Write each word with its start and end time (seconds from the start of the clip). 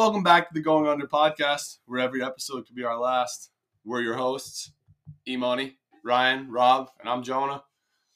Welcome 0.00 0.22
back 0.22 0.48
to 0.48 0.54
the 0.54 0.62
Going 0.62 0.88
Under 0.88 1.06
podcast, 1.06 1.76
where 1.84 2.00
every 2.00 2.22
episode 2.22 2.66
could 2.66 2.74
be 2.74 2.84
our 2.84 2.98
last. 2.98 3.50
We're 3.84 4.00
your 4.00 4.14
hosts, 4.14 4.72
E 5.28 5.36
Money, 5.36 5.76
Ryan, 6.02 6.50
Rob, 6.50 6.88
and 7.00 7.06
I'm 7.06 7.22
Jonah. 7.22 7.64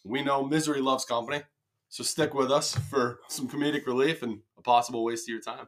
We 0.02 0.22
know 0.22 0.42
misery 0.46 0.80
loves 0.80 1.04
company, 1.04 1.42
so 1.90 2.02
stick 2.02 2.32
with 2.32 2.50
us 2.50 2.74
for 2.74 3.18
some 3.28 3.50
comedic 3.50 3.84
relief 3.84 4.22
and 4.22 4.38
a 4.56 4.62
possible 4.62 5.04
waste 5.04 5.28
of 5.28 5.32
your 5.34 5.42
time. 5.42 5.66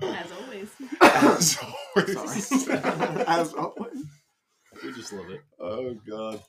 As 0.00 0.30
always. 0.40 0.70
As 1.00 1.58
always. 1.96 2.68
As 3.26 3.54
always. 3.54 4.04
We 4.84 4.92
just 4.92 5.12
love 5.12 5.30
it. 5.30 5.40
oh 5.58 5.94
god. 6.08 6.40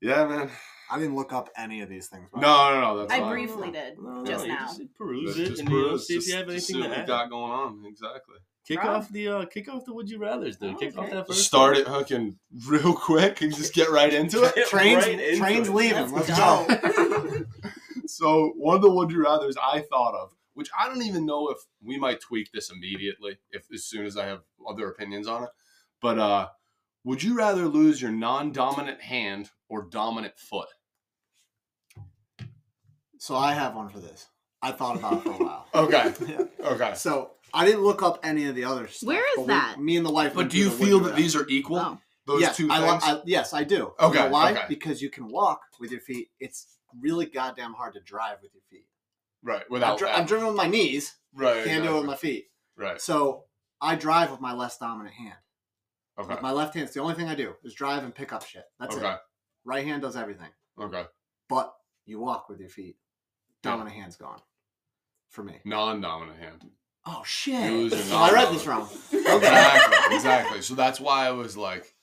Yeah, 0.00 0.26
man. 0.26 0.50
I 0.90 0.98
didn't 0.98 1.16
look 1.16 1.32
up 1.32 1.48
any 1.56 1.80
of 1.80 1.88
these 1.88 2.08
things. 2.08 2.28
No, 2.34 2.40
no, 2.74 2.80
no. 2.80 2.98
That's 2.98 3.12
I 3.12 3.20
fine. 3.20 3.30
briefly 3.32 3.70
did. 3.70 3.98
No, 4.00 4.24
Just 4.24 4.46
you 4.46 4.52
now. 4.52 4.66
Just 4.66 4.94
peruse 4.94 5.26
Let's 5.36 5.38
it 5.38 5.46
just 5.50 5.60
and 5.62 5.70
you 5.70 5.76
know, 5.82 5.88
peruse, 5.88 6.06
see 6.06 6.14
if 6.14 6.18
just- 6.20 6.28
you 6.30 6.36
have 6.36 6.48
just 6.48 6.66
see 6.66 6.74
anything 6.74 6.90
what 6.90 6.94
to 6.96 7.00
we 7.00 7.02
add. 7.02 7.08
got 7.08 7.30
going 7.30 7.52
on. 7.52 7.84
Exactly. 7.86 8.36
Kick 8.66 8.78
Rob? 8.78 8.88
off 9.02 9.08
the 9.10 9.28
uh, 9.28 9.44
kick 9.44 9.68
off 9.68 9.84
the 9.84 9.92
would 9.92 10.08
you 10.08 10.18
rather's, 10.18 10.56
dude. 10.56 10.74
Oh, 10.74 10.78
kick 10.78 10.96
off 10.96 11.04
okay. 11.04 11.14
that 11.16 11.26
first. 11.26 11.44
Start 11.44 11.76
it 11.76 11.86
hooking 11.86 12.38
real 12.66 12.94
quick 12.94 13.42
and 13.42 13.54
just 13.54 13.74
get 13.74 13.90
right 13.90 14.12
into 14.12 14.42
it. 14.42 14.54
Get 14.54 14.68
Trains, 14.68 15.04
right 15.04 15.20
into 15.20 15.36
trains 15.38 15.68
it. 15.68 15.74
leaving. 15.74 16.10
Let's, 16.12 16.28
Let's 16.30 16.38
go. 16.38 17.44
so 18.06 18.52
one 18.56 18.76
of 18.76 18.82
the 18.82 18.90
would 18.90 19.10
you 19.10 19.22
rather's 19.22 19.56
I 19.62 19.80
thought 19.90 20.14
of, 20.14 20.32
which 20.54 20.70
I 20.78 20.88
don't 20.88 21.02
even 21.02 21.26
know 21.26 21.48
if 21.50 21.58
we 21.82 21.98
might 21.98 22.20
tweak 22.20 22.52
this 22.52 22.70
immediately, 22.70 23.36
if 23.50 23.64
as 23.72 23.84
soon 23.84 24.06
as 24.06 24.16
I 24.16 24.26
have 24.26 24.40
other 24.68 24.88
opinions 24.88 25.26
on 25.26 25.44
it. 25.44 25.50
But 26.00 26.18
uh 26.18 26.48
would 27.04 27.22
you 27.22 27.36
rather 27.36 27.66
lose 27.66 28.00
your 28.00 28.10
non-dominant 28.10 29.00
hand 29.00 29.50
or 29.68 29.82
dominant 29.82 30.38
foot? 30.38 30.68
So 33.18 33.36
I 33.36 33.52
have 33.54 33.74
one 33.74 33.88
for 33.88 33.98
this. 34.00 34.26
I 34.62 34.72
thought 34.72 34.96
about 34.96 35.14
it 35.14 35.22
for 35.22 35.30
a 35.30 35.44
while. 35.44 35.66
Okay. 35.74 36.12
Yeah. 36.28 36.44
Okay. 36.72 36.94
So 36.94 37.32
I 37.52 37.64
didn't 37.66 37.82
look 37.82 38.02
up 38.02 38.20
any 38.22 38.46
of 38.46 38.54
the 38.54 38.64
other 38.64 38.86
stuff. 38.88 39.06
Where 39.08 39.26
is 39.28 39.36
but 39.36 39.42
we- 39.42 39.46
that? 39.48 39.80
me 39.80 39.96
and 39.96 40.06
the 40.06 40.10
wife. 40.12 40.32
But 40.32 40.36
went 40.42 40.50
do 40.52 40.58
you 40.58 40.70
through 40.70 40.78
the 40.78 40.84
feel 40.86 40.98
that 41.00 41.10
rather. 41.10 41.22
these 41.22 41.36
are 41.36 41.46
equal? 41.48 41.78
Oh. 41.78 41.98
Those 42.26 42.40
yes, 42.40 42.56
two 42.56 42.68
I, 42.70 42.78
lo- 42.78 42.90
things? 42.92 43.02
I, 43.04 43.20
yes, 43.26 43.52
I 43.52 43.64
do. 43.64 43.92
Okay, 44.00 44.18
You 44.18 44.24
know 44.24 44.30
why? 44.30 44.52
okay. 44.52 44.62
Because 44.68 45.02
you 45.02 45.10
can 45.10 45.28
walk 45.28 45.60
with 45.78 45.90
your 45.90 46.00
feet. 46.00 46.28
It's 46.40 46.78
really 46.98 47.26
goddamn 47.26 47.74
hard 47.74 47.92
to 47.94 48.00
drive 48.00 48.38
with 48.42 48.54
your 48.54 48.62
feet. 48.70 48.86
right. 49.42 49.60
I'm, 49.60 49.66
Without 49.68 49.98
dri- 49.98 50.08
that. 50.08 50.18
I'm 50.18 50.24
driven 50.26 50.46
with 50.46 50.56
my 50.56 50.66
knees. 50.66 51.14
right. 51.34 51.64
Can't 51.64 51.84
do 51.84 51.94
it 51.94 51.98
with 51.98 52.06
my 52.06 52.16
feet. 52.16 52.46
Right. 52.78 52.98
So 53.00 53.44
I 53.80 53.94
drive 53.96 54.30
with 54.30 54.40
my 54.40 54.54
less 54.54 54.78
dominant 54.78 55.14
hand. 55.14 55.34
Okay. 56.18 56.28
With 56.34 56.42
my 56.42 56.52
left 56.52 56.74
hand, 56.74 56.84
it's 56.86 56.94
the 56.94 57.00
only 57.00 57.14
thing 57.14 57.28
I 57.28 57.34
do 57.34 57.54
is 57.64 57.74
drive 57.74 58.04
and 58.04 58.14
pick 58.14 58.32
up 58.32 58.44
shit. 58.46 58.64
That's 58.78 58.96
Okay. 58.96 59.10
it. 59.10 59.18
Right 59.64 59.84
hand 59.84 60.02
does 60.02 60.16
everything. 60.16 60.48
Okay. 60.80 61.04
But 61.48 61.74
you 62.06 62.20
walk 62.20 62.48
with 62.48 62.60
your 62.60 62.68
feet. 62.68 62.96
Yeah. 63.64 63.70
Dominant 63.72 63.96
hand's 63.96 64.16
gone. 64.16 64.40
For 65.30 65.42
me. 65.42 65.60
Non-dominant 65.64 66.38
hand. 66.38 66.64
Oh 67.06 67.22
shit! 67.24 67.70
You 67.70 67.78
lose 67.78 67.92
your 67.92 68.00
So 68.02 68.16
I 68.18 68.32
read 68.32 68.54
this 68.54 68.66
wrong. 68.66 68.88
Exactly. 69.12 70.16
exactly. 70.16 70.62
So 70.62 70.74
that's 70.74 71.00
why 71.00 71.26
I 71.26 71.32
was 71.32 71.56
like, 71.56 71.93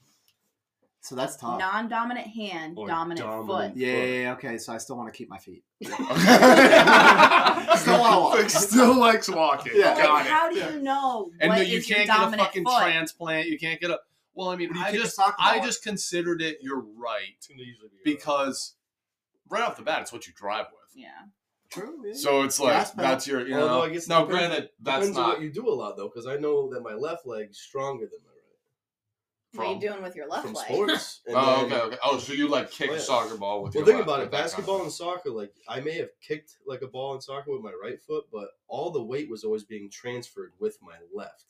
So 1.03 1.15
that's 1.15 1.35
tough. 1.35 1.57
Non-dominant 1.59 2.27
hand, 2.27 2.77
Or 2.77 2.87
dominant, 2.87 3.21
dominant. 3.27 3.73
foot. 3.73 3.77
yeah, 3.81 3.95
yeah, 3.95 4.21
yeah, 4.23 4.33
okay. 4.33 4.57
So 4.59 4.71
I 4.71 4.77
still 4.77 4.95
want 4.97 5.11
to 5.11 5.17
keep 5.17 5.29
my 5.29 5.39
feet. 5.39 5.63
still 5.81 5.95
Still 7.77 7.99
wanna 7.99 8.19
walk. 8.19 8.49
Still 8.49 8.99
likes 8.99 9.27
walking. 9.29 9.73
Yeah. 9.75 9.93
Like, 9.93 10.03
Got 10.03 10.25
it. 10.25 10.31
how 10.31 10.49
do 10.51 10.55
you 10.59 10.81
know 10.81 11.31
And 11.39 11.49
what 11.49 11.55
no, 11.57 11.61
is 11.63 11.69
you 11.69 11.75
your 11.75 11.83
can't 11.83 12.07
get 12.07 12.15
a 12.17 12.19
dominant 12.19 12.47
fucking 12.49 12.63
foot? 12.65 12.79
transplant. 12.81 13.47
You 13.47 13.57
can't 13.57 13.79
get 13.81 13.89
a. 13.89 13.99
Well, 14.35 14.49
I 14.49 14.55
mean, 14.55 14.69
When 14.69 14.77
you 14.77 14.83
I 14.83 14.91
kick 14.91 14.99
a 14.99 15.03
just, 15.03 15.15
soccer 15.15 15.35
I 15.39 15.57
ball. 15.57 15.65
just 15.65 15.83
considered 15.83 16.41
it. 16.41 16.59
You're 16.61 16.79
right 16.81 17.35
gonna 17.49 17.63
usually 17.63 17.89
be 17.89 18.11
because 18.13 18.75
right 19.49 19.63
off 19.63 19.77
the 19.77 19.83
bat, 19.83 20.01
it's 20.03 20.13
what 20.13 20.27
you 20.27 20.33
drive 20.35 20.67
with. 20.71 20.91
Yeah. 20.95 21.07
True. 21.69 21.97
Yeah. 22.05 22.13
So 22.13 22.43
it's 22.43 22.59
like 22.59 22.73
Gas 22.73 22.91
pedal. 22.91 23.09
that's 23.09 23.27
your, 23.27 23.47
you 23.47 23.55
Although 23.55 23.67
know. 23.67 23.83
I 23.83 23.89
guess 23.89 24.03
it 24.05 24.09
now, 24.09 24.25
depends- 24.25 24.47
granted, 24.47 24.69
that's 24.81 24.99
Depends 24.99 25.17
on 25.17 25.23
not 25.23 25.33
what 25.35 25.41
you 25.41 25.51
do 25.51 25.67
a 25.67 25.73
lot 25.73 25.97
though, 25.97 26.09
because 26.13 26.27
I 26.27 26.35
know 26.37 26.69
that 26.73 26.81
my 26.81 26.93
left 26.93 27.25
leg's 27.25 27.57
stronger 27.59 28.05
than 28.05 28.19
my 28.25 28.30
right 29.53 29.67
What 29.67 29.71
are 29.71 29.73
you 29.75 29.81
doing 29.89 30.01
with 30.03 30.15
your 30.15 30.27
left 30.27 30.45
from 30.45 30.53
leg? 30.53 30.65
sports. 30.65 31.21
And 31.27 31.35
Oh, 31.39 31.55
then- 31.67 31.73
okay, 31.73 31.81
okay. 31.87 31.97
Oh, 32.03 32.17
so 32.17 32.33
you 32.33 32.47
like 32.47 32.71
kick 32.71 32.89
a 32.89 32.93
yeah. 32.93 32.99
soccer 32.99 33.37
ball 33.37 33.63
with 33.63 33.75
Well, 33.75 33.81
your 33.81 33.85
think 33.85 33.97
left, 33.97 34.07
about 34.07 34.19
like 34.19 34.27
it. 34.27 34.31
that 34.31 34.37
kind 34.37 34.45
of 34.45 34.51
Basketball 34.51 34.81
and 34.83 34.91
soccer, 34.91 35.29
like 35.31 35.53
I 35.67 35.79
may 35.81 35.97
have 35.97 36.09
kicked 36.25 36.57
like 36.65 36.81
a 36.81 36.87
ball 36.87 37.15
in 37.15 37.21
soccer 37.21 37.51
with 37.51 37.61
my 37.61 37.73
right 37.81 37.99
foot, 38.01 38.25
but 38.31 38.49
all 38.67 38.91
the 38.91 39.03
weight 39.03 39.29
was 39.29 39.43
always 39.43 39.63
being 39.63 39.89
transferred 39.89 40.51
with 40.59 40.77
my 40.81 40.95
left. 41.13 41.45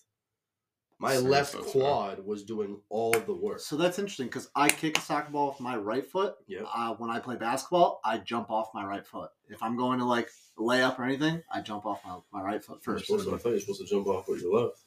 My 1.00 1.16
See, 1.16 1.24
left 1.24 1.54
that's 1.54 1.72
fair. 1.74 1.82
quad 1.82 2.26
was 2.28 2.44
doing 2.44 2.80
all 2.90 3.12
the 3.12 3.34
work. 3.34 3.60
So 3.60 3.76
that's 3.76 3.98
interesting 3.98 4.28
because 4.28 4.52
I 4.56 4.70
kick 4.70 5.00
a 5.00 5.02
soccer 5.02 5.32
ball 5.32 5.48
with 5.50 5.60
my 5.60 5.76
right 5.76 6.06
foot. 6.06 6.36
Yep. 6.46 6.66
Uh, 6.72 6.94
when 7.00 7.10
I 7.10 7.18
play 7.18 7.38
basketball, 7.38 8.02
I 8.06 8.20
jump 8.20 8.52
off 8.52 8.70
my 8.76 8.86
right 8.86 9.04
foot. 9.06 9.32
If 9.50 9.64
I'm 9.64 9.76
going 9.76 9.98
to 9.98 10.06
like 10.06 10.30
lay 10.60 10.84
up 10.84 11.00
or 11.00 11.06
anything, 11.06 11.42
I 11.52 11.62
jump 11.62 11.88
off 11.88 12.02
my, 12.06 12.20
my 12.32 12.44
right 12.46 12.64
foot 12.64 12.84
first. 12.84 13.08
supposed 13.08 13.28
to, 13.28 13.34
I 13.34 13.38
thought 13.40 13.50
you 13.50 13.56
were 13.56 13.60
supposed 13.62 13.82
to 13.82 13.88
jump 13.88 14.06
off 14.06 14.28
with 14.28 14.42
your 14.44 14.54
left. 14.64 14.78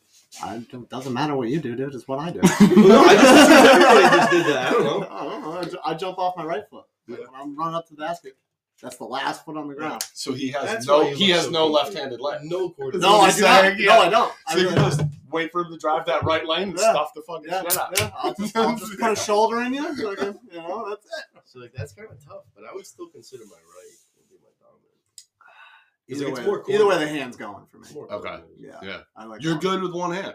I 0.42 0.58
don't, 0.70 0.88
doesn't 0.88 1.12
matter 1.12 1.36
what 1.36 1.48
you 1.48 1.60
do, 1.60 1.76
dude. 1.76 1.94
It's 1.94 2.08
what 2.08 2.18
I 2.18 2.30
do. 2.30 2.40
Well, 2.60 2.88
no, 2.88 3.00
I 3.04 3.14
just 3.14 3.50
everybody 3.50 4.16
just 4.16 4.30
did 4.30 4.46
that. 4.46 4.66
I 4.68 4.70
don't 4.72 4.84
know. 4.84 5.08
I 5.10 5.24
don't 5.24 5.42
know. 5.42 5.58
I 5.60 5.64
ju- 5.64 5.78
I 5.84 5.94
jump 5.94 6.18
off 6.18 6.36
my 6.36 6.44
right 6.44 6.64
foot 6.70 6.84
Yeah. 7.06 7.16
when 7.18 7.28
I'm 7.40 7.56
running 7.56 7.74
up 7.74 7.86
to 7.88 7.94
the 7.94 8.00
basket. 8.02 8.36
That's 8.82 8.96
the 8.96 9.04
last 9.04 9.44
foot 9.44 9.56
on 9.56 9.68
the 9.68 9.74
ground. 9.74 10.02
So 10.14 10.32
he 10.32 10.48
has 10.50 10.64
That's 10.64 10.86
no 10.86 10.98
why 11.02 11.08
you 11.10 11.16
he 11.16 11.30
has 11.30 11.44
so 11.44 11.50
no 11.50 11.68
goofy. 11.68 11.74
left-handed 11.84 12.20
leg. 12.20 12.40
No 12.44 12.70
coordination. 12.70 13.08
No, 13.10 13.20
I 13.20 13.26
he's 13.26 13.36
do 13.36 13.42
not. 13.42 13.60
saying, 13.62 13.84
No. 13.86 14.00
I 14.00 14.08
don't. 14.08 14.32
I 14.48 14.52
So 14.52 14.58
you 14.58 14.64
really 14.64 14.74
don't. 14.76 14.90
just 14.90 15.02
wait 15.30 15.52
for 15.52 15.60
him 15.62 15.70
to 15.72 15.78
drive 15.78 16.06
that 16.06 16.24
right 16.24 16.46
lane 16.46 16.70
and 16.70 16.78
Yeah. 16.78 16.90
stuff 16.92 17.12
the 17.14 17.22
fucking 17.22 17.46
Yeah, 17.48 17.62
shit 17.62 17.76
out. 17.78 17.94
yeah. 17.98 18.10
I'll 18.18 18.34
just, 18.34 18.56
I'll 18.56 18.76
just 18.76 18.98
put 18.98 19.12
a 19.12 19.16
shoulder 19.28 19.60
in 19.62 19.74
you. 19.74 19.96
so 19.96 20.14
can- 20.16 20.38
you 20.50 20.58
know, 20.58 20.88
that's 20.90 21.06
it. 21.06 21.24
So 21.44 21.60
like 21.60 21.72
that's 21.76 21.92
kind 21.92 22.08
of 22.10 22.22
tough, 22.24 22.42
but 22.54 22.64
I 22.70 22.74
would 22.74 22.86
still 22.86 23.06
consider 23.08 23.44
my 23.44 23.56
right 23.56 23.96
would 24.16 24.28
be 24.28 24.36
my 24.42 24.50
dominant. 24.58 24.98
It's 25.14 25.93
Either 26.08 26.24
like, 26.26 26.34
way, 26.34 26.40
it's 26.40 26.46
more 26.46 26.64
either 26.68 26.86
way, 26.86 26.98
the 26.98 27.08
hand's 27.08 27.36
going 27.36 27.64
for 27.70 27.78
me. 27.78 27.86
Okay. 27.88 28.06
coordinated. 28.08 28.46
Yeah, 28.58 28.78
Yeah. 28.82 29.00
I 29.16 29.24
like. 29.24 29.42
You're 29.42 29.54
that. 29.54 29.62
good 29.62 29.82
with 29.82 29.92
one 29.94 30.12
hand. 30.12 30.34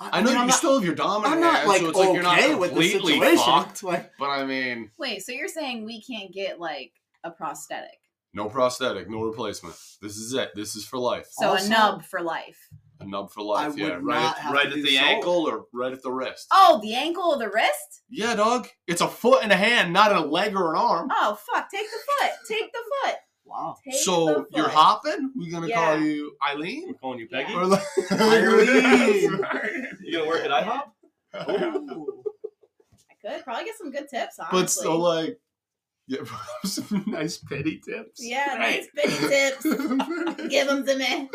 I, 0.00 0.18
I 0.18 0.20
know 0.20 0.30
mean, 0.30 0.40
you 0.40 0.46
not, 0.46 0.54
still 0.54 0.74
have 0.74 0.84
your 0.84 0.94
dominant 0.94 1.34
I'm 1.34 1.40
not 1.40 1.56
hand, 1.56 1.68
like 1.68 1.80
so 1.80 1.88
it's 1.88 1.98
like 1.98 2.14
you're 2.14 2.22
not 2.22 2.38
okay 2.38 2.54
with 2.54 2.70
the 2.74 2.80
completely 2.90 3.12
situation. 3.14 3.44
fucked. 3.44 3.82
Like, 3.82 4.12
But 4.18 4.26
I 4.30 4.44
mean, 4.46 4.90
Wait, 4.98 5.22
so 5.22 5.32
you're 5.32 5.48
saying 5.48 5.84
we 5.84 6.00
can't 6.02 6.32
get 6.32 6.60
like 6.60 6.92
a 7.24 7.30
prosthetic? 7.32 7.98
no 8.34 8.48
prosthetic, 8.48 9.10
no 9.10 9.22
replacement. 9.22 9.74
This 10.00 10.16
is 10.16 10.34
it. 10.34 10.50
This 10.54 10.76
is 10.76 10.84
for 10.84 10.98
life. 10.98 11.26
So 11.32 11.48
Also- 11.48 11.66
a 11.66 11.68
nub 11.68 12.04
for 12.04 12.20
life. 12.20 12.58
A 13.00 13.06
nub 13.06 13.30
for 13.32 13.40
I 13.40 13.44
life. 13.44 13.68
would 13.70 13.78
Yeah, 13.78 13.88
not 13.88 14.02
right, 14.04 14.20
have 14.36 14.46
at, 14.46 14.52
right 14.52 14.62
to 14.64 14.68
at 14.70 14.74
do 14.74 14.82
the 14.82 14.96
so. 14.96 15.02
ankle 15.02 15.48
or 15.48 15.64
right 15.72 15.92
at 15.92 16.02
the 16.02 16.10
wrist. 16.12 16.46
Oh, 16.52 16.80
the 16.82 16.94
ankle 16.94 17.24
or 17.32 17.38
the 17.38 17.48
wrist? 17.48 18.02
Yeah, 18.08 18.34
dog. 18.34 18.68
It's 18.88 19.00
a 19.00 19.06
foot 19.08 19.42
and 19.44 19.52
a 19.52 19.56
hand, 19.56 19.92
not 19.92 20.12
a 20.14 20.20
leg 20.20 20.54
or 20.56 20.74
an 20.74 20.80
arm. 20.80 21.08
Oh 21.12 21.38
fuck! 21.52 21.68
Take 21.70 21.86
the 21.90 21.96
foot. 21.96 22.30
Take 22.48 22.72
the 22.72 22.78
foot. 23.04 23.14
Wow. 23.48 23.76
Take 23.84 23.94
so 23.94 24.46
you're 24.54 24.64
foot. 24.66 24.72
hopping? 24.74 25.32
We're 25.34 25.50
gonna 25.50 25.66
Yeah. 25.68 25.74
call 25.94 26.00
you 26.00 26.36
Eileen? 26.46 26.84
We're 26.88 26.94
calling 26.94 27.18
you 27.20 27.28
Peggy. 27.28 27.52
Or 27.54 27.66
like- 27.66 27.82
Eileen. 28.12 29.40
You 30.02 30.18
gonna 30.18 30.28
work 30.28 30.44
at 30.44 30.50
IHOP? 30.50 31.50
Ooh. 31.50 32.22
I 33.10 33.14
could 33.34 33.44
probably 33.44 33.64
get 33.64 33.76
some 33.76 33.90
good 33.90 34.08
tips. 34.08 34.38
Honestly. 34.38 34.60
but 34.60 34.70
so 34.70 34.98
like, 34.98 35.38
yeah, 36.06 36.20
some 36.64 37.04
nice 37.06 37.36
petty 37.38 37.80
tips. 37.86 38.20
yeah, 38.24 38.56
Right. 38.56 38.80
nice 38.80 38.88
bitty 38.94 39.28
tips. 39.28 40.48
Give 40.48 40.66
them 40.66 40.86
to 40.86 40.96
me. 40.96 41.28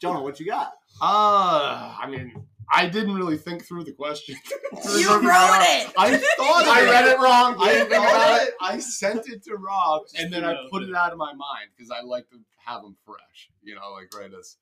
Jonah, 0.00 0.22
what 0.22 0.38
you 0.40 0.46
got? 0.46 0.72
Uh, 1.00 1.94
I 2.00 2.06
mean, 2.10 2.44
I 2.70 2.88
didn't 2.88 3.14
really 3.14 3.36
think 3.36 3.64
through 3.64 3.84
the 3.84 3.92
question. 3.92 4.36
You 4.84 5.08
wrote 5.08 5.62
it. 5.62 5.92
I 5.96 6.18
thought 6.36 6.66
I 6.66 6.84
read 6.84 7.06
it 7.06 7.18
wrong. 7.18 7.56
I 7.58 7.72
think 7.72 7.88
about 7.88 8.10
thought 8.10 8.42
it. 8.42 8.48
it. 8.48 8.54
I 8.60 8.78
sent 8.78 9.28
it 9.28 9.42
to 9.44 9.54
Rob, 9.54 10.02
and 10.18 10.32
then 10.32 10.44
I 10.44 10.48
threw 10.48 10.54
it 10.54 10.64
out 10.64 10.70
put 10.70 10.82
it 10.82 10.94
out 10.94 11.12
of 11.12 11.18
my 11.18 11.32
mind 11.32 11.70
because 11.74 11.90
I 11.90 12.02
like 12.02 12.28
to 12.30 12.36
have 12.64 12.82
them 12.82 12.96
fresh. 13.06 13.50
You 13.62 13.74
know, 13.76 13.92
like 13.92 14.12
right 14.14 14.30
as. 14.38 14.56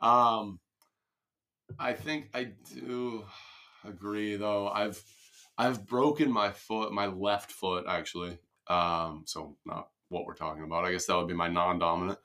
Um, 0.00 0.60
I 1.78 1.92
think 1.92 2.30
I 2.34 2.52
do 2.74 3.24
agree 3.84 4.36
though. 4.36 4.68
I've 4.68 5.02
I've 5.58 5.86
broken 5.86 6.30
my 6.30 6.50
foot, 6.50 6.92
my 6.92 7.06
left 7.06 7.52
foot 7.52 7.84
actually. 7.88 8.38
Um, 8.68 9.24
so 9.26 9.56
not 9.66 9.88
what 10.08 10.24
we're 10.24 10.34
talking 10.34 10.64
about. 10.64 10.84
I 10.84 10.92
guess 10.92 11.06
that 11.06 11.16
would 11.16 11.28
be 11.28 11.34
my 11.34 11.48
non-dominant. 11.48 12.18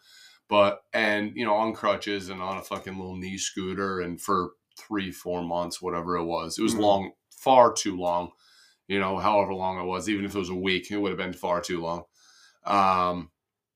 But 0.50 0.81
and 0.94 1.33
you 1.35 1.45
know 1.45 1.56
on 1.56 1.73
crutches 1.73 2.30
and 2.30 2.42
on 2.42 2.57
a 2.57 2.62
fucking 2.62 2.95
little 2.95 3.18
knee 3.18 3.38
scooter 3.38 4.00
and 4.00 4.21
for 4.21 4.51
three 4.77 5.12
four 5.12 5.44
months 5.44 5.81
whatever 5.81 6.18
it 6.18 6.25
was. 6.25 6.57
It 6.57 6.63
was 6.63 6.75
Mhm. 6.75 6.79
long, 6.79 7.12
far 7.31 7.74
too 7.74 7.97
long. 7.97 8.31
You 8.88 9.00
know, 9.00 9.18
however 9.18 9.53
long 9.53 9.79
it 9.79 9.85
was, 9.85 10.07
even 10.07 10.24
if 10.25 10.35
it 10.35 10.39
was 10.39 10.50
a 10.50 10.56
week, 10.56 10.89
it 10.91 10.97
would 10.97 11.09
have 11.09 11.18
been 11.18 11.33
far 11.33 11.59
too 11.62 11.81
long. 11.81 12.03
Um, 12.65 13.31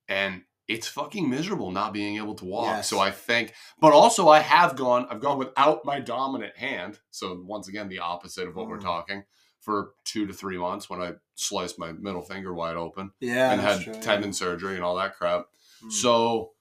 and 0.07 0.43
it's 0.67 0.87
fucking 0.87 1.29
miserable 1.29 1.71
not 1.71 1.91
being 1.91 2.15
able 2.17 2.35
to 2.35 2.45
walk. 2.45 2.67
Yes. 2.67 2.89
So 2.89 2.99
I 2.99 3.11
think, 3.11 3.53
but 3.79 3.91
also 3.91 4.29
I 4.29 4.39
have 4.39 4.75
gone, 4.77 5.05
I've 5.09 5.19
gone 5.19 5.37
without 5.37 5.83
my 5.83 5.99
dominant 5.99 6.55
hand. 6.55 6.99
So 7.09 7.41
once 7.45 7.67
again, 7.67 7.89
the 7.89 7.99
opposite 7.99 8.47
of 8.47 8.55
what 8.55 8.67
we're 8.67 8.77
Mm. 8.79 8.83
talking 8.83 9.23
for 9.59 9.93
two 10.05 10.25
to 10.27 10.33
three 10.33 10.57
months 10.57 10.89
when 10.89 11.01
I 11.01 11.13
sliced 11.35 11.77
my 11.77 11.91
middle 11.91 12.21
finger 12.21 12.53
wide 12.53 12.77
open 12.77 13.11
Yeah, 13.19 13.51
and 13.51 13.59
had 13.61 13.81
true, 13.81 13.93
yeah. 13.93 13.99
tendon 14.01 14.33
surgery 14.33 14.75
and 14.75 14.83
all 14.83 14.95
that 14.95 15.15
crap. 15.17 15.47
Hmm. 15.81 15.89
So 15.89 16.51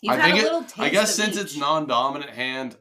You've 0.00 0.14
I 0.18 0.20
think 0.32 0.42
a 0.44 0.56
it- 0.56 0.62
taste 0.68 0.78
I 0.80 0.88
guess 0.88 1.16
of 1.18 1.24
since 1.24 1.36
it's 1.36 1.56
non-dominant 1.56 2.30
hand, 2.32 2.76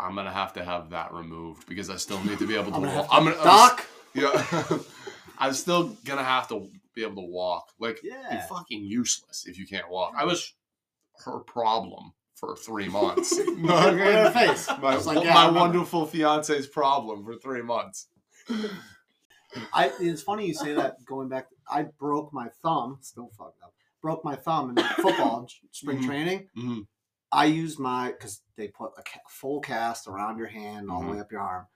I'm 0.00 0.14
gonna 0.14 0.32
have 0.32 0.52
to 0.54 0.64
have 0.64 0.90
that 0.90 1.12
removed 1.12 1.68
because 1.68 1.90
I 1.90 1.96
still 1.96 2.22
need 2.24 2.38
to 2.38 2.46
be 2.46 2.54
able 2.54 2.72
to 2.72 2.80
walk. 2.80 3.08
I'm 3.10 3.24
gonna, 3.24 3.36
Doc. 3.36 3.84
yeah, 4.14 4.62
I'm 5.38 5.52
still 5.54 5.96
gonna 6.04 6.24
have 6.24 6.48
to 6.48 6.68
be 6.94 7.02
able 7.02 7.22
to 7.22 7.28
walk. 7.28 7.70
Like 7.78 8.00
Yeah. 8.02 8.32
you're 8.32 8.42
fucking 8.42 8.84
useless 8.84 9.44
if 9.46 9.58
you 9.58 9.66
can't 9.66 9.90
walk. 9.90 10.14
I 10.16 10.24
was 10.24 10.54
her 11.24 11.40
problem 11.40 12.12
for 12.36 12.56
three 12.56 12.88
months. 13.00 13.38
At 13.38 13.46
her 13.48 14.30
face. 14.30 14.68
My, 14.80 14.96
like, 14.96 15.24
yeah, 15.24 15.34
my 15.34 15.50
wonderful 15.50 16.06
fiance's 16.06 16.66
problem 16.68 17.24
for 17.24 17.34
three 17.36 17.62
months. 17.62 18.06
I 19.72 19.90
it's 20.00 20.22
funny 20.22 20.46
you 20.46 20.54
say 20.54 20.74
that. 20.74 21.04
Going 21.06 21.28
back, 21.28 21.46
I 21.70 21.82
broke 21.98 22.32
my 22.32 22.48
thumb. 22.62 22.98
Still 23.00 23.30
fucked 23.36 23.62
up. 23.62 23.72
Broke 24.02 24.24
my 24.24 24.36
thumb 24.36 24.70
in 24.76 24.84
football 25.02 25.40
in 25.40 25.48
spring 25.72 25.98
Mhm. 26.02 26.06
training. 26.06 26.48
Mhm. 26.56 26.86
I 27.30 27.44
used 27.46 27.78
my 27.78 28.12
because 28.12 28.40
they 28.56 28.68
put 28.68 28.92
a 28.98 29.02
full 29.28 29.60
cast 29.60 30.06
around 30.08 30.38
your 30.38 30.46
hand 30.48 30.90
all 30.90 31.02
Mhm. 31.02 31.06
the 31.06 31.12
way 31.12 31.20
up 31.20 31.30
your 31.32 31.40
arm, 31.42 31.66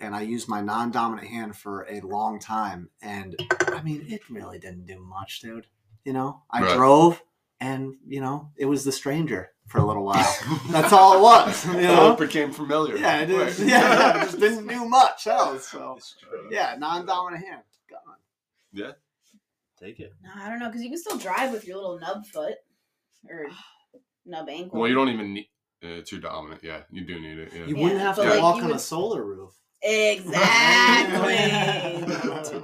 and 0.00 0.14
I 0.16 0.22
used 0.22 0.48
my 0.48 0.60
non-dominant 0.60 1.28
hand 1.28 1.56
for 1.56 1.86
a 1.90 2.00
long 2.00 2.38
time. 2.38 2.90
And 3.02 3.36
I 3.68 3.82
mean, 3.82 4.06
it 4.10 4.28
really 4.30 4.58
didn't 4.58 4.86
do 4.86 4.98
much, 5.00 5.40
dude. 5.40 5.66
You 6.04 6.12
know, 6.14 6.42
I 6.50 6.62
Right. 6.62 6.74
drove, 6.76 7.22
and 7.60 7.96
you 8.06 8.20
know, 8.20 8.52
it 8.56 8.64
was 8.66 8.84
the 8.84 8.92
stranger 8.92 9.52
for 9.66 9.78
a 9.78 9.84
little 9.84 10.04
while. 10.10 10.36
That's 10.70 10.92
all 10.92 11.18
it 11.18 11.22
was. 11.22 11.66
You 11.66 11.72
know. 11.82 12.12
it 12.12 12.18
became 12.18 12.52
familiar. 12.52 12.96
Yeah, 12.96 13.20
it 13.20 13.30
Right. 13.30 13.48
is. 13.48 13.60
Yeah, 13.66 14.16
it 14.22 14.24
just 14.24 14.40
didn't 14.40 14.66
do 14.68 14.86
much 14.88 15.26
else. 15.26 15.68
So 15.68 15.94
It's 15.98 16.16
true. 16.18 16.48
yeah, 16.50 16.76
non-dominant 16.78 17.44
hand. 17.46 17.62
Gone. 17.90 18.16
Yeah, 18.72 18.92
take 19.78 20.00
it. 20.00 20.14
No, 20.22 20.30
I 20.34 20.48
don't 20.48 20.58
know, 20.58 20.66
because 20.68 20.82
you 20.82 20.88
can 20.90 20.98
still 20.98 21.18
drive 21.18 21.52
with 21.52 21.66
your 21.66 21.76
little 21.76 21.98
nub 21.98 22.26
foot 22.26 22.56
or 23.28 23.46
nub 24.24 24.48
ankle. 24.48 24.80
Well, 24.80 24.88
you 24.88 24.94
don't 24.94 25.08
even 25.08 25.34
need. 25.34 25.48
Uh, 25.82 25.98
it's 25.98 26.12
your 26.12 26.20
dominant. 26.20 26.62
Yeah, 26.62 26.80
you 26.90 27.04
do 27.04 27.20
need 27.20 27.38
it. 27.38 27.52
Yeah. 27.54 27.66
You 27.66 27.76
wouldn't 27.76 28.00
have 28.00 28.16
but, 28.16 28.24
to 28.24 28.30
like, 28.30 28.42
walk 28.42 28.56
you 28.58 28.64
on 28.64 28.72
a 28.72 28.78
solar 28.78 29.22
roof. 29.24 29.52
Exactly. 29.86 31.34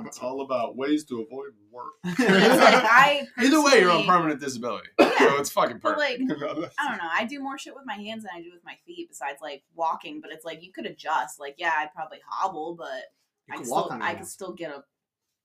it's 0.07 0.19
all 0.23 0.41
about 0.41 0.75
ways 0.75 1.05
to 1.05 1.21
avoid 1.21 1.51
work. 1.71 1.93
But 2.03 2.15
it's 2.19 2.29
like 2.57 2.83
I 2.83 3.27
Either 3.39 3.63
way, 3.63 3.81
you're 3.81 3.91
on 3.91 4.07
permanent 4.07 4.41
disability. 4.41 4.89
So 4.99 5.37
it's 5.39 5.51
fucking 5.51 5.81
But, 5.83 5.97
perfect. 5.97 6.23
like, 6.31 6.73
I 6.79 6.89
don't 6.89 6.97
know. 6.97 7.11
I 7.13 7.27
do 7.27 7.41
more 7.41 7.59
shit 7.59 7.75
with 7.75 7.85
my 7.85 7.95
hands 7.95 8.23
than 8.23 8.31
I 8.35 8.41
do 8.41 8.51
with 8.51 8.65
my 8.65 8.77
feet, 8.87 9.09
besides 9.11 9.43
like 9.43 9.63
walking. 9.75 10.23
But 10.23 10.33
it's 10.33 10.47
like 10.47 10.63
you 10.63 10.73
could 10.73 10.87
adjust. 10.87 11.39
Like, 11.39 11.57
yeah, 11.59 11.73
I'd 11.77 11.93
probably 11.95 12.21
hobble, 12.27 12.75
but 12.75 13.13
You 13.49 13.55
I 13.55 13.57
could 13.59 13.69
walk 13.69 13.87
still, 13.87 13.97
on 13.97 14.03
I 14.03 14.15
could 14.15 14.27
still 14.27 14.53
get 14.55 14.71
a 14.71 14.83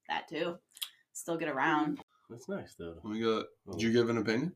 that 0.07 0.29
too. 0.29 0.57
Still 1.11 1.35
get 1.35 1.49
around. 1.49 1.99
That's 2.29 2.47
nice 2.47 2.73
though. 2.79 2.95
We 3.03 3.19
got. 3.19 3.47
Did 3.71 3.81
you 3.81 3.91
give 3.91 4.09
an 4.09 4.17
opinion? 4.17 4.53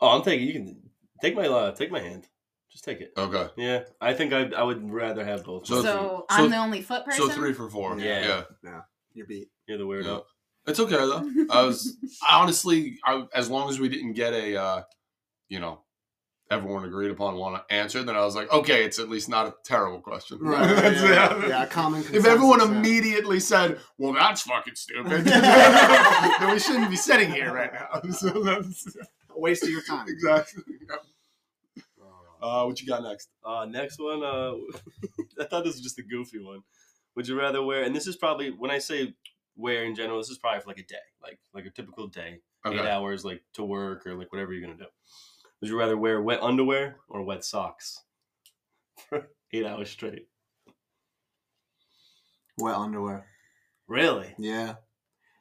Oh, 0.00 0.16
I'm 0.16 0.22
thinking 0.22 0.46
You 0.48 0.54
can 0.54 0.90
take 1.20 1.34
my 1.36 1.46
uh, 1.46 1.72
take 1.72 1.90
my 1.90 2.00
hand. 2.00 2.26
Just 2.70 2.84
take 2.84 3.00
it. 3.00 3.12
Okay. 3.16 3.48
Yeah, 3.56 3.84
I 4.00 4.14
think 4.14 4.32
I 4.32 4.46
I 4.56 4.62
would 4.64 4.90
rather 4.90 5.24
have 5.24 5.44
both. 5.44 5.66
So- 5.66 5.76
So, 5.76 5.82
so- 5.82 6.26
I'm 6.28 6.50
the 6.50 6.56
only 6.56 6.82
foot 6.82 7.04
person. 7.04 7.28
So 7.28 7.32
three 7.32 7.52
for 7.52 7.68
four. 7.70 7.98
Yeah. 7.98 8.42
Yeah. 8.64 8.80
You're 9.12 9.26
beat. 9.26 9.48
You're 9.68 9.78
the 9.78 9.84
weirdo. 9.86 10.04
Yeah. 10.04 10.18
It's 10.66 10.80
okay 10.80 10.96
though. 10.96 11.30
I 11.50 11.62
was 11.62 11.96
I 12.28 12.40
honestly, 12.40 12.98
I, 13.04 13.24
as 13.34 13.48
long 13.48 13.68
as 13.70 13.78
we 13.78 13.88
didn't 13.88 14.14
get 14.14 14.32
a, 14.32 14.56
uh, 14.60 14.82
you 15.48 15.60
know, 15.60 15.82
everyone 16.50 16.84
agreed 16.84 17.10
upon 17.10 17.36
one 17.36 17.60
answer, 17.70 18.02
then 18.02 18.16
I 18.16 18.24
was 18.24 18.34
like, 18.34 18.50
okay, 18.52 18.84
it's 18.84 18.98
at 18.98 19.08
least 19.08 19.28
not 19.28 19.46
a 19.46 19.54
terrible 19.64 20.00
question. 20.00 20.38
That's- 20.42 21.00
yeah, 21.02 21.46
yeah, 21.46 21.66
common 21.66 22.00
If 22.12 22.26
everyone 22.26 22.58
consensus, 22.58 22.70
yeah. 22.70 22.78
immediately 22.98 23.40
said, 23.40 23.78
"Well, 23.98 24.14
that's 24.14 24.42
fucking 24.42 24.74
stupid," 24.74 25.24
then 25.26 26.50
we 26.52 26.58
shouldn't 26.58 26.90
be 26.90 26.96
sitting 26.96 27.30
here 27.30 27.52
right 27.54 27.72
now. 27.72 28.00
So 28.10 28.30
that's 28.42 28.86
a 29.34 29.40
waste 29.40 29.62
of 29.62 29.70
your 29.70 29.82
time. 29.82 30.06
exactly. 30.08 30.62
Uh, 32.42 32.64
what 32.64 32.80
you 32.80 32.86
got 32.86 33.02
next? 33.02 33.30
Uh, 33.42 33.64
next 33.64 33.98
one. 33.98 34.22
Uh, 34.22 34.52
I 35.40 35.44
thought 35.44 35.64
this 35.64 35.74
was 35.74 35.80
just 35.80 35.98
a 35.98 36.02
goofy 36.02 36.38
one. 36.38 36.60
Would 37.16 37.26
you 37.26 37.38
rather 37.38 37.62
wear? 37.62 37.84
And 37.84 37.96
this 37.96 38.06
is 38.06 38.16
probably 38.16 38.50
when 38.50 38.70
I 38.70 38.78
say 38.78 39.14
wear 39.56 39.84
in 39.84 39.94
general. 39.94 40.18
This 40.18 40.28
is 40.28 40.38
probably 40.38 40.60
for 40.60 40.68
like 40.68 40.78
a 40.78 40.84
day, 40.84 40.96
like 41.22 41.38
like 41.54 41.64
a 41.64 41.70
typical 41.70 42.06
day, 42.06 42.40
eight 42.66 42.80
hours, 42.80 43.24
like 43.24 43.42
to 43.54 43.64
work 43.64 44.06
or 44.06 44.14
like 44.14 44.30
whatever 44.30 44.52
you're 44.52 44.66
gonna 44.66 44.78
do. 44.78 44.90
Would 45.60 45.70
you 45.70 45.78
rather 45.78 45.96
wear 45.96 46.20
wet 46.20 46.42
underwear 46.42 46.96
or 47.08 47.22
wet 47.22 47.44
socks 47.44 48.02
for 49.08 49.30
eight 49.52 49.64
hours 49.64 49.90
straight? 49.90 50.28
Wet 52.58 52.74
underwear. 52.74 53.26
Really? 53.88 54.34
Yeah. 54.38 54.74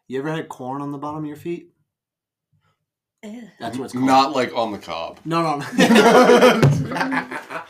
You 0.08 0.20
ever 0.20 0.32
had 0.32 0.48
corn 0.48 0.82
on 0.82 0.92
the 0.92 0.98
bottom 0.98 1.20
of 1.20 1.26
your 1.26 1.36
feet? 1.36 1.73
Ew. 3.24 3.50
That's 3.60 3.78
what 3.78 3.86
it's 3.86 3.94
called. 3.94 4.06
Not 4.06 4.36
like 4.36 4.54
on 4.56 4.72
the 4.72 4.78
cob. 4.80 5.20
No, 5.26 5.42
no, 5.42 5.58
no. 5.58 5.66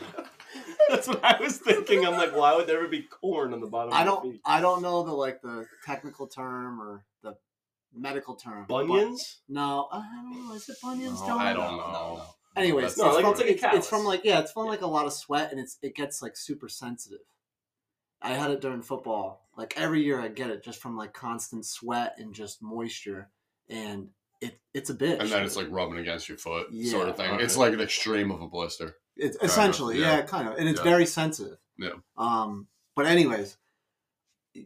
That's 0.88 1.08
what 1.08 1.24
I 1.24 1.38
was 1.40 1.58
thinking. 1.58 2.04
I'm 2.06 2.12
like, 2.14 2.36
why 2.36 2.54
would 2.54 2.66
there 2.66 2.78
ever 2.78 2.88
be 2.88 3.02
corn 3.02 3.52
on 3.54 3.60
the 3.60 3.66
bottom 3.66 3.92
I 3.92 4.00
of 4.02 4.06
your 4.06 4.14
don't. 4.16 4.32
feet? 4.32 4.40
I 4.44 4.60
don't 4.60 4.82
know 4.82 5.02
the 5.02 5.12
like 5.12 5.40
the 5.42 5.66
technical 5.86 6.26
term 6.26 6.80
or 6.80 7.04
the 7.22 7.36
medical 7.94 8.34
term. 8.34 8.66
but- 8.68 8.86
Bunions? 8.86 9.40
No, 9.48 9.88
I 9.90 9.98
don't 10.14 10.48
know. 10.48 10.54
Is 10.54 10.68
it 10.68 10.76
bunions? 10.82 11.20
No, 11.22 11.26
Don't 11.28 11.40
I 11.40 11.52
don't 11.52 11.76
know. 11.76 12.22
Anyways, 12.56 12.96
No, 12.96 13.06
it's, 13.06 13.14
like, 13.16 13.22
from, 13.24 13.30
it's 13.32 13.40
like 13.40 13.48
a 13.48 13.52
it's, 13.52 13.62
it's 13.78 13.88
from 13.88 14.00
callus. 14.02 14.06
like 14.06 14.24
yeah, 14.24 14.38
it's 14.40 14.52
from 14.52 14.66
like 14.66 14.82
a 14.82 14.86
lot 14.86 15.06
of 15.06 15.12
sweat 15.12 15.50
and 15.50 15.58
it's 15.60 15.76
it 15.82 15.96
gets 15.96 16.22
like 16.22 16.36
super 16.36 16.68
sensitive. 16.68 17.18
I 18.22 18.30
had 18.34 18.50
it 18.52 18.60
during 18.60 18.82
football. 18.82 19.48
Like 19.56 19.74
every 19.76 20.02
year 20.04 20.20
I 20.20 20.28
get 20.28 20.50
it 20.50 20.62
just 20.62 20.80
from 20.80 20.96
like 20.96 21.12
constant 21.12 21.66
sweat 21.66 22.14
and 22.18 22.32
just 22.34 22.62
moisture 22.62 23.30
and 23.68 24.08
it 24.44 24.60
it's 24.72 24.90
a 24.90 24.94
bitch. 24.94 25.20
And 25.20 25.30
then 25.30 25.42
it's 25.44 25.56
like 25.56 25.68
rubbing 25.70 25.98
against 25.98 26.28
your 26.28 26.38
foot, 26.38 26.68
sort 26.86 27.08
of 27.08 27.18
Yeah. 27.18 27.28
thing. 27.36 27.40
It's 27.40 27.56
like 27.56 27.72
an 27.72 27.80
extreme 27.80 28.30
of 28.30 28.42
a 28.42 28.48
blister. 28.48 28.96
It's 29.16 29.36
of, 29.36 29.44
essentially, 29.48 30.00
yeah. 30.00 30.16
yeah. 30.16 30.22
kind 30.22 30.48
of. 30.48 30.56
And 30.56 30.68
it's 30.68 30.80
Yeah. 30.80 30.84
very 30.84 31.06
sensitive. 31.06 31.58
Yeah. 31.78 31.90
Um 32.16 32.68
but 32.96 33.06
anyways, 33.06 33.56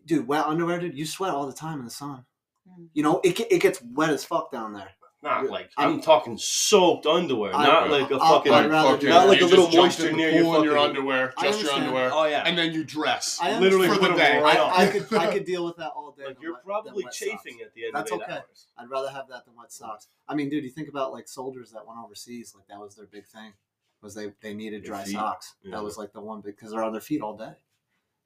dude, 0.07 0.27
wet 0.27 0.47
underwear, 0.47 0.79
dude, 0.81 0.97
you 0.99 1.07
sweat 1.07 1.33
all 1.33 1.47
the 1.47 1.53
time 1.53 1.79
in 1.79 1.85
the 1.85 1.91
sun. 1.91 2.25
Mm. 2.69 2.89
You 2.93 3.03
know, 3.03 3.21
it 3.25 3.39
it 3.51 3.61
gets 3.61 3.81
wet 3.83 4.11
as 4.11 4.25
fuck 4.25 4.51
down 4.53 4.73
there. 4.73 4.91
Not 5.21 5.47
like 5.51 5.71
I'm- 5.77 5.95
I'm 5.95 6.01
talking 6.01 6.39
soaked 6.39 7.05
underwear, 7.05 7.53
I- 7.53 7.67
not 7.67 7.91
like 7.91 8.09
a 8.13 8.19
fucking. 8.21 8.53
I'd 8.53 8.71
rather 8.71 8.97
do 8.99 9.09
not 9.09 9.27
like 9.27 9.41
a 9.41 9.47
little 9.47 9.69
moisture 9.69 10.13
near 10.13 10.31
your 10.31 10.59
in 10.59 10.63
your 10.65 10.79
underwear, 10.79 11.35
just 11.41 11.61
your 11.63 11.73
underwear, 11.73 12.11
oh 12.13 12.25
yeah, 12.27 12.45
and 12.47 12.57
then 12.57 12.73
you 12.73 12.85
dress. 12.85 13.39
I 13.43 13.59
literally 13.59 13.89
for 13.89 13.97
the 13.97 14.15
day. 14.15 14.41
right 14.41 14.57
I. 14.59 14.85
I 14.85 14.87
could 14.87 15.13
I 15.15 15.33
could 15.33 15.45
deal 15.53 15.65
with 15.65 15.77
that 15.79 15.91
all 15.91 16.13
day. 16.13 16.27
like 16.27 16.41
you're 16.41 16.53
wet- 16.53 16.65
probably 16.65 17.05
chafing 17.11 17.55
socks. 17.55 17.63
at 17.67 17.75
the 17.75 17.85
end 17.87 17.95
That's 17.95 18.13
okay. 18.13 18.33
hours. 18.33 18.67
I'd 18.79 18.89
rather 18.89 19.11
have 19.11 19.27
that 19.29 19.45
than 19.45 19.57
wet 19.57 19.73
socks. 19.73 20.07
I 20.29 20.37
mean, 20.37 20.49
dude, 20.51 20.63
you 20.63 20.71
think 20.71 20.89
about 20.89 21.13
like 21.13 21.27
soldiers 21.27 21.73
that 21.73 21.85
went 21.85 21.99
overseas, 21.99 22.55
like 22.57 22.69
that 22.69 22.79
was 22.79 22.95
their 22.95 23.07
big 23.07 23.27
thing, 23.27 23.55
was 24.01 24.15
they 24.15 24.33
they 24.41 24.55
needed 24.55 24.85
dry 24.85 25.03
socks. 25.03 25.57
Yeah. 25.63 25.73
That 25.73 25.83
was 25.83 25.99
like 25.99 26.13
the 26.13 26.21
one 26.21 26.43
because 26.43 26.71
they're 26.71 26.85
on 26.85 26.93
their 26.93 27.01
feet 27.01 27.23
all 27.23 27.37
day. 27.37 27.55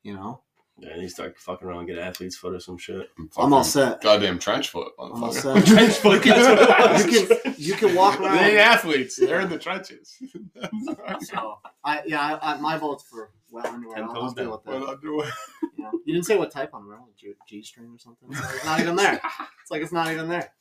You 0.03 0.13
know, 0.15 0.43
Yeah, 0.79 0.91
and 0.95 1.03
you 1.03 1.09
start 1.09 1.39
fucking 1.39 1.69
around 1.69 1.81
and 1.81 1.89
get 1.89 1.99
athlete's 1.99 2.35
foot 2.37 2.55
or 2.55 2.61
some 2.61 2.77
shit. 2.79 3.09
I'm 3.37 3.53
all 3.53 3.63
set. 3.63 4.01
Goddamn 4.01 4.39
trench 4.39 4.71
foot. 4.71 4.93
I'm 4.99 5.13
all 5.13 5.31
motherfucker. 5.31 5.65
set. 5.65 5.67
Trench 5.67 5.93
foot, 5.95 6.23
that's 6.25 6.61
what 6.61 7.07
it 7.07 7.07
was. 7.07 7.07
You 7.07 7.27
can 7.37 7.55
you 7.59 7.75
can 7.75 7.95
walk 7.95 8.19
They 8.19 8.25
ain't 8.25 8.35
around. 8.35 8.57
athletes. 8.59 9.17
They're 9.17 9.41
in 9.41 9.49
the 9.51 9.59
trenches. 9.59 10.17
So 11.21 11.59
I 11.85 12.03
yeah, 12.07 12.39
I, 12.43 12.55
I, 12.55 12.61
my 12.61 12.79
vote's 12.79 13.05
for 13.05 13.31
wet 13.51 13.67
underwear. 13.67 13.97
Ten 13.97 14.05
I'll, 14.09 14.15
toes 14.15 14.23
I'll 14.25 14.33
deal 14.35 14.45
down. 14.45 14.53
with 14.53 14.65
that. 14.65 14.81
Well, 14.81 14.91
underwear. 14.91 15.33
You, 15.77 15.85
know? 15.85 15.91
you 16.05 16.15
didn't 16.15 16.27
say 16.27 16.37
what 16.37 16.51
type 16.51 16.75
underwear, 16.75 16.99
like 16.99 17.17
G, 17.17 17.33
G 17.49 17.63
string 17.63 17.93
or 17.95 17.99
something. 17.99 18.29
It's, 18.31 18.41
like 18.41 18.55
it's 18.57 18.65
not 18.65 18.81
even 18.81 18.97
there. 18.97 19.21
It's 19.63 19.71
like 19.71 19.83
it's 19.83 19.93
not 19.93 20.11
even 20.11 20.29
there. 20.29 20.53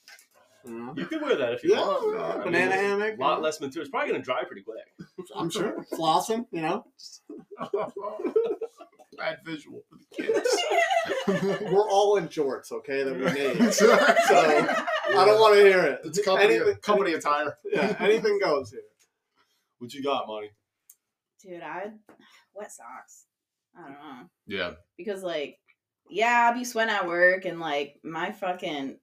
You 0.65 0.71
know? 0.77 0.93
You 0.95 1.05
can 1.07 1.21
wear 1.21 1.35
that 1.37 1.53
if 1.53 1.63
you 1.63 1.71
Yeah, 1.73 1.79
want. 1.79 2.15
yeah, 2.15 2.21
I 2.25 2.35
mean, 2.35 2.43
banana 2.43 2.75
hammock, 2.75 3.17
A 3.17 3.21
lot 3.21 3.41
less 3.41 3.59
material. 3.59 3.81
It's 3.83 3.89
probably 3.91 4.11
gonna 4.11 4.23
dry 4.23 4.43
pretty 4.43 4.61
quick. 4.61 4.77
I'm 5.35 5.49
sure 5.49 5.83
flossing. 5.93 6.45
You 6.51 6.61
know, 6.61 6.85
Bad 9.21 9.37
visual 9.45 9.83
for 9.87 9.97
the 9.97 10.23
kids. 10.23 11.61
we're 11.71 11.87
all 11.89 12.17
in 12.17 12.27
shorts, 12.27 12.71
okay? 12.71 13.03
That 13.03 13.15
we 13.15 13.23
made. 13.25 13.71
so, 13.71 13.91
I 13.93 15.25
don't 15.25 15.39
want 15.39 15.55
to 15.55 15.61
hear 15.63 15.83
it. 15.83 16.01
It's 16.05 16.23
company, 16.23 16.55
Anything- 16.55 16.75
company 16.77 17.13
attire. 17.13 17.55
Yeah, 17.71 17.95
anything 17.99 18.39
goes 18.39 18.71
here. 18.71 18.81
What 19.77 19.93
you 19.93 20.01
got, 20.03 20.27
money? 20.27 20.49
Dude, 21.43 21.61
I 21.61 21.91
wet 22.55 22.71
socks. 22.71 23.25
I 23.77 23.81
don't 23.83 23.91
know. 23.91 24.29
Yeah. 24.47 24.71
Because 24.97 25.21
like, 25.21 25.57
yeah, 26.09 26.47
I'll 26.49 26.57
be 26.57 26.65
sweating 26.65 26.93
at 26.93 27.07
work 27.07 27.45
and 27.45 27.59
like 27.59 27.99
my 28.03 28.31
fucking 28.31 28.97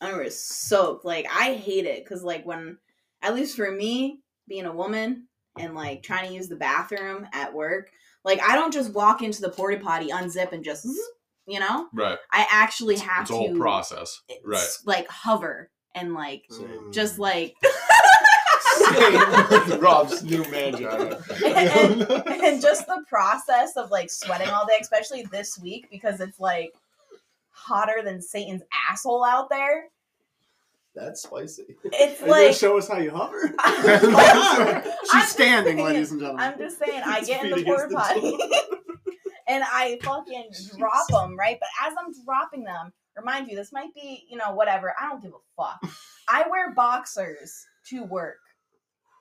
underwear 0.00 0.26
is 0.26 0.38
soaked. 0.40 1.04
Like 1.04 1.26
I 1.32 1.54
hate 1.54 1.84
it 1.86 2.04
because 2.04 2.22
like 2.22 2.46
when, 2.46 2.78
at 3.22 3.34
least 3.34 3.56
for 3.56 3.70
me, 3.70 4.20
being 4.46 4.66
a 4.66 4.74
woman 4.74 5.26
and 5.58 5.74
like 5.74 6.02
trying 6.02 6.28
to 6.28 6.34
use 6.34 6.48
the 6.48 6.56
bathroom 6.56 7.26
at 7.32 7.52
work, 7.52 7.90
like 8.24 8.40
I 8.42 8.54
don't 8.54 8.72
just 8.72 8.92
walk 8.92 9.22
into 9.22 9.40
the 9.40 9.50
porta 9.50 9.78
potty, 9.78 10.08
unzip, 10.08 10.52
and 10.52 10.64
just, 10.64 10.86
you 11.46 11.60
know, 11.60 11.88
Right. 11.92 12.18
I 12.32 12.46
actually 12.50 12.96
have 12.96 13.22
It's 13.22 13.30
a 13.30 13.34
to 13.34 13.38
whole 13.38 13.56
process. 13.56 14.20
Right. 14.44 14.66
like 14.86 15.08
hover 15.08 15.70
and 15.94 16.14
like 16.14 16.44
Mm. 16.50 16.92
just 16.92 17.18
like 17.18 17.54
Rob's 19.78 20.22
new 20.24 20.42
man 20.50 20.76
job. 20.76 21.22
and, 21.44 22.02
and 22.26 22.60
just 22.62 22.86
the 22.86 23.04
process 23.08 23.76
of 23.76 23.90
like 23.90 24.10
sweating 24.10 24.48
all 24.48 24.66
day, 24.66 24.78
especially 24.80 25.22
this 25.30 25.58
week 25.58 25.86
because 25.90 26.20
it's 26.20 26.40
like 26.40 26.72
hotter 27.50 28.02
than 28.04 28.20
Satan's 28.20 28.62
asshole 28.90 29.24
out 29.24 29.48
there. 29.50 29.84
That's 30.94 31.22
spicy. 31.22 31.76
It's 31.84 32.22
like 32.22 32.54
show 32.54 32.78
us 32.78 32.88
how 32.88 32.98
you 32.98 33.10
hover? 33.10 33.52
I'm 33.58 34.82
She's 35.12 35.28
standing, 35.28 35.76
saying- 35.78 35.86
ladies 35.86 36.10
and 36.12 36.20
gentlemen. 36.20 36.44
I'm 36.52 36.58
just 36.58 36.78
saying, 36.78 37.02
I 37.04 37.20
get 37.22 37.44
in 37.44 37.50
the 37.50 37.64
porta 37.64 37.92
potty 37.94 38.38
and 39.48 39.64
I 39.66 39.98
fucking 40.02 40.50
drop 40.78 41.06
them, 41.08 41.36
right? 41.36 41.58
But 41.60 41.68
as 41.86 41.94
I'm 41.98 42.12
dropping 42.24 42.62
them, 42.64 42.92
remind 43.16 43.48
you, 43.48 43.56
this 43.56 43.72
might 43.72 43.92
be, 43.94 44.24
you 44.30 44.36
know, 44.36 44.52
whatever. 44.52 44.94
I 45.00 45.08
don't 45.08 45.20
give 45.22 45.32
a 45.32 45.62
fuck. 45.62 45.80
I 46.28 46.44
wear 46.48 46.72
boxers 46.74 47.66
to 47.90 48.04
work 48.04 48.38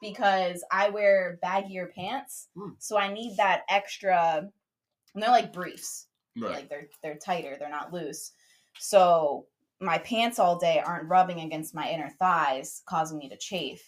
because 0.01 0.63
I 0.71 0.89
wear 0.89 1.39
baggier 1.43 1.91
pants, 1.93 2.49
Hmm. 2.55 2.71
so 2.79 2.97
I 2.97 3.11
need 3.11 3.37
that 3.37 3.61
extra. 3.69 4.47
And 5.15 5.23
they're 5.23 5.29
like 5.29 5.53
briefs, 5.53 6.07
Right. 6.37 6.51
like 6.51 6.69
they're 6.69 6.87
they're 7.01 7.17
tighter, 7.17 7.55
they're 7.59 7.69
not 7.69 7.93
loose. 7.93 8.31
So 8.79 9.45
my 9.83 9.97
pants 9.99 10.39
all 10.39 10.57
day 10.57 10.81
aren't 10.85 11.09
rubbing 11.09 11.41
against 11.41 11.75
my 11.75 11.89
inner 11.89 12.09
thighs, 12.09 12.81
causing 12.85 13.17
me 13.17 13.29
to 13.29 13.37
chafe. 13.37 13.83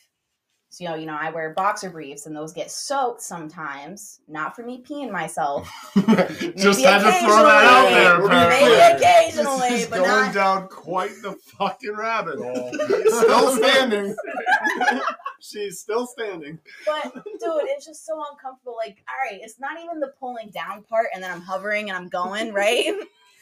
So 0.69 0.83
you 0.83 0.89
know, 0.89 0.95
you 0.95 1.05
know, 1.05 1.17
I 1.17 1.29
wear 1.29 1.53
boxer 1.53 1.89
briefs, 1.89 2.25
and 2.25 2.35
those 2.35 2.51
get 2.51 2.69
soaked 2.69 3.21
sometimes. 3.21 4.19
Not 4.27 4.55
for 4.57 4.63
me 4.63 4.83
peeing 4.83 5.09
myself, 5.09 5.69
Just 5.95 6.79
Maybe 6.79 6.83
had 6.83 6.97
to 6.97 7.25
throw 7.25 7.43
that 7.43 7.65
out 7.65 7.89
there. 7.91 8.17
Maybe 8.17 8.25
apparently. 8.25 8.67
maybe 8.67 8.75
clear. 8.75 8.95
occasionally, 8.97 9.69
this 9.69 9.83
is 9.83 9.87
but 9.87 9.99
going 9.99 10.25
not. 10.25 10.33
down 10.33 10.67
quite 10.67 11.11
the 11.21 11.33
fucking 11.57 11.95
rabbit 11.95 12.39
hole. 12.39 12.71
Still 13.05 13.55
standing. 13.55 14.15
She's 15.39 15.79
still 15.79 16.07
standing. 16.07 16.57
But 16.85 17.13
dude, 17.13 17.65
it's 17.65 17.85
just 17.85 18.05
so 18.05 18.21
uncomfortable. 18.31 18.75
Like, 18.75 18.97
all 19.07 19.31
right, 19.31 19.39
it's 19.43 19.59
not 19.59 19.79
even 19.79 19.99
the 19.99 20.11
pulling 20.19 20.49
down 20.49 20.83
part, 20.83 21.07
and 21.13 21.23
then 21.23 21.31
I'm 21.31 21.41
hovering 21.41 21.89
and 21.89 21.97
I'm 21.97 22.09
going 22.09 22.51
right. 22.53 22.95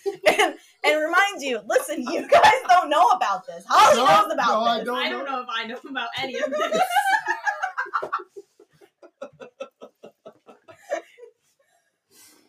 and 0.27 0.55
and 0.83 1.01
remind 1.01 1.41
you, 1.41 1.59
listen, 1.67 2.03
you 2.03 2.27
guys 2.27 2.53
don't 2.67 2.89
know 2.89 3.07
about 3.09 3.45
this. 3.47 3.63
Holly 3.67 3.97
No, 3.97 4.05
knows 4.05 4.33
about 4.33 4.47
no, 4.47 4.63
I 4.65 4.77
this. 4.79 4.85
don't 4.87 4.97
I 4.97 5.09
don't 5.09 5.25
know 5.25 5.41
if 5.41 5.47
I 5.49 5.65
know 5.65 5.79
about 5.89 6.09
any 6.19 6.35
of 6.39 6.49
this. 6.51 6.81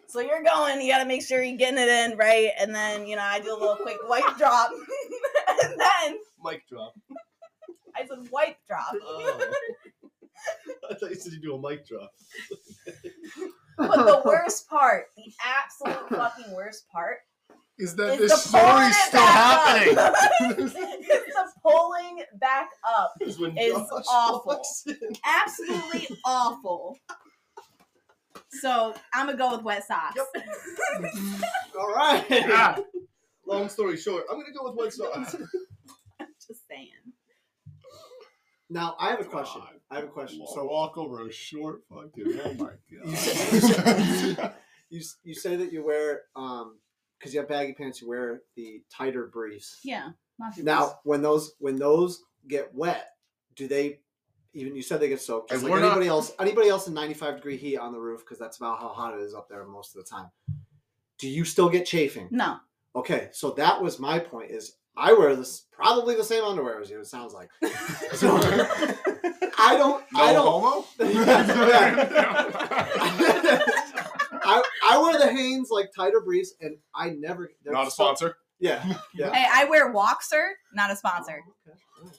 So 0.07 0.21
you're 0.21 0.43
going, 0.45 0.81
you 0.81 0.93
got 0.93 0.99
to 0.99 1.07
make 1.09 1.23
sure 1.27 1.43
you're 1.43 1.57
getting 1.57 1.79
it 1.79 1.89
in 1.89 2.17
right, 2.17 2.51
and 2.61 2.73
then 2.75 3.07
you 3.07 3.17
know 3.17 3.23
I 3.23 3.41
do 3.41 3.51
a 3.53 3.59
little 3.59 3.77
quick 3.77 3.97
wipe 4.09 4.23
drop, 4.39 4.71
and 5.63 5.75
then 5.81 6.19
Mic 6.45 6.69
drop. 6.69 6.95
I 7.97 8.07
said 8.07 8.19
wipe 8.31 8.57
drop. 8.69 8.93
Oh. 9.03 9.53
I 10.91 10.95
thought 10.95 11.11
you 11.11 11.17
said 11.17 11.33
you 11.33 11.41
do 11.41 11.55
a 11.55 11.61
mic 11.71 11.87
drop. 11.87 12.13
But 13.77 14.05
the 14.05 14.23
worst 14.25 14.69
part, 14.69 15.07
the 15.17 15.33
absolute 15.45 16.09
fucking 16.11 16.55
worst 16.55 16.87
part, 16.91 17.19
Is 17.79 17.97
that 17.97 18.15
is 18.21 18.31
this 18.31 18.45
story 18.45 18.87
is 18.87 18.97
still 18.97 19.21
happening? 19.21 19.99
up. 19.99 20.15
it's 20.41 20.75
the 20.75 21.53
pulling 21.63 22.23
back 22.35 22.69
up. 22.89 23.15
Is 23.21 23.39
when 23.39 23.57
Is 23.59 23.73
Josh 23.73 24.05
awful. 24.09 24.43
walks 24.47 24.85
in. 24.87 24.97
Absolutely 25.25 26.17
awful. 26.25 26.97
So 28.61 28.95
I'm 29.13 29.27
gonna 29.27 29.37
go 29.39 29.57
with 29.57 29.65
wet 29.65 29.85
socks. 29.87 30.21
All 31.79 31.93
right. 31.95 32.25
Yeah. 32.31 32.77
Long 33.47 33.69
story 33.69 33.97
short, 33.97 34.25
I'm 34.31 34.39
gonna 34.39 34.53
go 34.57 34.71
with 34.71 34.77
wet 34.77 34.93
socks. 34.93 35.35
I'm 36.21 36.29
just 36.47 36.67
saying. 36.69 36.89
Now 38.71 38.95
I 39.01 39.11
have 39.11 39.21
a 39.21 39.25
question. 39.25 39.61
God. 39.63 39.75
I 39.91 39.95
have 39.97 40.05
a 40.05 40.09
question. 40.09 40.45
So 40.47 40.55
So 40.55 40.65
walk 40.67 40.97
over 40.97 41.27
a 41.27 41.33
short 41.33 41.83
fucking. 41.89 42.41
Oh 42.45 42.55
my 42.55 42.71
you 42.89 43.17
say, 43.17 44.35
god. 44.35 44.55
you, 44.91 45.01
s- 45.01 45.17
you 45.25 45.35
say 45.35 45.57
that 45.57 45.73
you 45.73 45.85
wear 45.85 46.23
um 46.37 46.79
because 47.25 47.35
you 47.35 47.41
have 47.41 47.49
baggy 47.49 47.73
pants. 47.73 48.03
You 48.03 48.09
wear 48.09 48.43
the 48.55 48.83
tighter 48.91 49.27
briefs. 49.27 49.81
Yeah. 49.83 50.11
Now 50.59 50.99
when 51.05 51.23
those 51.23 51.55
when 51.59 51.77
those 51.77 52.23
get 52.47 52.73
wet, 52.75 53.09
do 53.57 53.67
they? 53.67 54.01
Even 54.53 54.77
you 54.77 54.83
said 54.83 55.01
they 55.01 55.09
get 55.09 55.21
soaked. 55.23 55.49
Just 55.51 55.63
And 55.63 55.71
like 55.71 55.73
we're 55.73 55.81
not- 55.81 55.93
anybody 55.93 56.09
else. 56.09 56.33
Anybody 56.39 56.69
else 56.69 56.87
in 56.87 56.93
95 56.95 57.37
degree 57.37 57.57
heat 57.57 57.79
on 57.79 57.93
the 57.93 57.99
roof 57.99 58.21
because 58.21 58.39
that's 58.39 58.59
about 58.59 58.79
how 58.79 58.89
hot 58.89 59.15
it 59.19 59.23
is 59.23 59.35
up 59.35 59.49
there 59.49 59.65
most 59.65 59.97
of 59.97 60.05
the 60.05 60.11
time. 60.11 60.27
Do 61.19 61.29
you 61.29 61.45
still 61.45 61.69
get 61.71 61.87
chafing? 61.87 62.29
No. 62.31 62.59
Okay, 62.95 63.31
so 63.33 63.51
that 63.53 63.81
was 63.83 63.99
my 63.99 64.19
point. 64.19 64.51
Is 64.51 64.77
I 64.97 65.13
wear 65.15 65.35
this 65.35 65.65
probably 65.73 66.15
the 66.15 66.23
same 66.25 66.45
underwear 66.45 66.81
as 66.81 66.91
you. 66.91 67.01
It 67.01 67.07
sounds 67.07 67.33
like. 67.33 67.49
So 68.15 68.37
I 69.59 69.77
don't. 69.77 70.05
No 70.13 70.21
I 70.21 70.33
don't. 70.33 70.47
homo. 70.47 70.85
I, 74.85 74.97
I 74.97 74.99
wear 74.99 75.19
the 75.19 75.33
Hanes 75.33 75.71
like 75.71 75.91
tighter 75.97 76.21
briefs, 76.21 76.55
and 76.61 76.77
I 76.95 77.11
never. 77.11 77.51
they're 77.65 77.73
Not 77.73 77.87
a 77.89 77.91
so- 77.91 78.05
sponsor. 78.05 78.37
Yeah. 78.61 78.83
Yeah. 79.15 79.33
Hey, 79.33 79.47
I 79.53 79.65
wear 79.67 79.93
Walkser, 79.93 80.51
not 80.73 80.91
a 80.91 80.97
sponsor. 80.97 81.41
Oh, 81.47 81.71
okay. 81.71 81.79
All 82.01 82.09
right. 82.09 82.19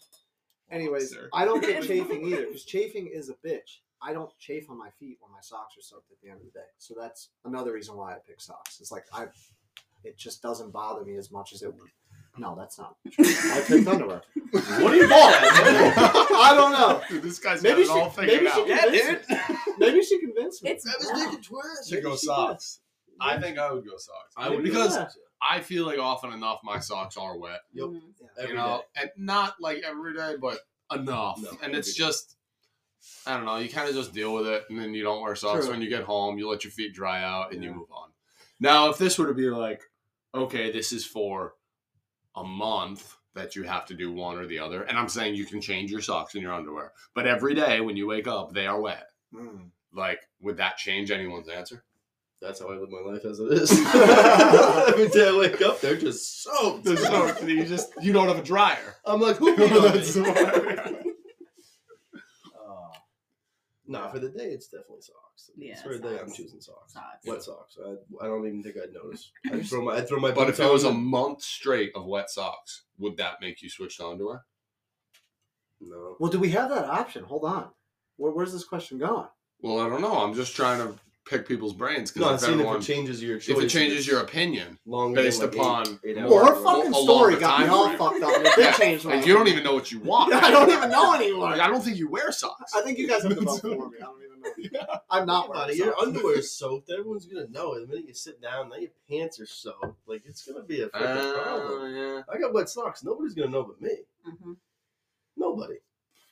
Anyways, 0.72 1.12
Sir. 1.12 1.29
I 1.34 1.45
don't 1.45 1.62
get 1.62 1.84
chafing 1.88 2.25
either 2.27 2.45
because 2.48 2.65
chafing 2.65 3.07
is 3.07 3.29
a 3.29 3.36
bitch. 3.48 3.79
I 4.01 4.13
don't 4.13 4.29
chafe 4.39 4.69
on 4.69 4.77
my 4.77 4.89
feet 5.00 5.17
when 5.22 5.31
my 5.31 5.39
socks 5.41 5.75
are 5.77 5.81
soaked 5.81 6.12
at 6.12 6.17
the 6.22 6.29
end 6.29 6.39
of 6.41 6.45
the 6.45 6.51
day. 6.60 6.65
So 6.77 6.93
that's 7.00 7.29
another 7.45 7.72
reason 7.74 7.95
why 7.95 8.13
I 8.13 8.17
pick 8.27 8.41
socks. 8.41 8.79
It's 8.79 8.91
like 8.91 9.05
I, 9.13 9.27
it 10.03 10.17
just 10.17 10.41
doesn't 10.41 10.72
bother 10.72 11.03
me 11.03 11.15
as 11.17 11.31
much 11.31 11.53
as 11.53 11.62
it 11.62 11.74
would. 11.74 11.89
No, 12.38 12.56
that's 12.56 12.77
not. 12.77 12.96
True. 13.12 13.25
I 13.25 13.63
picked 13.65 13.88
underwear. 13.88 14.22
What 14.51 14.92
are 14.92 14.96
you 14.96 15.08
doing? 15.08 15.12
I 15.13 16.51
don't 16.56 16.72
know. 16.74 17.01
Dude, 17.10 17.24
this 17.24 17.39
guy's 17.39 17.62
Maybe 17.63 17.86
got 17.86 17.98
it 17.98 18.01
all 18.04 18.10
she- 18.10 18.15
figured 18.22 18.44
maybe 18.44 18.51
she 18.54 18.74
out. 18.74 18.80
can- 18.80 18.94
Yeah, 18.94 19.48
dude. 19.48 19.58
Maybe 19.80 20.01
she 20.04 20.20
convinced 20.20 20.63
me. 20.63 20.72
It's 20.72 20.84
Should 20.89 21.92
Maybe 21.92 22.01
go 22.04 22.12
she 22.15 22.25
socks. 22.27 22.80
I 23.20 23.39
think 23.39 23.58
I 23.58 23.72
would 23.72 23.86
go 23.86 23.98
socks. 23.98 24.34
I 24.36 24.50
would 24.50 24.63
because 24.63 24.96
Yeah. 24.98 25.08
I 25.42 25.62
feel 25.62 25.86
like 25.86 26.00
often 26.00 26.34
enough 26.34 26.60
my 26.63 26.80
socks 26.80 27.15
are 27.18 27.38
wet. 27.38 27.62
Yep. 27.74 27.86
Mhm. 27.86 28.01
Every 28.38 28.50
you 28.50 28.56
know, 28.56 28.84
day. 28.96 29.01
and 29.04 29.12
not 29.18 29.56
like 29.62 29.84
every 29.84 30.13
day, 30.13 30.36
but 30.39 30.60
enough. 30.94 31.39
No, 31.42 31.51
and 31.62 31.74
it's 31.75 31.89
every 31.89 31.94
day. 31.94 32.12
just, 32.12 32.36
I 33.25 33.38
don't 33.38 33.46
know. 33.46 33.58
You 33.58 33.70
kind 33.70 33.88
of 33.88 33.96
just 33.96 34.13
deal 34.13 34.34
with 34.34 34.48
it, 34.48 34.65
and 34.70 34.77
then 34.80 34.94
you 34.94 35.04
don't 35.04 35.22
wear 35.22 35.36
socks 35.36 35.62
True. 35.65 35.72
when 35.72 35.82
you 35.82 35.89
get 35.89 36.04
home. 36.04 36.38
You 36.38 36.50
let 36.50 36.63
your 36.65 36.72
feet 36.72 36.94
dry 36.94 37.24
out, 37.24 37.54
and 37.54 37.63
you 37.63 37.72
move 37.72 37.92
on. 37.92 38.10
Now, 38.60 38.89
if 38.89 38.98
this 38.98 39.18
were 39.18 39.27
to 39.27 39.34
be 39.34 39.50
like, 39.50 39.82
okay, 40.34 40.72
this 40.72 40.92
is 40.92 41.06
for 41.06 41.54
a 42.36 42.44
month 42.44 43.18
that 43.34 43.56
you 43.56 43.63
have 43.63 43.86
to 43.86 43.94
do 43.94 44.12
one 44.12 44.38
or 44.38 44.46
the 44.46 44.60
other, 44.60 44.84
and 44.84 44.98
I'm 44.98 45.10
saying 45.10 45.36
you 45.36 45.46
can 45.46 45.62
change 45.62 45.92
your 45.92 46.01
socks 46.01 46.34
and 46.34 46.44
your 46.44 46.54
underwear, 46.54 46.94
but 47.13 47.27
every 47.27 47.54
day 47.54 47.82
when 47.82 47.98
you 47.98 48.08
wake 48.08 48.27
up, 48.27 48.54
they 48.54 48.65
are 48.65 48.80
wet. 48.80 49.10
Mm. 49.34 49.70
Like, 49.94 50.27
would 50.42 50.58
that 50.58 50.77
change 50.77 51.12
anyone's 51.12 51.50
answer? 51.50 51.84
That's 52.42 52.60
how 52.60 52.68
I 52.68 52.75
live 52.75 52.92
my 52.92 53.00
life 53.00 53.25
as 53.25 53.39
it 53.39 53.51
is. 53.54 53.72
Every 54.92 55.08
day 55.08 55.30
I 55.30 55.38
wake 55.38 55.62
up, 55.62 55.80
they're 55.82 55.96
just 55.96 56.44
soaked. 56.44 56.84
There's 56.84 57.01
no, 57.04 57.36
you 57.39 57.65
just 57.65 57.94
you 58.01 58.12
don't 58.13 58.27
have 58.27 58.38
a 58.38 58.44
dryer. 58.44 58.98
I'm 59.06 59.22
like, 59.22 59.38
who 59.38 59.56
peed 59.56 59.72
on 59.72 59.92
That's 59.94 60.92
me? 60.92 60.95
Why. 63.86 64.00
Oh. 64.00 64.01
Nah, 64.04 64.12
for 64.12 64.20
the 64.20 64.30
day, 64.30 64.46
it's 64.46 64.68
definitely 64.68 65.01
socks. 65.01 65.51
Yeah, 65.58 65.82
for 65.82 65.98
the 65.98 66.00
day, 66.00 66.20
I'm 66.20 66.32
choosing 66.32 66.62
socks. 66.62 66.94
Socks. 66.94 67.25
Wet 67.25 67.44
socks. 67.44 67.77
I, 67.84 68.24
I 68.24 68.27
don't 68.27 68.46
even 68.48 68.63
think 68.63 68.75
I'd 68.77 68.94
notice. 68.94 69.32
I'd 69.51 69.65
throw 69.65 69.84
my, 69.84 69.94
I'd 69.94 70.08
throw 70.08 70.20
my 70.20 70.32
But 70.32 70.50
if 70.50 70.60
it 70.60 70.72
was 70.72 70.84
a 70.84 70.92
month 70.92 71.42
straight 71.42 71.92
of 71.96 72.06
wet 72.06 72.30
socks, 72.30 72.84
would 72.98 73.18
that 73.18 73.42
make 73.42 73.62
you 73.62 73.70
switch 73.70 73.98
to 73.98 74.08
underwear? 74.08 74.44
no. 75.82 76.15
Well, 76.20 76.32
do 76.32 76.39
we 76.39 76.50
have 76.51 76.70
that 76.70 76.86
option? 76.86 77.24
Hold 77.25 77.46
on. 77.46 77.70
Where, 78.18 78.32
where's 78.32 78.54
this 78.54 78.63
question 78.63 78.98
going? 78.98 79.27
Well, 79.62 79.80
I 79.80 79.89
don't 79.89 80.01
know. 80.01 80.20
I'm 80.20 80.34
just 80.34 80.56
trying 80.56 80.80
to 80.80 80.94
pick 81.25 81.48
people's 81.48 81.74
brains 81.74 82.15
No, 82.15 82.27
I'm 82.27 82.34
because 82.34 82.44
if, 82.44 82.48
seeing 82.48 82.60
if 82.60 82.65
everyone- 82.65 82.82
it 82.82 82.86
changes 82.86 83.24
your 83.24 83.39
choice. 83.39 83.58
if 83.58 83.63
it 83.63 83.67
changes 83.70 84.05
your 84.08 84.22
opinion, 84.22 84.77
longer 84.86 85.22
based 85.22 85.41
like, 85.41 85.53
upon 85.55 85.88
eight, 86.03 86.17
eight 86.17 86.22
more- 86.22 86.29
Well, 86.29 86.46
her 86.55 86.63
fucking 86.63 86.91
a 86.94 86.96
story 87.03 87.36
got 87.38 87.60
me 87.62 87.67
all 87.67 87.89
fucked 87.98 88.22
up. 88.24 88.36
and 88.38 88.46
It 88.46 88.55
did 88.55 88.65
Yeah, 88.65 88.72
change 88.74 89.05
and 89.05 89.25
you 89.25 89.34
don't 89.34 89.48
even 89.48 89.63
know 89.63 89.74
what 89.74 89.91
you 89.91 90.00
want. 90.01 90.34
I 90.34 90.51
don't 90.51 90.70
even 90.70 90.89
know 90.91 91.13
anymore. 91.13 91.48
I 91.50 91.67
don't 91.67 91.82
think 91.84 91.98
you 91.98 92.10
wear 92.10 92.32
socks. 92.32 92.74
I 92.75 92.82
think 92.82 92.98
you 93.00 93.08
guys 93.08 93.24
have 93.24 93.36
to 93.36 93.41
vote 93.41 93.62
for 93.62 93.67
me. 93.89 93.98
I 94.00 94.03
don't 94.05 94.22
even 94.22 94.72
know. 94.74 94.86
I'm 95.10 95.25
not 95.25 95.48
Buddy, 95.51 95.79
wearing 95.79 95.94
your 95.94 96.00
underwear 96.00 96.38
is 96.38 96.51
soaked. 96.58 96.91
Everyone's 96.91 97.25
gonna 97.25 97.48
know. 97.50 97.79
The 97.79 97.88
minute 97.88 98.05
you 98.08 98.13
sit 98.13 98.39
down, 98.41 98.70
now 98.70 98.75
your 98.75 98.91
pants 99.10 99.39
are 99.39 99.46
soaked. 99.48 99.98
Like 100.08 100.22
it's 100.25 100.46
gonna 100.46 100.63
be 100.63 100.82
a 100.82 100.89
freaking 100.89 101.44
problem. 101.44 101.82
Uh, 101.82 101.86
yeah. 101.88 102.22
I 102.32 102.38
got 102.38 102.53
wet 102.53 102.70
socks. 102.70 103.03
Nobody's 103.03 103.34
gonna 103.34 103.50
know 103.50 103.63
but 103.63 103.82
me. 103.82 103.98
Mhm. 104.27 104.58
Nobody. 105.36 105.75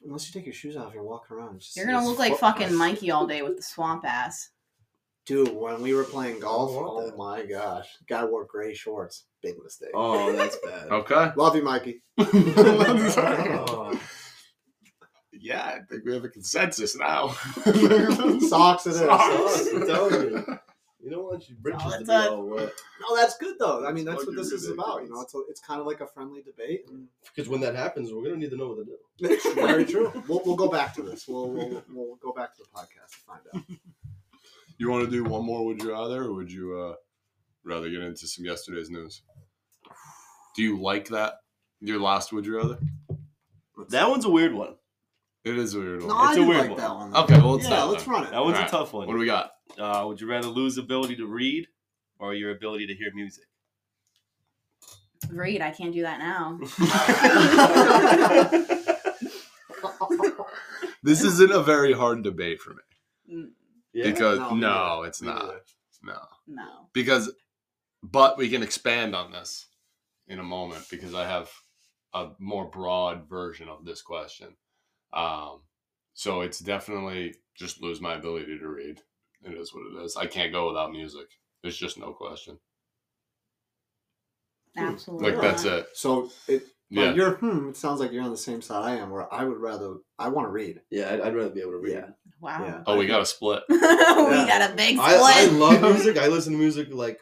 Unless 0.05 0.27
you 0.27 0.33
take 0.39 0.45
your 0.45 0.53
shoes 0.53 0.75
off, 0.77 0.93
you're 0.93 1.01
walking 1.03 1.35
around. 1.37 1.59
just- 1.61 1.75
You're 1.75 1.85
gonna 1.87 2.05
look 2.05 2.19
like 2.19 2.33
foot- 2.33 2.39
fucking 2.41 2.75
Mikey 2.75 3.09
all 3.09 3.25
day 3.25 3.41
with 3.41 3.55
the 3.57 3.63
swamp 3.63 4.03
ass. 4.05 4.49
Dude, 5.25 5.53
when 5.55 5.81
we 5.81 5.93
were 5.93 6.03
playing 6.03 6.39
golf, 6.41 6.71
I 6.71 6.73
don't 6.73 6.83
want 6.83 7.03
oh 7.05 7.09
that. 7.09 7.17
my 7.17 7.45
gosh, 7.45 7.87
guy 8.09 8.25
wore 8.25 8.45
gray 8.45 8.73
shorts. 8.73 9.25
Big 9.41 9.55
mistake. 9.63 9.91
Oh, 9.93 10.31
that's 10.35 10.57
bad. 10.57 10.89
Okay. 10.89 11.31
Love 11.37 11.55
you, 11.55 11.63
Mikey. 11.63 12.01
Oh. 12.17 13.97
yeah, 15.31 15.63
I 15.63 15.79
think 15.89 16.03
we 16.05 16.13
have 16.13 16.25
a 16.25 16.29
consensus 16.29 16.97
now. 16.97 17.29
Socks 17.29 18.85
it 18.85 18.91
is. 18.91 18.99
Socks. 18.99 19.67
I'm 19.73 19.87
telling 19.87 20.13
you. 20.13 20.45
You 20.99 21.09
don't 21.09 21.23
want 21.25 21.49
your 21.49 21.57
britches 21.59 21.83
No, 21.83 21.89
to 21.91 21.97
it's 21.99 22.07
be 22.09 22.13
a- 22.15 22.29
all 22.31 22.43
wet. 22.45 22.71
No, 23.01 23.15
that's 23.17 23.37
good 23.37 23.55
though. 23.59 23.85
I 23.85 23.91
mean, 23.91 24.05
that's 24.05 24.25
what 24.25 24.35
this 24.37 24.51
is 24.53 24.69
about. 24.69 25.03
You 25.03 25.09
know, 25.09 25.19
it's 25.21 25.35
a, 25.35 25.39
it's 25.49 25.59
kind 25.59 25.81
of 25.81 25.85
like 25.87 25.99
a 25.99 26.07
friendly 26.07 26.41
debate. 26.41 26.85
Because 27.35 27.49
when 27.49 27.59
that 27.61 27.75
happens, 27.75 28.13
we're 28.13 28.23
gonna 28.23 28.37
need 28.37 28.51
to 28.51 28.57
know 28.57 28.69
what 28.69 28.77
to 28.77 28.85
do. 28.85 28.97
it's 29.19 29.53
very 29.53 29.83
true. 29.85 30.11
We'll, 30.29 30.41
we'll 30.45 30.55
go 30.55 30.69
back 30.69 30.93
to 30.95 31.01
this. 31.01 31.27
We'll, 31.27 31.49
we'll 31.49 31.83
we'll 31.89 32.15
go 32.21 32.31
back 32.31 32.55
to 32.55 32.63
the 32.63 32.69
podcast 32.77 33.11
to 33.11 33.17
find 33.27 33.41
out. 33.53 33.63
You 34.77 34.89
want 34.89 35.05
to 35.05 35.11
do 35.11 35.23
one 35.23 35.45
more? 35.45 35.65
Would 35.65 35.81
you 35.81 35.91
rather, 35.91 36.23
or 36.23 36.33
would 36.33 36.51
you 36.51 36.77
uh, 36.77 36.93
rather 37.63 37.89
get 37.89 38.01
into 38.01 38.27
some 38.27 38.45
yesterday's 38.45 38.89
news? 38.89 39.21
Do 40.55 40.63
you 40.63 40.81
like 40.81 41.07
that? 41.09 41.35
Your 41.81 41.99
last 41.99 42.31
would 42.33 42.45
you 42.45 42.57
rather? 42.57 42.79
That 43.89 44.09
one's 44.09 44.25
a 44.25 44.29
weird 44.29 44.53
one. 44.53 44.75
It 45.43 45.57
is 45.57 45.73
a 45.75 45.79
weird 45.79 45.99
one. 46.03 46.07
No, 46.09 46.19
It's 46.23 46.29
I 46.29 46.31
a 46.31 46.35
do 46.35 46.47
weird 46.47 46.61
like 46.61 46.69
one. 46.71 46.79
that 46.79 46.95
one. 46.95 47.11
though. 47.11 47.19
Okay, 47.23 47.37
well, 47.37 47.51
let's 47.53 47.63
yeah, 47.65 47.69
start 47.75 47.89
let's 47.91 48.03
then. 48.05 48.13
run 48.13 48.23
it. 48.25 48.31
That 48.31 48.43
one's 48.43 48.55
Alright. 48.55 48.69
a 48.69 48.71
tough 48.71 48.93
one. 48.93 49.07
What 49.07 49.13
do 49.13 49.19
we 49.19 49.25
got? 49.25 49.51
Uh, 49.77 50.03
would 50.07 50.21
you 50.21 50.27
rather 50.29 50.47
lose 50.47 50.77
ability 50.77 51.15
to 51.17 51.25
read 51.27 51.67
or 52.19 52.33
your 52.33 52.51
ability 52.51 52.87
to 52.87 52.95
hear 52.95 53.11
music? 53.13 53.43
Read. 55.29 55.61
I 55.61 55.71
can't 55.71 55.93
do 55.93 56.03
that 56.03 56.19
now. 56.19 56.59
this 61.03 61.23
isn't 61.23 61.51
a 61.51 61.61
very 61.61 61.93
hard 61.93 62.23
debate 62.23 62.61
for 62.61 62.71
me 62.71 62.79
Mm, 63.33 63.49
Yeah. 63.93 64.05
because 64.05 64.39
No, 64.39 64.55
no, 64.55 65.03
it's 65.03 65.21
Me 65.21 65.27
not. 65.29 65.45
neither. 65.45 65.61
No, 66.03 66.19
no. 66.47 66.69
because 66.93 67.31
but 68.01 68.37
we 68.37 68.49
can 68.49 68.63
expand 68.63 69.15
on 69.15 69.31
this 69.31 69.67
in 70.27 70.39
a 70.39 70.43
moment 70.43 70.85
because 70.89 71.13
I 71.13 71.25
have 71.25 71.49
a 72.13 72.29
more 72.39 72.65
broad 72.65 73.29
version 73.29 73.69
of 73.69 73.85
this 73.85 74.01
question. 74.01 74.55
Um, 75.13 75.61
so 76.13 76.41
it's 76.41 76.59
definitely 76.59 77.35
just 77.55 77.81
lose 77.81 78.01
my 78.01 78.15
ability 78.15 78.57
to 78.59 78.67
read. 78.67 78.99
It 79.43 79.53
is 79.53 79.73
what 79.73 79.83
it 79.85 80.03
is. 80.05 80.15
I 80.17 80.25
can't 80.25 80.51
go 80.51 80.67
without 80.67 80.91
music. 80.91 81.27
There's 81.61 81.77
just 81.77 81.97
no 81.97 82.11
question. 82.13 82.57
Absolutely. 84.75 85.31
Like 85.31 85.41
that's 85.41 85.63
it. 85.65 85.87
So 85.93 86.29
it. 86.47 86.63
Yeah. 86.89 87.05
Yeah. 87.05 87.13
You're. 87.13 87.31
Hmm. 87.35 87.69
It 87.69 87.77
sounds 87.77 87.99
like 87.99 88.11
you're 88.11 88.23
on 88.23 88.31
the 88.31 88.37
same 88.37 88.61
side 88.61 88.83
I 88.83 88.95
am. 88.97 89.09
Where 89.09 89.31
I 89.33 89.43
would 89.43 89.57
rather. 89.57 89.95
I 90.19 90.29
want 90.29 90.47
to 90.47 90.51
read. 90.51 90.81
Yeah, 90.91 91.13
I'd, 91.13 91.21
I'd 91.21 91.35
rather 91.35 91.49
be 91.49 91.61
able 91.61 91.71
to 91.71 91.77
read. 91.77 91.93
Yeah. 91.93 92.09
Wow. 92.39 92.65
Yeah. 92.65 92.83
Oh, 92.85 92.97
we 92.97 93.05
got 93.05 93.21
a 93.21 93.25
split. 93.25 93.63
we 93.69 93.79
got 93.79 94.69
a 94.69 94.73
big 94.75 94.97
split. 94.97 94.99
I, 94.99 95.43
I 95.43 95.45
love 95.47 95.81
music. 95.93 96.17
I 96.17 96.27
listen 96.27 96.53
to 96.53 96.59
music 96.59 96.89
like 96.91 97.19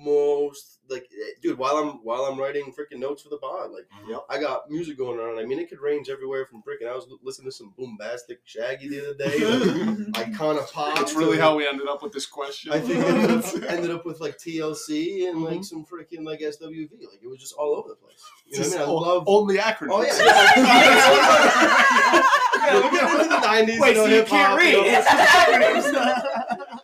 most 0.00 0.78
like 0.88 1.04
eh, 1.12 1.32
dude 1.42 1.58
while 1.58 1.76
I'm 1.76 2.02
while 2.04 2.22
I'm 2.22 2.38
writing 2.38 2.72
freaking 2.72 2.98
notes 3.00 3.22
for 3.22 3.28
the 3.28 3.36
pod. 3.38 3.70
Like 3.72 3.86
Yep. 4.08 4.20
I 4.30 4.38
got 4.40 4.70
music 4.70 4.96
going 4.96 5.18
on. 5.20 5.38
I 5.38 5.44
mean 5.44 5.58
it 5.58 5.68
could 5.68 5.80
range 5.80 6.08
everywhere 6.08 6.46
from 6.46 6.62
freaking 6.62 6.88
I 6.90 6.94
was 6.94 7.06
listening 7.22 7.50
to 7.50 7.56
some 7.56 7.74
boombastic 7.78 8.38
shaggy 8.44 8.88
the 8.88 9.00
other 9.10 9.14
day. 9.14 9.38
Like, 9.44 10.32
Icona 10.32 10.70
pop. 10.72 10.96
That's 10.96 11.12
to- 11.12 11.18
really 11.18 11.38
how 11.38 11.56
we 11.56 11.66
ended 11.68 11.88
up 11.88 12.02
with 12.02 12.12
this 12.12 12.26
question. 12.26 12.72
I 12.72 12.80
think 12.80 13.04
ended 13.04 13.30
up, 13.44 13.44
ended 13.70 13.90
up 13.90 14.06
with 14.06 14.20
like 14.20 14.38
TLC 14.38 15.28
and 15.28 15.42
like 15.42 15.58
Mhm. 15.58 15.64
some 15.64 15.84
freaking 15.84 16.24
like 16.24 16.40
SWV. 16.40 16.90
Like 16.92 17.20
it 17.22 17.28
was 17.28 17.38
just 17.40 17.54
all 17.54 17.74
over 17.76 17.88
the 17.90 17.96
place. 17.96 18.22
You 18.46 18.56
know 18.58 18.64
Just 18.64 18.78
what 18.78 18.82
I 18.82 18.86
mean? 18.86 18.94
I 18.94 18.98
o- 18.98 19.14
love 19.16 19.24
only 19.26 19.56
acronyms. 19.58 19.88
Oh 19.90 20.02
yeah. 20.02 20.54
yeah, 22.58 22.74
we 22.90 22.90
get 22.96 23.12
into 23.12 23.28
the 23.28 23.40
nineties. 23.40 23.80
Wait, 23.80 23.90
you 23.90 23.94
know, 23.96 24.06
so 24.06 24.14
you 24.14 24.22
can't 24.24 24.62
you 24.62 25.92
know. 25.92 26.77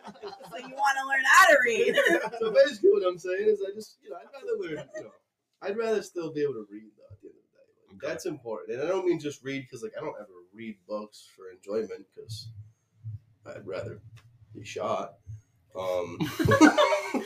Read? 1.65 1.95
so 1.95 2.01
you 2.01 2.01
want 2.01 2.05
to 2.07 2.13
learn 2.13 2.21
how 2.21 2.29
to 2.29 2.35
read? 2.35 2.39
so 2.39 2.51
basically, 2.51 2.89
what 2.91 3.03
I'm 3.07 3.17
saying 3.19 3.47
is, 3.47 3.59
I 3.67 3.73
just, 3.75 3.97
you 4.03 4.09
know, 4.09 4.17
I'd 4.17 4.31
rather 4.33 4.57
learn, 4.59 4.89
you 4.95 5.03
know, 5.03 5.11
I'd 5.61 5.77
rather 5.77 6.01
still 6.01 6.31
be 6.33 6.41
able 6.41 6.53
to 6.53 6.67
read 6.69 6.91
though. 6.97 7.13
At 7.13 7.21
the 7.21 7.27
end 7.29 7.35
of 7.37 7.43
the 7.43 7.57
day, 7.57 7.65
like, 7.87 7.95
Okay. 7.97 8.07
that's 8.07 8.25
important. 8.25 8.77
And 8.77 8.87
I 8.87 8.91
don't 8.91 9.05
mean 9.05 9.19
just 9.19 9.43
read 9.43 9.61
because, 9.61 9.83
like, 9.83 9.93
I 9.97 10.01
don't 10.01 10.15
ever 10.19 10.29
read 10.53 10.77
books 10.87 11.27
for 11.35 11.49
enjoyment 11.49 12.05
because 12.13 12.49
I'd 13.45 13.65
rather 13.65 13.99
be 14.53 14.63
shot. 14.63 15.15
Um, 15.77 16.17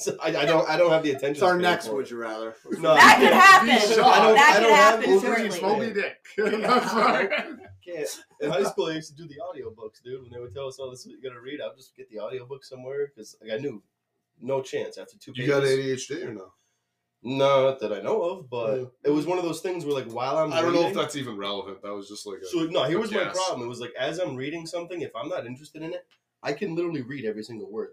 so 0.00 0.16
I, 0.22 0.28
I 0.28 0.44
don't, 0.44 0.68
I 0.68 0.76
don't 0.76 0.90
have 0.90 1.02
the 1.02 1.10
attention. 1.10 1.30
It's 1.32 1.42
our 1.42 1.58
next. 1.58 1.88
Would 1.88 2.10
you 2.10 2.16
rather? 2.18 2.54
No, 2.78 2.94
that 2.94 3.18
could 3.20 3.32
happen. 3.32 3.68
Be 3.68 3.94
shot. 3.94 4.06
I 4.06 4.26
don't- 4.26 4.34
that 4.34 4.56
I 4.56 4.60
don't 4.60 4.72
have 4.72 4.94
happen 4.98 5.10
Wolverine's 5.10 5.56
shortly. 5.58 5.88
Moby 5.88 6.00
Dick. 6.00 6.16
can't. 7.84 8.08
In 8.40 8.50
high 8.50 8.64
school, 8.64 8.86
I 8.86 8.92
used 8.94 9.16
to 9.16 9.22
do 9.22 9.28
the 9.28 9.36
audiobooks, 9.40 10.02
dude. 10.02 10.22
When 10.22 10.30
they 10.30 10.38
would 10.40 10.54
tell 10.54 10.66
us, 10.68 10.78
"Oh, 10.80 10.90
this 10.90 11.00
is 11.00 11.06
what 11.06 11.16
you 11.16 11.22
got 11.22 11.34
to 11.34 11.40
read," 11.40 11.60
I'd 11.60 11.76
just 11.76 11.96
get 11.96 12.08
the 12.10 12.20
audiobook 12.20 12.64
somewhere 12.64 13.06
because 13.06 13.36
like, 13.42 13.52
I 13.52 13.56
knew 13.58 13.82
no 14.40 14.62
chance 14.62 14.98
after 14.98 15.16
two 15.18 15.32
You 15.34 15.44
pages. 15.52 16.08
got 16.08 16.16
ADHD 16.18 16.26
or 16.28 16.32
no? 16.34 16.52
Not 17.22 17.80
that 17.80 17.92
I 17.92 18.00
know 18.00 18.22
of, 18.22 18.48
but 18.48 18.76
Yeah. 18.78 18.84
it 19.04 19.10
was 19.10 19.26
one 19.26 19.36
of 19.36 19.44
those 19.44 19.60
things 19.60 19.84
where, 19.84 19.92
like, 19.94 20.10
while 20.10 20.38
I'm 20.38 20.54
I 20.54 20.62
don't 20.62 20.72
know 20.72 20.88
if 20.88 20.94
that's 20.94 21.16
even 21.16 21.36
relevant. 21.36 21.82
That 21.82 21.92
was 21.92 22.08
just 22.08 22.26
like 22.26 22.38
a, 22.38 22.46
So 22.46 22.60
no, 22.64 22.84
here 22.84 22.98
was 22.98 23.12
my 23.12 23.24
problem. 23.24 23.62
It 23.62 23.68
was 23.68 23.80
like 23.80 23.92
as 23.98 24.18
I'm 24.18 24.36
reading 24.36 24.64
something, 24.66 25.02
if 25.02 25.14
I'm 25.14 25.28
not 25.28 25.46
interested 25.46 25.82
in 25.82 25.92
it, 25.92 26.06
I 26.42 26.54
can 26.54 26.74
literally 26.74 27.02
read 27.02 27.26
every 27.26 27.42
single 27.42 27.70
word. 27.70 27.90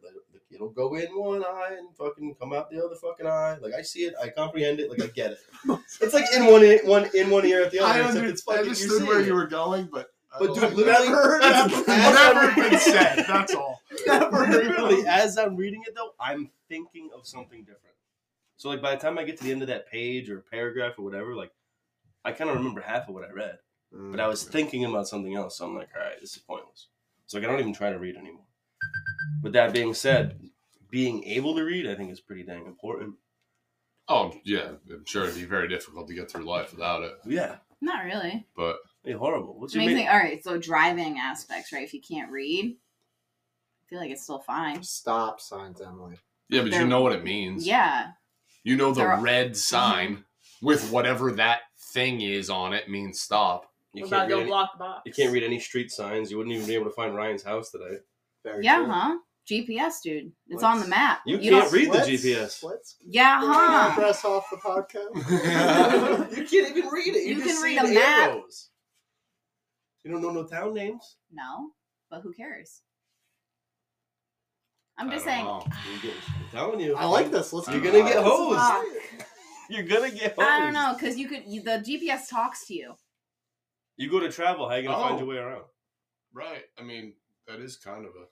Like, 0.50 0.62
like, 0.62 0.72
it'll 0.75 0.89
go 0.89 0.96
in 0.96 1.08
one 1.20 1.44
eye 1.44 1.75
and 1.77 1.96
fucking 1.96 2.36
come 2.39 2.54
out 2.54 2.70
the 2.70 2.84
other 2.84 2.96
fucking 2.96 3.27
eye. 3.27 3.58
Like 3.62 3.74
I 3.74 3.82
see 3.82 4.01
it, 4.01 4.13
I 4.22 4.30
comprehend 4.30 4.80
it, 4.80 4.89
like 4.89 5.01
I 5.01 5.08
get 5.08 5.32
it. 5.32 5.39
It's 6.01 6.13
like 6.13 6.25
in 6.36 6.46
one 6.46 6.63
ear, 6.63 6.80
one 6.84 7.10
in 7.13 7.30
one 7.30 7.46
ear 7.46 7.63
at 7.63 7.72
the 7.72 7.80
other. 7.80 7.94
I, 7.94 7.98
except 8.00 8.18
under, 8.18 8.30
it's 8.30 8.42
fucking, 8.44 8.60
I 8.60 8.62
understood 8.63 9.04
where 9.04 9.16
seeing 9.18 9.27
you 9.27 9.34
were 9.34 9.48
going, 9.48 9.89
but 9.92 10.10
But 10.39 10.48
don't 10.48 10.56
dude, 10.56 10.63
like- 10.63 11.00
literally, 11.10 11.39
that's 11.39 11.74
as 11.74 11.88
never 11.88 12.56
been 12.70 12.80
said. 12.80 13.25
That's 13.27 13.56
all. 13.56 13.82
Never 14.08 14.48
literally, 14.48 15.05
as 15.07 15.38
I'm 15.38 15.55
reading 15.55 15.83
it 15.88 15.96
though, 15.96 16.12
I'm 16.20 16.51
thinking 16.70 17.10
of 17.16 17.25
something 17.25 17.62
different. 17.62 17.96
So 18.57 18.70
like 18.70 18.81
by 18.81 18.96
the 18.96 19.01
time 19.01 19.18
I 19.18 19.24
get 19.24 19.38
to 19.38 19.44
the 19.44 19.51
end 19.51 19.62
of 19.62 19.68
that 19.70 19.90
page 19.90 20.29
or 20.29 20.42
paragraph 20.51 20.94
or 20.98 21.03
whatever, 21.03 21.36
like 21.36 21.51
I 22.24 22.31
kind 22.31 22.50
of 22.50 22.57
remember 22.57 22.81
half 22.81 23.07
of 23.07 23.16
what 23.16 23.24
I 23.24 23.31
read, 23.31 23.57
but 23.92 24.20
I 24.20 24.27
was 24.27 24.44
mm. 24.44 24.51
thinking 24.51 24.86
about 24.86 25.07
something 25.07 25.36
else. 25.36 25.57
So 25.57 25.66
I'm 25.66 25.75
like, 25.75 25.90
all 25.96 26.05
right, 26.05 26.20
this 26.20 26.36
is 26.36 26.42
pointless. 26.42 26.88
So 27.25 27.38
like 27.38 27.48
I 27.48 27.51
don't 27.51 27.60
even 27.60 27.74
try 27.74 27.92
to 27.92 28.00
read 28.00 28.16
anymore. 28.16 28.47
With 29.44 29.53
that 29.53 29.74
being 29.74 29.94
said, 29.94 30.40
being 30.90 31.24
able 31.25 31.55
to 31.55 31.63
read, 31.63 31.87
I 31.87 31.96
think 31.96 32.11
is 32.11 32.20
pretty 32.20 32.44
dang 32.44 32.66
important. 32.66 33.16
Oh 34.07 34.33
yeah, 34.46 34.72
I'm 34.90 35.05
sure 35.05 35.24
it'd 35.24 35.35
be 35.35 35.44
very 35.46 35.68
difficult 35.68 36.07
to 36.07 36.13
get 36.13 36.31
through 36.31 36.46
life 36.46 36.72
without 36.72 37.03
it. 37.03 37.13
Yeah, 37.25 37.57
Not 37.81 38.05
really. 38.05 38.48
But 38.55 38.77
hey, 39.03 39.11
horrible. 39.11 39.59
What's 39.59 39.75
It 39.75 39.79
your 39.79 39.85
makes 39.87 39.98
main- 40.00 40.07
all 40.09 40.18
right, 40.18 40.44
so 40.44 40.57
driving 40.57 41.18
aspects, 41.20 41.72
right? 41.74 41.83
If 41.83 41.94
you 41.94 42.01
can't 42.01 42.31
read, 42.31 42.77
I 42.77 43.83
feel 43.90 44.00
like 44.00 44.11
it's 44.11 44.24
still 44.24 44.40
fine. 44.40 44.81
Stop 44.83 45.40
signs, 45.42 45.81
Emily. 45.81 46.18
yeah, 46.50 46.61
but 46.61 46.72
They're- 46.72 46.81
you 46.81 46.87
know 46.87 47.01
what 47.01 47.13
it 47.13 47.24
means. 47.24 47.68
Yeah. 47.68 48.11
You 48.63 48.75
know 48.77 48.94
the 48.94 49.01
They're- 49.01 49.18
red 49.20 49.51
mhm. 49.51 49.55
sign 49.57 50.25
with 50.61 50.90
whatever 50.92 51.31
that 51.33 51.61
thing 51.94 52.22
is 52.22 52.50
on 52.50 52.74
it 52.74 52.90
means 52.90 53.20
stop. 53.22 53.72
You 53.94 54.03
What 54.03 54.09
can't, 54.09 54.22
about 54.24 54.27
read 54.27 54.29
go 54.35 54.40
any, 54.42 54.50
block 54.50 54.72
the 54.74 54.79
box? 54.79 55.01
you 55.05 55.13
can't 55.13 55.31
read 55.33 55.44
any 55.44 55.59
street 55.59 55.92
signs. 55.92 56.31
You 56.31 56.37
wouldn't 56.37 56.55
even 56.55 56.68
be 56.68 56.75
able 56.75 56.85
to 56.85 56.92
find 56.92 57.16
Ryan's 57.16 57.44
house 57.44 57.72
today. 57.72 58.00
Very 58.48 58.64
Yeah, 58.66 58.77
true. 58.77 58.86
huh? 58.88 59.18
GPS, 59.50 60.01
dude. 60.03 60.31
It's 60.48 60.62
Let's- 60.62 60.64
on 60.64 60.79
the 60.81 60.88
map. 60.88 61.22
You, 61.25 61.38
don't- 61.38 61.62
can't 61.62 61.72
read 61.74 61.88
the 61.88 61.94
Let's- 62.00 62.07
GPS. 62.10 62.64
Let's 62.64 62.96
Yeah, 63.01 63.40
huh? 63.44 63.94
press 63.96 64.24
off 64.25 64.46
the 64.50 64.57
podcast. 64.57 65.16
you 66.38 66.46
can't 66.46 66.77
even 66.77 66.90
read 66.90 67.16
it. 67.16 67.24
You, 67.24 67.36
You 67.36 67.44
just 67.44 67.48
can 67.48 67.55
see 67.57 67.64
read 67.64 67.77
a 67.83 67.88
the 67.88 67.94
map. 67.94 68.29
arrows. 68.29 68.70
You 70.03 70.12
don't 70.12 70.22
know 70.22 70.31
no 70.31 70.46
town 70.46 70.74
names. 70.74 71.18
No, 71.31 71.72
but 72.10 72.22
who 72.22 72.31
cares? 72.33 72.81
I'm 74.98 75.12
just 75.12 75.25
saying. 75.25 75.46
know. 75.46 75.64
You 75.94 76.01
get- 76.10 76.18
I'm 76.27 76.50
telling 76.51 76.79
you. 76.79 76.96
I 76.96 77.05
like 77.05 77.29
this. 77.31 77.53
Let's. 77.53 77.68
You're 77.68 77.81
gonna 77.81 78.00
get 78.03 78.16
know. 78.16 78.24
hosed. 78.24 78.60
Fuck. 78.60 79.27
You're 79.70 79.83
gonna 79.83 80.10
get 80.12 80.36
hosed. 80.36 80.50
I 80.50 80.60
don't 80.60 80.74
know, 80.74 80.94
because 80.98 81.18
you 81.18 81.27
could. 81.27 81.44
You, 81.46 81.62
the 81.62 81.83
GPS 81.86 82.29
talks 82.29 82.66
to 82.68 82.74
you. 82.74 82.94
You 83.98 84.10
go 84.10 84.20
to 84.20 84.31
travel. 84.31 84.68
How 84.70 84.75
you 84.75 84.88
gonna 84.88 84.98
find 85.03 85.16
Oh. 85.16 85.20
your 85.20 85.27
way 85.27 85.38
around? 85.38 85.64
Right. 86.33 86.64
I 86.79 86.83
mean, 86.83 87.14
that 87.48 87.60
is 87.60 87.77
kind 87.77 88.05
of 88.05 88.12
a. 88.12 88.25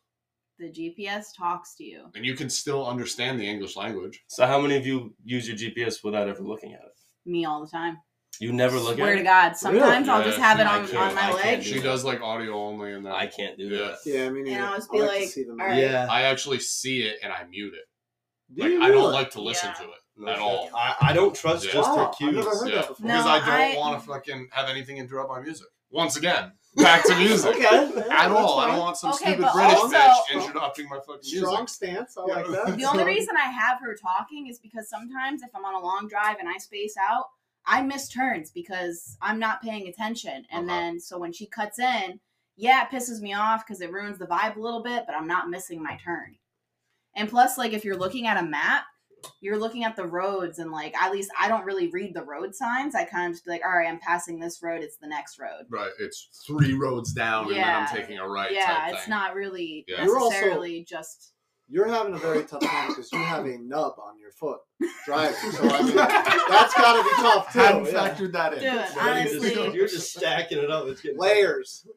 The 0.58 0.72
GPS 0.72 1.26
talks 1.38 1.76
to 1.76 1.84
you. 1.84 2.06
And 2.16 2.26
you 2.26 2.34
can 2.36 2.50
still 2.50 2.88
understand 2.88 3.40
the 3.40 3.48
English 3.48 3.76
language. 3.76 4.24
So 4.28 4.46
how 4.48 4.60
many 4.62 4.78
of 4.78 4.86
you 4.86 5.14
use 5.24 5.48
your 5.48 5.58
GPS 5.58 6.04
without 6.04 6.30
ever 6.30 6.42
looking 6.42 6.74
at 6.74 6.80
it? 6.80 6.94
Me 7.26 7.44
all 7.46 7.62
the 7.62 7.70
time. 7.70 7.98
You 8.40 8.52
never 8.54 8.78
look 8.78 8.96
Swear 8.96 9.14
at 9.14 9.20
it. 9.20 9.24
Swear 9.24 9.24
to. 9.24 9.24
God. 9.24 9.58
Sometimes 9.58 10.10
I'll 10.10 10.20
Yeah, 10.20 10.26
just 10.28 10.38
have 10.40 10.60
it 10.60 10.68
I 10.68 10.80
on, 10.80 10.88
can't- 10.88 10.98
on 10.98 11.16
my 11.16 11.22
I 11.22 11.32
can't 11.32 11.44
leg. 11.46 11.64
do 11.64 11.70
She 11.70 11.80
does 11.82 12.04
like 12.06 12.22
audio 12.22 12.54
only 12.56 12.94
and 12.94 13.06
that. 13.06 13.16
I 13.16 13.28
can't 13.28 13.58
do 13.58 13.66
Yeah. 13.68 13.78
that. 13.80 13.98
Yeah, 14.06 14.26
I 14.26 14.30
mean, 14.30 14.48
And 14.48 14.64
I'll 14.64 14.76
just 14.76 14.90
I 14.92 14.94
be 14.96 15.02
like, 15.02 15.10
like, 15.22 15.28
see 15.30 15.46
all 15.50 15.56
right. 15.58 15.78
Yeah. 15.78 16.08
I 16.10 16.22
actually 16.24 16.60
see 16.60 17.02
it 17.04 17.18
and 17.24 17.32
I 17.34 17.44
mute 17.46 17.74
it. 17.74 18.56
Do 18.56 18.64
Like 18.64 18.72
you 18.74 18.82
I 18.84 18.88
don't 18.90 18.98
really? 18.98 19.14
like 19.14 19.32
to 19.32 19.42
listen 19.42 19.70
Yeah. 19.70 19.84
to 19.86 19.92
it 19.92 20.00
No 20.18 20.32
at 20.32 20.40
all. 20.40 20.70
I, 20.76 20.96
I 21.02 21.14
don't 21.14 21.34
trust 21.36 21.66
Yeah. 21.66 21.72
just 21.74 21.90
her 21.90 21.96
Wow, 21.96 22.10
I've 22.12 22.18
cues. 22.18 22.36
never 22.36 22.50
heard 22.50 22.70
Yeah. 22.70 22.76
that 22.76 22.88
before. 22.90 23.08
No, 23.08 23.14
because 23.18 23.26
I 23.26 23.40
don't 23.40 23.76
I- 23.76 23.78
want 23.80 24.00
to 24.02 24.08
fucking 24.08 24.48
have 24.52 24.70
anything 24.70 24.98
interrupt 24.98 25.30
my 25.30 25.42
music. 25.42 25.68
Once 25.90 26.16
again, 26.18 26.52
back 26.76 27.04
to 27.06 27.16
music. 27.18 27.56
Okay. 27.56 28.02
At 28.12 28.32
all. 28.32 28.60
I 28.60 28.68
don't 28.68 28.80
want 28.80 28.98
some 28.98 29.12
Okay, 29.14 29.34
stupid 29.34 29.50
British 29.54 29.78
also- 29.78 29.96
bitch 29.98 30.32
interrupting 30.32 30.90
my 30.90 30.98
fucking 30.98 31.20
music. 31.24 31.40
Strong 31.48 31.68
stance. 31.68 32.18
I 32.18 32.22
like 32.22 32.48
that. 32.48 32.78
The 32.78 32.86
only 32.86 33.04
reason 33.16 33.36
I 33.38 33.50
have 33.50 33.80
her 33.82 33.96
talking 33.96 34.48
is 34.48 34.60
because 34.60 34.90
sometimes 34.90 35.42
if 35.42 35.50
I'm 35.56 35.66
on 35.66 35.74
a 35.74 35.80
long 35.80 36.08
drive 36.08 36.38
and 36.40 36.48
I 36.50 36.58
space 36.58 36.96
out, 36.98 37.26
I 37.66 37.82
miss 37.82 38.10
turns 38.10 38.52
because 38.52 39.18
I'm 39.22 39.40
not 39.40 39.62
paying 39.62 39.88
attention. 39.88 40.46
And 40.52 40.70
Uh-huh. 40.70 40.80
then 40.80 41.00
so 41.00 41.18
when 41.18 41.34
she 41.34 41.48
cuts 41.48 41.80
in, 41.80 42.20
yeah, 42.58 42.84
it 42.86 42.90
pisses 42.96 43.22
me 43.22 43.34
off 43.34 43.66
because 43.66 43.82
it 43.82 43.92
ruins 43.92 44.18
the 44.20 44.28
vibe 44.28 44.56
a 44.56 44.62
little 44.62 44.84
bit, 44.84 45.04
but 45.08 45.16
I'm 45.16 45.28
not 45.28 45.50
missing 45.50 45.82
my 45.84 45.98
turn. 46.04 46.36
And 47.16 47.30
plus, 47.30 47.58
like 47.58 47.74
if 47.74 47.84
you're 47.86 47.98
looking 47.98 48.28
at 48.28 48.38
a 48.38 48.46
map, 48.46 48.84
you're 49.42 49.58
looking 49.58 49.84
at 49.84 49.96
the 49.96 50.06
roads 50.06 50.60
and 50.60 50.72
like 50.72 50.96
at 50.96 51.12
least 51.12 51.30
I 51.40 51.48
don't 51.48 51.66
really 51.66 51.88
read 51.90 52.14
the 52.14 52.24
road 52.24 52.56
signs. 52.56 52.96
I 52.96 53.06
kind 53.06 53.28
of 53.28 53.34
just 53.34 53.46
be 53.46 53.52
like, 53.52 53.62
all 53.66 53.72
right, 53.78 53.88
I'm 53.88 54.00
passing 54.00 54.40
this 54.40 54.62
road, 54.64 54.82
it's 54.82 54.98
the 54.98 55.08
next 55.08 55.40
road. 55.40 55.66
Right. 55.70 55.92
It's 56.00 56.44
three 56.48 56.74
roads 56.74 57.14
down 57.14 57.44
and 57.46 57.52
then 57.52 57.58
Yeah. 57.60 57.88
I'm 57.90 57.96
taking 57.96 58.18
a 58.20 58.28
right. 58.28 58.52
yeah, 58.52 58.66
type 58.66 58.94
it's 58.94 59.04
thing. 59.04 59.10
not 59.12 59.36
really 59.36 59.86
Yeah. 59.88 60.04
You're 60.06 60.18
also- 60.20 60.64
just 60.88 61.34
You're 61.68 61.88
having 61.88 62.14
a 62.14 62.18
very 62.18 62.44
tough 62.44 62.62
time 62.62 62.90
because 62.90 63.12
you 63.12 63.18
have 63.20 63.46
a 63.46 63.58
nub 63.58 63.94
on 63.98 64.20
your 64.20 64.32
foot 64.32 64.60
driving. 65.06 65.52
So 65.52 65.64
I 65.68 65.82
mean, 65.82 65.96
that's 65.96 66.74
got 66.76 66.98
to 66.98 67.04
be 67.04 67.16
tough 67.22 67.52
too. 67.54 67.60
Hadn't 67.60 67.86
yeah. 67.86 67.92
factored 68.16 68.32
that 68.34 68.54
in. 68.54 68.60
Dude, 68.60 68.64
You're 68.74 68.82
just- 68.84 68.98
honestly- 68.98 69.74
you're 69.76 69.88
just 69.88 70.14
stacking 70.16 70.60
it 70.60 70.70
up. 70.70 70.86
It's 70.88 71.02
getting 71.02 71.18
Layers. 71.20 71.88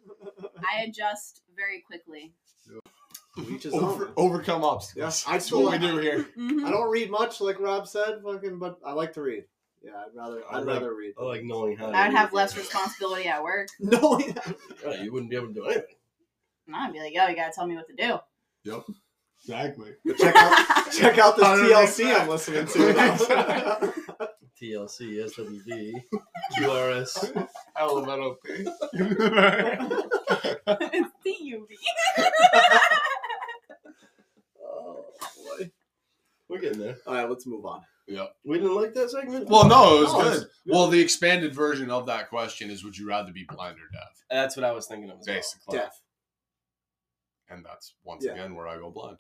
I 0.73 0.83
adjust 0.85 1.43
very 1.57 1.83
quickly. 1.87 2.33
Each 3.51 3.63
his 3.65 3.75
Over, 3.75 4.07
own. 4.09 4.13
overcome 4.17 4.65
obstacles. 4.65 5.25
Yeah, 5.27 5.31
I 5.31 5.35
That's 5.35 5.47
still 5.47 5.63
what 5.63 5.81
we 5.81 5.87
do 5.87 5.99
here. 5.99 6.25
Mhm. 6.37 6.65
I 6.67 6.71
don't 6.71 6.91
read 6.91 7.11
much, 7.11 7.41
like 7.41 7.61
Rob 7.61 7.87
said, 7.87 8.21
fucking, 8.25 8.59
but 8.59 8.79
I 8.85 8.93
like 8.93 9.13
to 9.15 9.23
read. 9.23 9.45
Yeah, 9.83 9.93
I'd 9.97 10.15
rather. 10.17 10.43
I 10.51 10.57
I'd 10.57 10.65
like- 10.65 10.67
rather 10.67 10.95
read. 10.95 11.15
I 11.21 11.23
like 11.25 11.45
knowing 11.45 11.77
how. 11.77 11.91
to 11.91 11.97
I 11.97 12.09
would 12.09 12.17
have 12.17 12.31
read. 12.33 12.37
less 12.37 12.57
responsibility 12.57 13.27
at 13.29 13.43
work. 13.43 13.69
No, 13.81 14.19
yeah. 14.19 14.33
Yeah, 14.85 15.03
you 15.03 15.13
wouldn't 15.13 15.31
be 15.31 15.37
able 15.37 15.49
to 15.49 15.55
do 15.55 15.65
anything. 15.67 15.95
And 16.67 16.77
I'd 16.77 16.93
be 16.93 16.99
like, 17.01 17.15
yo, 17.15 17.27
you 17.29 17.37
gotta 17.37 17.53
tell 17.55 17.67
me 17.67 17.77
what 17.77 17.87
to 17.89 17.95
do. 17.95 18.19
Yep. 18.65 18.85
Exactly. 19.41 19.93
But 20.05 20.19
check 20.19 20.35
out 20.37 20.91
check 20.93 21.19
out 21.19 21.37
this 21.37 21.47
TLC 21.47 22.21
I'm 22.21 22.29
listening 22.29 22.67
to. 22.67 23.95
TLC, 24.61 25.23
SWD, 25.31 26.03
QRS. 26.59 27.49
LMNOP. 27.79 28.37
it's 30.93 31.11
D-U-B. 31.23 31.79
Oh 34.61 35.05
boy. 35.37 35.71
We're 36.49 36.61
getting 36.61 36.79
there. 36.81 36.97
All 37.07 37.15
right, 37.15 37.29
let's 37.29 37.47
move 37.47 37.65
on. 37.67 37.83
Yep. 38.07 38.33
We 38.45 38.57
didn't 38.59 38.75
like 38.75 38.95
that 38.95 39.11
segment. 39.11 39.49
well, 39.49 39.67
no, 39.69 39.99
it 39.99 40.01
was 40.05 40.13
No, 40.15 40.23
good. 40.23 40.37
it's- 40.43 40.47
Well, 40.67 40.87
the 40.89 41.01
expanded 41.01 41.55
version 41.55 41.91
of 41.91 42.07
that 42.07 42.31
question 42.31 42.71
is: 42.71 42.83
Would 42.85 42.97
you 42.97 43.07
rather 43.07 43.33
be 43.33 43.45
blind 43.49 43.77
or 43.77 43.89
deaf? 43.93 44.09
that's 44.31 44.57
what 44.57 44.65
I 44.65 44.73
was 44.73 44.87
thinking 44.87 45.11
of. 45.11 45.19
As 45.21 45.27
well. 45.27 45.37
Basically, 45.37 45.79
Deaf. 45.79 46.01
and 47.51 47.65
that's 47.65 47.95
once 48.05 48.25
Yeah. 48.25 48.33
again 48.33 48.55
where 48.55 48.67
I 48.67 48.77
go 48.79 48.91
blind. 48.91 49.19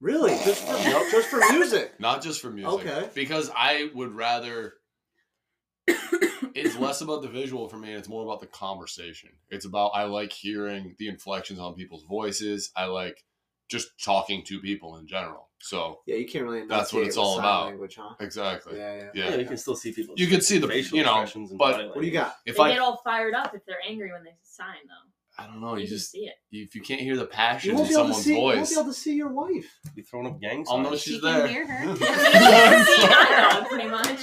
Really? 0.00 0.30
Just 0.44 0.64
for 0.66 0.76
just 1.10 1.28
for 1.28 1.38
music? 1.52 2.00
Not 2.00 2.22
just 2.22 2.40
for 2.40 2.50
music. 2.50 2.86
Okay. 2.86 3.10
Because 3.14 3.50
I 3.54 3.90
would 3.94 4.12
rather. 4.12 4.74
it's 6.54 6.76
less 6.76 7.00
about 7.00 7.22
the 7.22 7.28
visual 7.28 7.68
for 7.68 7.76
me, 7.76 7.90
and 7.90 7.98
it's 7.98 8.08
more 8.08 8.24
about 8.24 8.40
the 8.40 8.46
conversation. 8.46 9.30
It's 9.50 9.64
about 9.66 9.88
I 9.94 10.04
like 10.04 10.32
hearing 10.32 10.94
the 10.98 11.08
inflections 11.08 11.58
on 11.58 11.74
people's 11.74 12.04
voices. 12.04 12.70
I 12.76 12.86
like 12.86 13.22
just 13.70 13.88
talking 14.02 14.42
to 14.44 14.60
people 14.60 14.96
in 14.96 15.06
general. 15.06 15.48
So 15.60 16.00
Yeah, 16.06 16.16
you 16.16 16.26
can't 16.26 16.44
really. 16.44 16.66
That's 16.66 16.92
what 16.92 17.04
it's 17.04 17.16
all 17.16 17.38
about. 17.38 17.66
Language, 17.66 17.96
huh? 18.00 18.14
exactly. 18.20 18.78
Yeah, 18.78 18.94
yeah. 18.96 19.08
Yeah. 19.14 19.30
Yeah, 19.30 19.36
you 19.36 19.46
can 19.46 19.56
still 19.56 19.76
see 19.76 19.92
people. 19.92 20.14
You 20.16 20.26
can 20.26 20.40
see 20.40 20.58
the 20.58 20.66
facial 20.68 20.98
you 20.98 21.04
know, 21.04 21.20
expressions 21.22 21.50
but 21.52 21.72
body 21.72 21.86
What 21.86 22.00
do 22.00 22.06
you 22.06 22.12
got? 22.12 22.34
if 22.46 22.56
they 22.56 22.62
I 22.62 22.70
get 22.72 22.80
all 22.80 23.00
fired 23.04 23.34
up 23.34 23.54
if 23.54 23.64
they're 23.66 23.76
angry 23.86 24.10
when 24.12 24.24
they 24.24 24.34
sign, 24.42 24.66
though. 24.86 25.10
I 25.38 25.46
don't 25.46 25.60
know, 25.60 25.74
you 25.76 25.82
you 25.82 25.86
just 25.88 26.10
see 26.10 26.26
it. 26.26 26.34
if 26.50 26.74
you 26.74 26.82
can't 26.82 27.00
hear 27.00 27.16
the 27.16 27.24
passion 27.24 27.70
in 27.70 27.76
won't 27.76 27.88
be 27.88 27.94
able 27.94 28.08
to 28.08 28.14
someone's 28.14 28.24
see. 28.24 28.34
You 28.34 28.42
won't 28.42 28.68
be 28.68 28.74
able 28.74 28.84
to 28.84 28.92
see 28.92 29.14
your 29.14 29.32
wife. 29.32 29.78
You 29.94 30.02
throwing 30.02 30.26
up 30.26 30.40
gang 30.40 30.66
I'll 30.68 30.78
know 30.78 30.90
she's 30.96 31.14
She 31.14 31.20
there. 31.20 31.46
can 31.46 31.48
hear 31.48 31.66
her. 31.66 31.78
I 31.82 31.86
mean, 31.86 31.96
you 31.96 32.06
eye 33.08 33.50
dog, 33.52 33.68
pretty 33.70 33.88
much. 33.88 34.20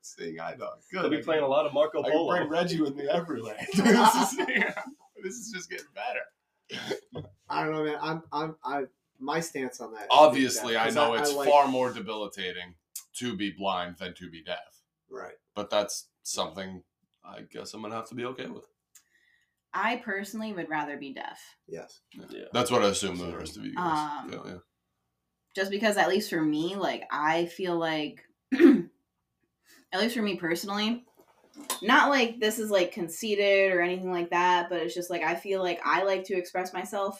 Seeing 0.00 0.40
eye 0.40 0.54
dog. 0.54 0.78
Good. 0.90 1.02
They'll 1.02 1.10
be 1.10 1.18
playing 1.22 1.42
a 1.42 1.48
lot 1.48 1.66
of 1.66 1.74
Marco 1.74 2.02
Polo. 2.02 2.06
I 2.06 2.10
can 2.10 2.18
Polo. 2.18 2.36
bring 2.36 2.48
Reggie 2.48 2.80
with 2.80 2.94
me 2.94 3.06
everywhere. 3.06 3.58
this, 3.74 4.14
is, 4.14 4.36
this 5.22 5.34
is 5.34 5.52
just 5.52 5.68
getting 5.68 5.86
better. 5.94 7.26
I 7.48 7.62
don't 7.64 7.72
know, 7.72 7.84
man. 7.84 7.98
I'm, 8.00 8.22
I'm, 8.32 8.56
I. 8.64 8.84
My 9.18 9.40
stance 9.40 9.80
on 9.80 9.92
that. 9.94 10.06
Obviously, 10.10 10.74
deaf, 10.74 10.82
I 10.82 10.84
'cause 10.86 10.94
know 10.94 11.14
it's 11.14 11.32
like- 11.32 11.48
far 11.48 11.66
more 11.68 11.90
debilitating 11.92 12.74
to 13.14 13.34
be 13.34 13.50
blind 13.50 13.96
than 13.98 14.12
to 14.14 14.28
be 14.30 14.42
deaf, 14.42 14.82
Right. 15.08 15.32
but 15.54 15.70
that's 15.70 16.08
something 16.22 16.82
I 17.24 17.40
guess 17.50 17.72
I'm 17.72 17.80
gonna 17.80 17.94
have 17.94 18.08
to 18.10 18.14
be 18.14 18.26
okay 18.26 18.46
with. 18.46 18.66
I 19.72 19.96
personally 19.96 20.52
would 20.52 20.68
rather 20.68 20.96
be 20.98 21.14
deaf. 21.14 21.40
Yes. 21.66 22.00
Yeah. 22.12 22.44
That's 22.52 22.70
what 22.70 22.82
I 22.82 22.88
assume 22.88 23.16
the 23.18 23.34
rest 23.36 23.56
of 23.56 23.64
you 23.64 23.74
guys. 23.74 24.22
Um, 24.24 24.30
feel, 24.30 24.44
yeah. 24.46 24.58
just 25.54 25.70
because 25.70 25.96
at 25.96 26.08
least 26.10 26.28
for 26.28 26.42
me 26.42 26.76
like 26.76 27.04
i 27.10 27.46
feel 27.46 27.78
like 27.78 28.22
at 28.54 30.00
least 30.00 30.14
for 30.14 30.22
me 30.22 30.36
personally 30.36 31.04
not 31.82 32.10
like 32.10 32.38
this 32.40 32.58
is 32.58 32.70
like 32.70 32.92
conceited 32.92 33.72
or 33.72 33.80
anything 33.80 34.10
like 34.10 34.28
that 34.30 34.68
but 34.68 34.80
it's 34.82 34.94
just 34.94 35.08
like 35.10 35.22
i 35.22 35.34
feel 35.34 35.62
like 35.62 35.80
i 35.84 36.02
like 36.04 36.24
to 36.24 36.34
express 36.36 36.72
myself 36.74 37.18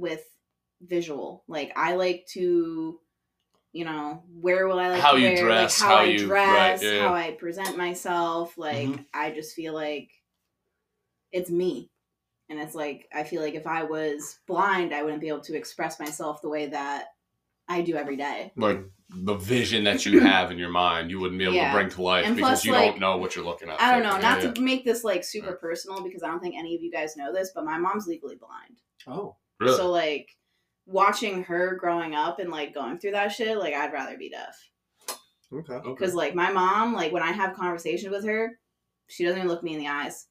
with 0.00 0.24
visual 0.82 1.44
like 1.46 1.72
i 1.76 1.94
like 1.94 2.26
to 2.32 2.98
you 3.72 3.84
know 3.84 4.22
where 4.40 4.66
will 4.66 4.80
i 4.80 4.88
like 4.88 5.00
How 5.00 5.12
to 5.12 5.20
you 5.20 5.28
wear, 5.28 5.44
dress, 5.44 5.80
like, 5.80 5.88
how, 5.90 5.96
how 5.96 6.02
i 6.02 6.06
you- 6.06 6.18
dress 6.26 6.82
right, 6.82 6.92
yeah, 6.92 7.00
how 7.00 7.14
yeah. 7.14 7.20
i 7.26 7.30
present 7.32 7.76
myself 7.76 8.56
like 8.56 8.88
Mhm. 8.88 9.04
i 9.14 9.30
just 9.30 9.54
feel 9.54 9.74
like 9.74 10.10
it's 11.32 11.50
me 11.50 11.90
and 12.48 12.58
it's 12.58 12.74
like 12.74 13.06
I 13.14 13.22
feel 13.22 13.40
like 13.42 13.54
if 13.54 13.64
I 13.68 13.84
was 13.84 14.40
blind, 14.48 14.92
I 14.92 15.04
wouldn't 15.04 15.20
be 15.20 15.28
able 15.28 15.42
to 15.42 15.56
express 15.56 16.00
myself 16.00 16.42
the 16.42 16.48
way 16.48 16.66
that 16.66 17.04
I 17.68 17.80
do 17.82 17.94
every 17.94 18.16
day. 18.16 18.50
Like 18.56 18.80
the 19.08 19.36
vision 19.36 19.84
that 19.84 20.04
you 20.04 20.18
have 20.26 20.50
in 20.50 20.58
your 20.58 20.70
mind, 20.70 21.12
you 21.12 21.20
wouldn't 21.20 21.38
be 21.38 21.44
able 21.44 21.54
Yeah. 21.54 21.68
to 21.70 21.78
bring 21.78 21.88
to 21.90 22.02
life 22.02 22.26
And 22.26 22.34
because 22.34 22.48
plus, 22.50 22.64
you 22.64 22.72
like, 22.72 22.90
don't 22.90 23.00
know 23.00 23.18
what 23.18 23.36
you're 23.36 23.44
looking 23.44 23.68
at. 23.68 23.80
I 23.80 23.92
don't 23.92 24.02
know, 24.02 24.18
not 24.18 24.42
yeah. 24.42 24.50
to 24.50 24.60
make 24.60 24.84
this 24.84 25.04
like 25.04 25.22
super 25.22 25.50
Right. 25.50 25.60
personal 25.60 26.02
because 26.02 26.24
I 26.24 26.26
don't 26.26 26.40
think 26.40 26.56
any 26.58 26.74
of 26.74 26.82
you 26.82 26.90
guys 26.90 27.16
know 27.16 27.32
this, 27.32 27.52
but 27.54 27.64
my 27.64 27.78
mom's 27.78 28.08
legally 28.08 28.34
blind. 28.34 28.80
Oh. 29.06 29.36
Really. 29.60 29.76
So 29.76 29.90
like 29.90 30.28
watching 30.86 31.44
her 31.44 31.76
growing 31.76 32.14
up 32.14 32.38
and 32.38 32.50
like 32.50 32.74
going 32.74 32.98
through 32.98 33.12
that 33.12 33.32
shit, 33.32 33.58
like 33.58 33.74
I'd 33.74 33.92
rather 33.92 34.16
be 34.16 34.30
deaf. 34.30 34.56
Okay. 35.52 35.74
okay. 35.74 35.88
Because 35.88 36.14
like 36.14 36.34
my 36.34 36.50
mom, 36.50 36.94
like 36.94 37.12
when 37.12 37.22
I 37.22 37.32
have 37.32 37.56
conversations 37.56 38.12
with 38.12 38.24
her, 38.24 38.58
she 39.08 39.24
doesn't 39.24 39.38
even 39.38 39.48
look 39.48 39.62
me 39.62 39.74
in 39.74 39.80
the 39.80 39.88
eyes. 39.88 40.26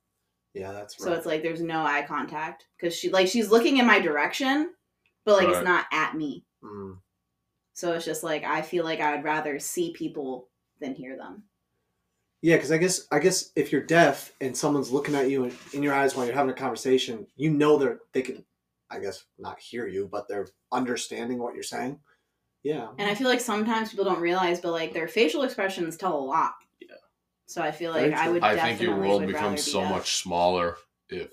Yeah, 0.53 0.71
that's 0.71 0.99
right. 0.99 1.05
So 1.05 1.13
it's 1.13 1.25
like 1.25 1.43
there's 1.43 1.61
no 1.61 1.81
eye 1.81 2.05
contact 2.07 2.65
because 2.77 2.95
she 2.95 3.09
like 3.09 3.27
she's 3.27 3.51
looking 3.51 3.77
in 3.77 3.85
my 3.85 3.99
direction, 3.99 4.71
but 5.25 5.35
like 5.37 5.47
Right. 5.47 5.55
it's 5.57 5.65
not 5.65 5.85
at 5.91 6.15
me. 6.15 6.45
Mm. 6.63 6.97
So 7.73 7.93
it's 7.93 8.05
just 8.05 8.23
like 8.23 8.43
I 8.43 8.61
feel 8.61 8.83
like 8.83 8.99
I 8.99 9.15
would 9.15 9.23
rather 9.23 9.59
see 9.59 9.93
people 9.93 10.49
than 10.81 10.95
hear 10.95 11.17
them. 11.17 11.43
Yeah, 12.41 12.55
because 12.55 12.71
I 12.71 12.77
guess 12.77 13.07
I 13.11 13.19
guess 13.19 13.51
if 13.55 13.71
you're 13.71 13.83
deaf 13.83 14.31
and 14.39 14.55
someone's 14.55 14.91
looking 14.91 15.15
at 15.15 15.29
you 15.29 15.43
in, 15.43 15.55
in 15.73 15.83
your 15.83 15.93
eyes 15.93 16.15
while 16.15 16.25
you're 16.25 16.35
having 16.35 16.51
a 16.51 16.55
conversation, 16.55 17.27
you 17.35 17.51
know 17.51 17.77
they're 17.77 17.99
they 18.13 18.21
can, 18.21 18.45
I 18.91 18.99
guess 18.99 19.25
not 19.37 19.59
hear 19.59 19.87
you, 19.87 20.09
but 20.11 20.27
they're 20.27 20.47
understanding 20.71 21.39
what 21.39 21.53
you're 21.53 21.63
saying. 21.63 21.99
Yeah. 22.63 22.87
And 22.97 23.09
I 23.09 23.15
feel 23.15 23.27
like 23.27 23.39
sometimes 23.39 23.89
people 23.89 24.05
don't 24.05 24.19
realize, 24.19 24.59
but 24.59 24.71
like 24.71 24.93
their 24.93 25.07
facial 25.07 25.43
expressions 25.43 25.95
tell 25.95 26.17
a 26.17 26.19
lot. 26.19 26.53
Yeah. 26.81 26.95
So 27.45 27.61
I 27.61 27.71
feel 27.71 27.91
like 27.91 28.13
I 28.13 28.29
would. 28.29 28.43
I 28.43 28.55
think 28.55 28.81
your 28.81 28.97
world 28.97 29.21
would 29.21 29.33
rather 29.33 29.49
becomes 29.49 29.65
be 29.65 29.71
so 29.71 29.81
deaf. 29.81 29.91
much 29.91 30.15
smaller 30.17 30.77
if 31.09 31.29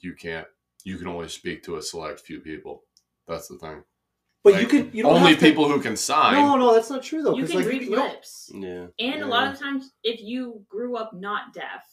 you 0.00 0.14
can't. 0.14 0.46
You 0.84 0.98
can 0.98 1.08
only 1.08 1.28
speak 1.28 1.62
to 1.64 1.76
a 1.76 1.82
select 1.82 2.20
few 2.20 2.40
people. 2.40 2.84
That's 3.26 3.48
the 3.48 3.56
thing. 3.58 3.82
But 4.44 4.54
Like, 4.54 4.62
you 4.62 4.68
could 4.68 4.94
you 4.94 5.04
don't 5.04 5.14
only 5.14 5.30
have 5.30 5.40
to- 5.40 5.46
people 5.46 5.68
who 5.68 5.80
can 5.80 5.96
sign. 5.96 6.34
No, 6.34 6.56
no, 6.56 6.74
that's 6.74 6.90
not 6.90 7.02
true 7.02 7.22
though. 7.22 7.36
You 7.36 7.46
can 7.46 7.56
like, 7.56 7.66
read 7.66 7.82
you 7.82 7.90
lips. 7.90 8.50
Yeah. 8.52 8.86
And 8.98 9.22
a 9.22 9.26
lot 9.26 9.52
of 9.52 9.58
times, 9.58 9.92
if 10.02 10.20
you 10.20 10.64
grew 10.68 10.96
up 10.96 11.12
not 11.14 11.54
deaf, 11.54 11.86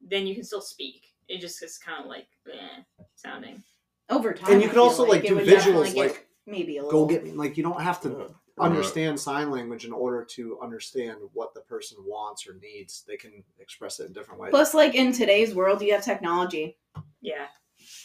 then 0.00 0.26
you 0.26 0.34
can 0.34 0.44
still 0.44 0.60
speak. 0.60 1.06
It 1.28 1.40
just 1.40 1.62
is 1.62 1.78
kind 1.78 2.00
of 2.00 2.06
like 2.06 2.28
eh, 2.52 2.82
sounding. 3.16 3.62
Over 4.10 4.32
time. 4.32 4.52
And 4.52 4.60
you 4.62 4.66
I 4.68 4.70
could 4.70 4.74
feel 4.74 4.82
also 4.84 5.04
like 5.06 5.24
it 5.24 5.28
do 5.28 5.36
would 5.36 5.46
definitely 5.46 5.90
visuals, 5.90 5.94
get 5.94 6.06
like 6.08 6.26
maybe 6.46 6.76
a 6.78 6.82
go 6.82 6.86
little. 7.04 7.06
get 7.06 7.36
like 7.36 7.56
you 7.56 7.62
don't 7.62 7.80
have 7.80 8.00
to 8.02 8.08
Yeah. 8.10 8.64
understand 8.64 9.18
sign 9.18 9.50
language 9.50 9.84
in 9.86 9.92
order 9.92 10.24
to 10.24 10.58
understand 10.60 11.18
what 11.32 11.54
the 11.54 11.60
person 11.62 11.98
wants 12.04 12.46
or 12.46 12.54
needs. 12.54 13.04
They 13.06 13.16
can 13.16 13.42
express 13.58 14.00
it 14.00 14.06
in 14.06 14.12
different 14.12 14.40
ways. 14.40 14.50
Plus, 14.50 14.74
like 14.74 14.94
in 14.94 15.12
today's 15.12 15.54
world, 15.54 15.80
you 15.82 15.92
have 15.92 16.04
technology. 16.04 16.76
Yeah. 17.22 17.46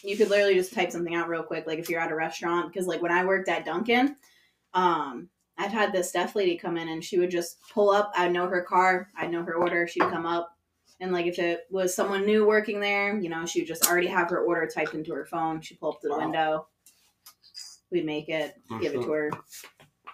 You 0.04 0.16
could 0.16 0.30
literally 0.30 0.56
just 0.56 0.74
type 0.74 0.92
something 0.92 1.16
out 1.16 1.28
real 1.28 1.44
quick, 1.44 1.68
like 1.68 1.80
if 1.80 1.90
you're 1.90 2.00
at 2.00 2.12
a 2.12 2.16
restaurant. 2.16 2.72
Because 2.72 2.88
like 2.88 3.02
when 3.02 3.12
I 3.12 3.26
worked 3.26 3.50
at 3.50 3.66
Dunkin', 3.66 4.16
um, 4.74 5.30
I've 5.58 5.72
had 5.72 5.92
this 5.92 6.12
deaf 6.12 6.36
lady 6.36 6.58
come 6.58 6.78
in 6.78 6.90
and 6.90 7.04
she 7.04 7.20
would 7.20 7.32
just 7.32 7.58
pull 7.74 7.90
up. 7.90 8.12
I'd 8.16 8.32
know 8.32 8.48
her 8.48 8.62
car, 8.62 9.10
I'd 9.18 9.32
know 9.32 9.44
her 9.44 9.56
order. 9.56 9.88
She'd 9.88 10.00
come 10.04 10.26
up, 10.26 10.55
and 11.00 11.12
like 11.12 11.26
if 11.26 11.40
it 11.40 11.62
was 11.70 11.94
someone 11.96 12.26
new 12.26 12.46
working 12.46 12.80
there, 12.80 13.18
you 13.18 13.30
know, 13.30 13.46
she 13.46 13.60
would 13.62 13.68
just 13.68 13.88
already 13.90 14.08
have 14.08 14.30
her 14.30 14.40
order 14.44 14.68
typed 14.68 14.94
into 14.94 15.14
her 15.14 15.26
phone. 15.26 15.62
She'd 15.62 15.80
pull 15.80 15.94
up 15.94 16.02
to 16.02 16.08
the 16.08 16.14
Wow. 16.14 16.20
window. 16.20 16.68
We'd 17.92 18.06
make 18.06 18.30
it, 18.30 18.56
give 18.82 18.94
it 18.96 19.02
to 19.04 19.12
her, 19.12 19.32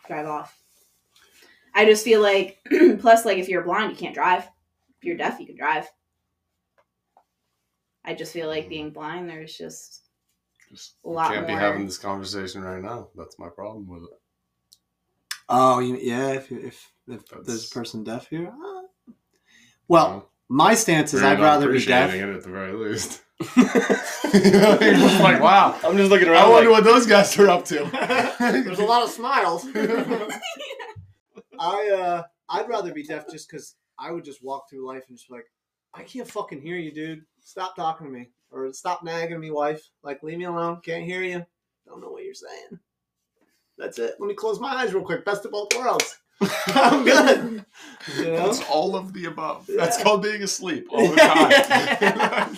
drive 0.07 0.25
off. 0.27 0.57
I 1.73 1.85
just 1.85 2.03
feel 2.03 2.21
like, 2.21 2.59
plus, 2.99 3.25
like 3.25 3.37
if 3.37 3.47
you're 3.47 3.63
blind, 3.63 3.91
you 3.91 3.97
can't 3.97 4.13
drive. 4.13 4.43
If 4.97 5.03
you're 5.05 5.17
deaf, 5.17 5.39
you 5.39 5.45
can 5.45 5.55
drive. 5.55 5.87
I 8.03 8.13
just 8.13 8.33
feel 8.33 8.47
like 8.47 8.67
being 8.69 8.89
blind, 8.91 9.29
there's 9.29 9.55
just 9.57 10.01
Just, 10.69 10.95
A 11.05 11.09
we 11.09 11.15
lot 11.15 11.31
can't 11.33 11.47
be 11.47 11.53
having 11.53 11.85
this 11.85 11.97
conversation 11.97 12.61
right 12.61 12.81
now. 12.81 13.09
That's 13.15 13.37
my 13.39 13.49
problem 13.49 13.87
with 13.87 14.03
it. 14.03 14.09
oh, 15.49 15.79
you, 15.79 15.97
yeah. 15.97 16.29
If 16.31 16.51
if 16.51 16.91
if 17.07 17.25
That's- 17.27 17.45
there's 17.47 17.71
a 17.71 17.73
person 17.73 18.03
deaf 18.03 18.27
here, 18.27 18.47
uh, 18.51 19.11
well, 19.87 20.30
my 20.51 20.75
stance 20.75 21.13
is 21.13 21.21
You're 21.21 21.29
I'd 21.29 21.39
rather 21.39 21.71
be 21.71 21.83
deaf. 21.83 22.13
it 22.13 22.21
at 22.21 22.43
the 22.43 22.49
very 22.49 22.73
least. 22.73 23.21
You're 23.55 24.93
just 24.93 25.21
like, 25.21 25.41
wow. 25.41 25.79
I'm 25.81 25.95
just 25.95 26.09
looking 26.09 26.27
around. 26.27 26.45
I 26.45 26.49
wonder 26.49 26.69
like, 26.69 26.83
what 26.83 26.83
those 26.83 27.05
guys 27.07 27.37
are 27.39 27.49
up 27.49 27.63
to. 27.65 27.85
There's 28.39 28.79
a 28.79 28.83
lot 28.83 29.01
of 29.01 29.09
smiles. 29.09 29.65
I 31.57 31.89
uh, 31.89 32.23
I'd 32.49 32.67
rather 32.67 32.93
be 32.93 33.03
deaf 33.03 33.31
just 33.31 33.49
because 33.49 33.75
I 33.97 34.11
would 34.11 34.25
just 34.25 34.43
walk 34.43 34.69
through 34.69 34.85
life 34.85 35.03
and 35.07 35.17
just 35.17 35.29
be 35.29 35.35
like, 35.35 35.47
I 35.93 36.03
can't 36.03 36.29
fucking 36.29 36.61
hear 36.61 36.75
you, 36.75 36.91
dude. 36.91 37.21
Stop 37.39 37.77
talking 37.77 38.07
to 38.07 38.13
me, 38.13 38.29
or 38.51 38.73
stop 38.73 39.03
nagging 39.03 39.39
me, 39.39 39.51
wife. 39.51 39.89
Like, 40.03 40.21
leave 40.21 40.37
me 40.37 40.45
alone. 40.45 40.81
Can't 40.83 41.05
hear 41.05 41.23
you. 41.23 41.45
Don't 41.87 42.01
know 42.01 42.09
what 42.09 42.25
you're 42.25 42.33
saying. 42.33 42.77
That's 43.77 43.99
it. 43.99 44.15
Let 44.19 44.27
me 44.27 44.33
close 44.33 44.59
my 44.59 44.75
eyes 44.75 44.93
real 44.93 45.03
quick. 45.03 45.23
Best 45.23 45.45
of 45.45 45.51
both 45.51 45.69
worlds. 45.77 46.20
I'm 46.67 47.03
good. 47.05 47.65
You 48.17 48.23
know? 48.25 48.35
That's 48.37 48.61
all 48.69 48.95
of 48.95 49.13
the 49.13 49.25
above. 49.25 49.67
That's 49.67 50.01
called 50.01 50.23
being 50.23 50.41
asleep 50.43 50.87
all 50.89 51.07
the 51.09 51.15
time. 51.17 51.49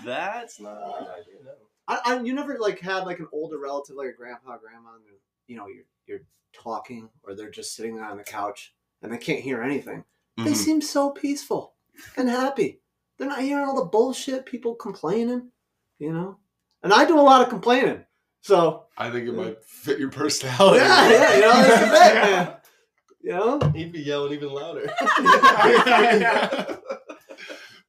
That's 0.04 0.60
not 0.60 0.72
a 0.76 0.94
good 0.98 1.08
idea. 1.08 1.34
No. 1.44 1.50
I, 1.88 2.00
I, 2.04 2.20
you 2.20 2.32
never 2.34 2.58
like 2.58 2.80
had 2.80 3.00
like 3.04 3.18
an 3.20 3.28
older 3.32 3.58
relative, 3.58 3.96
like 3.96 4.08
a 4.08 4.12
grandpa, 4.12 4.56
grandma, 4.58 4.94
and 4.94 5.04
you 5.46 5.56
know, 5.56 5.66
you're 5.66 5.84
you're 6.06 6.26
talking, 6.52 7.08
or 7.22 7.34
they're 7.34 7.50
just 7.50 7.74
sitting 7.76 7.96
there 7.96 8.04
on 8.06 8.16
the 8.16 8.24
couch 8.24 8.74
and 9.02 9.12
they 9.12 9.18
can't 9.18 9.40
hear 9.40 9.62
anything. 9.62 10.04
They 10.38 10.52
Mhm. 10.52 10.56
seem 10.56 10.80
so 10.82 11.10
peaceful 11.10 11.74
and 12.16 12.28
happy. 12.28 12.80
They're 13.18 13.28
not 13.28 13.40
hearing 13.40 13.64
all 13.66 13.76
the 13.76 13.84
bullshit, 13.90 14.46
people 14.46 14.74
complaining, 14.74 15.50
you 15.98 16.12
know. 16.12 16.38
And 16.82 16.92
I 16.92 17.04
do 17.06 17.18
a 17.18 17.22
lot 17.22 17.42
of 17.42 17.48
complaining, 17.48 18.04
so 18.42 18.84
I 18.98 19.10
think 19.10 19.26
it 19.28 19.32
might 19.34 19.64
fit 19.64 19.98
your 19.98 20.10
personality. 20.10 20.78
yeah, 20.80 21.10
yeah, 21.10 21.34
you 21.34 21.40
know, 21.40 21.52
that's 21.52 21.80
the 21.80 21.86
thing, 21.86 22.14
man. 22.14 22.56
You 23.26 23.32
know? 23.32 23.58
He'd 23.74 23.90
be 23.92 23.98
yelling 24.02 24.32
even 24.34 24.50
louder. 24.50 24.86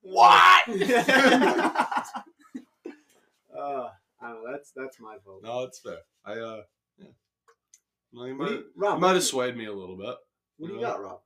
what? 0.02 0.68
uh, 3.56 3.90
I 4.20 4.30
don't 4.30 4.44
know. 4.44 4.52
That's 4.52 4.72
that's 4.76 5.00
my 5.00 5.18
vote. 5.24 5.42
no, 5.44 5.62
it's 5.66 5.78
fair. 5.80 6.00
I 6.26 6.32
uh, 6.40 6.62
yeah. 6.98 7.06
Well, 8.12 8.28
you 8.28 8.34
might, 8.34 8.50
you, 8.50 8.64
Rob, 8.76 9.00
might 9.00 9.14
have 9.14 9.24
swayed 9.24 9.56
me 9.56 9.66
a 9.66 9.74
little 9.74 9.96
bit. 9.96 10.16
what 10.58 10.68
do 10.70 10.74
you 10.74 10.80
Yeah. 10.82 10.88
got, 10.88 11.04
Rob? 11.04 11.20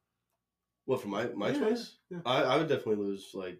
What 0.86 1.02
for 1.02 1.08
my 1.08 1.28
my 1.34 1.52
Yeah, 1.52 1.60
choice? 1.60 1.96
yeah. 2.10 2.20
I 2.26 2.44
I 2.44 2.58
would 2.58 2.68
definitely 2.68 2.98
lose 3.06 3.32
like. 3.34 3.60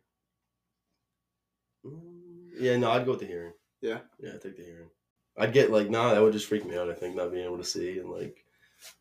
Mm, 1.86 2.50
Yeah, 2.60 2.76
no, 2.76 2.92
I'd 2.92 3.06
go 3.06 3.12
with 3.12 3.22
the 3.22 3.26
hearing. 3.28 3.54
Yeah. 3.80 4.00
Yeah, 4.20 4.32
I'd 4.34 4.42
take 4.42 4.58
the 4.58 4.64
hearing. 4.66 4.90
I'd 5.38 5.54
get 5.54 5.72
like, 5.72 5.90
nah, 5.90 6.14
that 6.14 6.22
would 6.22 6.34
just 6.34 6.48
freak 6.48 6.66
me 6.66 6.78
out. 6.78 6.90
I 6.90 6.94
think 6.94 7.16
not 7.16 7.32
being 7.32 7.46
able 7.46 7.58
to 7.58 7.64
see 7.64 8.00
and 8.00 8.10
like 8.12 8.44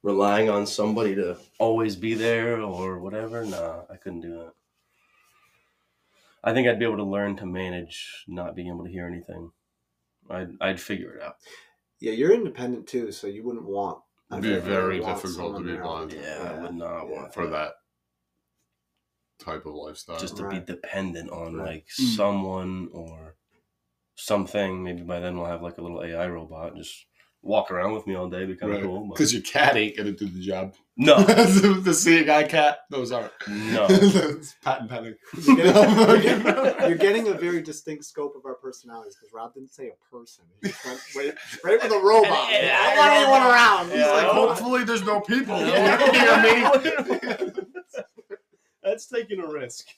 relying 0.02 0.48
on 0.48 0.66
somebody 0.66 1.14
to 1.14 1.36
always 1.58 1.96
be 1.96 2.14
there 2.14 2.60
or 2.60 2.98
whatever. 3.00 3.44
Nah, 3.44 3.82
I 3.90 3.96
couldn't 3.96 4.20
do 4.22 4.34
that. 4.38 4.52
I 6.42 6.54
think 6.54 6.66
I'd 6.68 6.78
be 6.78 6.84
able 6.86 6.96
to 6.98 7.04
learn 7.04 7.36
to 7.36 7.46
manage 7.46 8.24
not 8.26 8.54
being 8.56 8.68
able 8.68 8.84
to 8.84 8.90
hear 8.90 9.06
anything. 9.06 9.52
I'd 10.28 10.52
I'd 10.60 10.80
figure 10.80 11.14
it 11.16 11.22
out. 11.22 11.36
Yeah, 12.00 12.12
you're 12.12 12.32
independent 12.32 12.86
too, 12.86 13.12
so 13.12 13.26
you 13.26 13.42
wouldn't 13.42 13.66
want. 13.66 13.98
It'd 14.30 14.42
be 14.42 14.56
very 14.56 15.00
difficult 15.00 15.56
to 15.58 15.62
be 15.64 15.72
there 15.72 15.82
all 15.84 15.96
blind. 16.06 16.12
the 16.12 16.16
time. 16.16 16.24
Yeah, 16.24 16.52
I 16.58 16.62
would 16.62 16.74
not 16.74 17.02
yeah. 17.08 17.14
want 17.20 17.34
for 17.34 17.46
that 17.48 17.72
type 19.38 19.66
of 19.66 19.74
lifestyle. 19.74 20.18
just 20.18 20.36
to 20.36 20.44
Right. 20.44 20.64
be 20.64 20.72
dependent 20.72 21.30
on 21.30 21.56
Right. 21.56 21.66
like 21.66 21.86
Mm. 21.88 22.16
someone 22.16 22.88
or 22.92 23.36
something. 24.14 24.82
Maybe 24.84 25.02
by 25.02 25.18
then 25.20 25.36
we'll 25.36 25.46
have 25.46 25.62
like 25.62 25.78
a 25.78 25.82
little 25.82 26.02
AI 26.02 26.28
robot 26.28 26.76
just 26.76 27.06
walk 27.42 27.70
around 27.70 27.94
with 27.94 28.06
me 28.06 28.14
all 28.14 28.28
day. 28.28 28.44
Be 28.44 28.54
kind 28.54 28.72
of 28.72 28.82
cool. 28.82 29.08
Because 29.08 29.32
your 29.32 29.42
cat 29.42 29.76
ain't 29.76 29.96
gonna 29.96 30.12
do 30.12 30.26
the 30.28 30.40
job. 30.40 30.74
no, 30.96 31.22
the 31.22 31.94
seeing 31.94 32.28
eye 32.28 32.42
cat, 32.44 32.80
those 32.90 33.10
aren't. 33.12 33.32
no. 33.48 33.86
That's 33.88 34.54
patent 34.62 34.90
pending. 34.90 35.14
You're 35.46 35.56
getting, 36.20 36.88
you're 36.88 36.98
getting- 36.98 37.28
a 37.28 37.34
very 37.34 37.62
distinct 37.62 38.04
scope 38.04 38.34
of 38.36 38.44
our 38.44 38.54
personalities 38.54 39.16
because 39.16 39.32
Rob 39.32 39.54
didn't 39.54 39.72
say 39.72 39.88
a 39.88 40.14
person. 40.14 40.44
He 40.62 40.68
just 40.68 40.84
went 40.84 41.00
right, 41.16 41.34
right 41.64 41.82
with 41.82 41.92
a 41.92 41.98
robot. 41.98 42.52
And- 42.52 42.66
and- 42.66 42.70
I 42.72 42.94
don't 42.94 42.98
want 42.98 43.12
anyone 43.12 43.42
around. 43.42 43.86
He's 43.90 44.00
Yeah, 44.00 44.10
like, 44.12 44.26
hopefully 44.26 44.84
there's 44.84 45.04
no 45.04 45.20
people. 45.20 45.58
Yeah. 45.60 46.04
You 46.04 47.18
hear 47.20 47.52
me? 47.52 47.62
That's 48.82 49.06
taking 49.06 49.40
a 49.40 49.46
risk. 49.46 49.88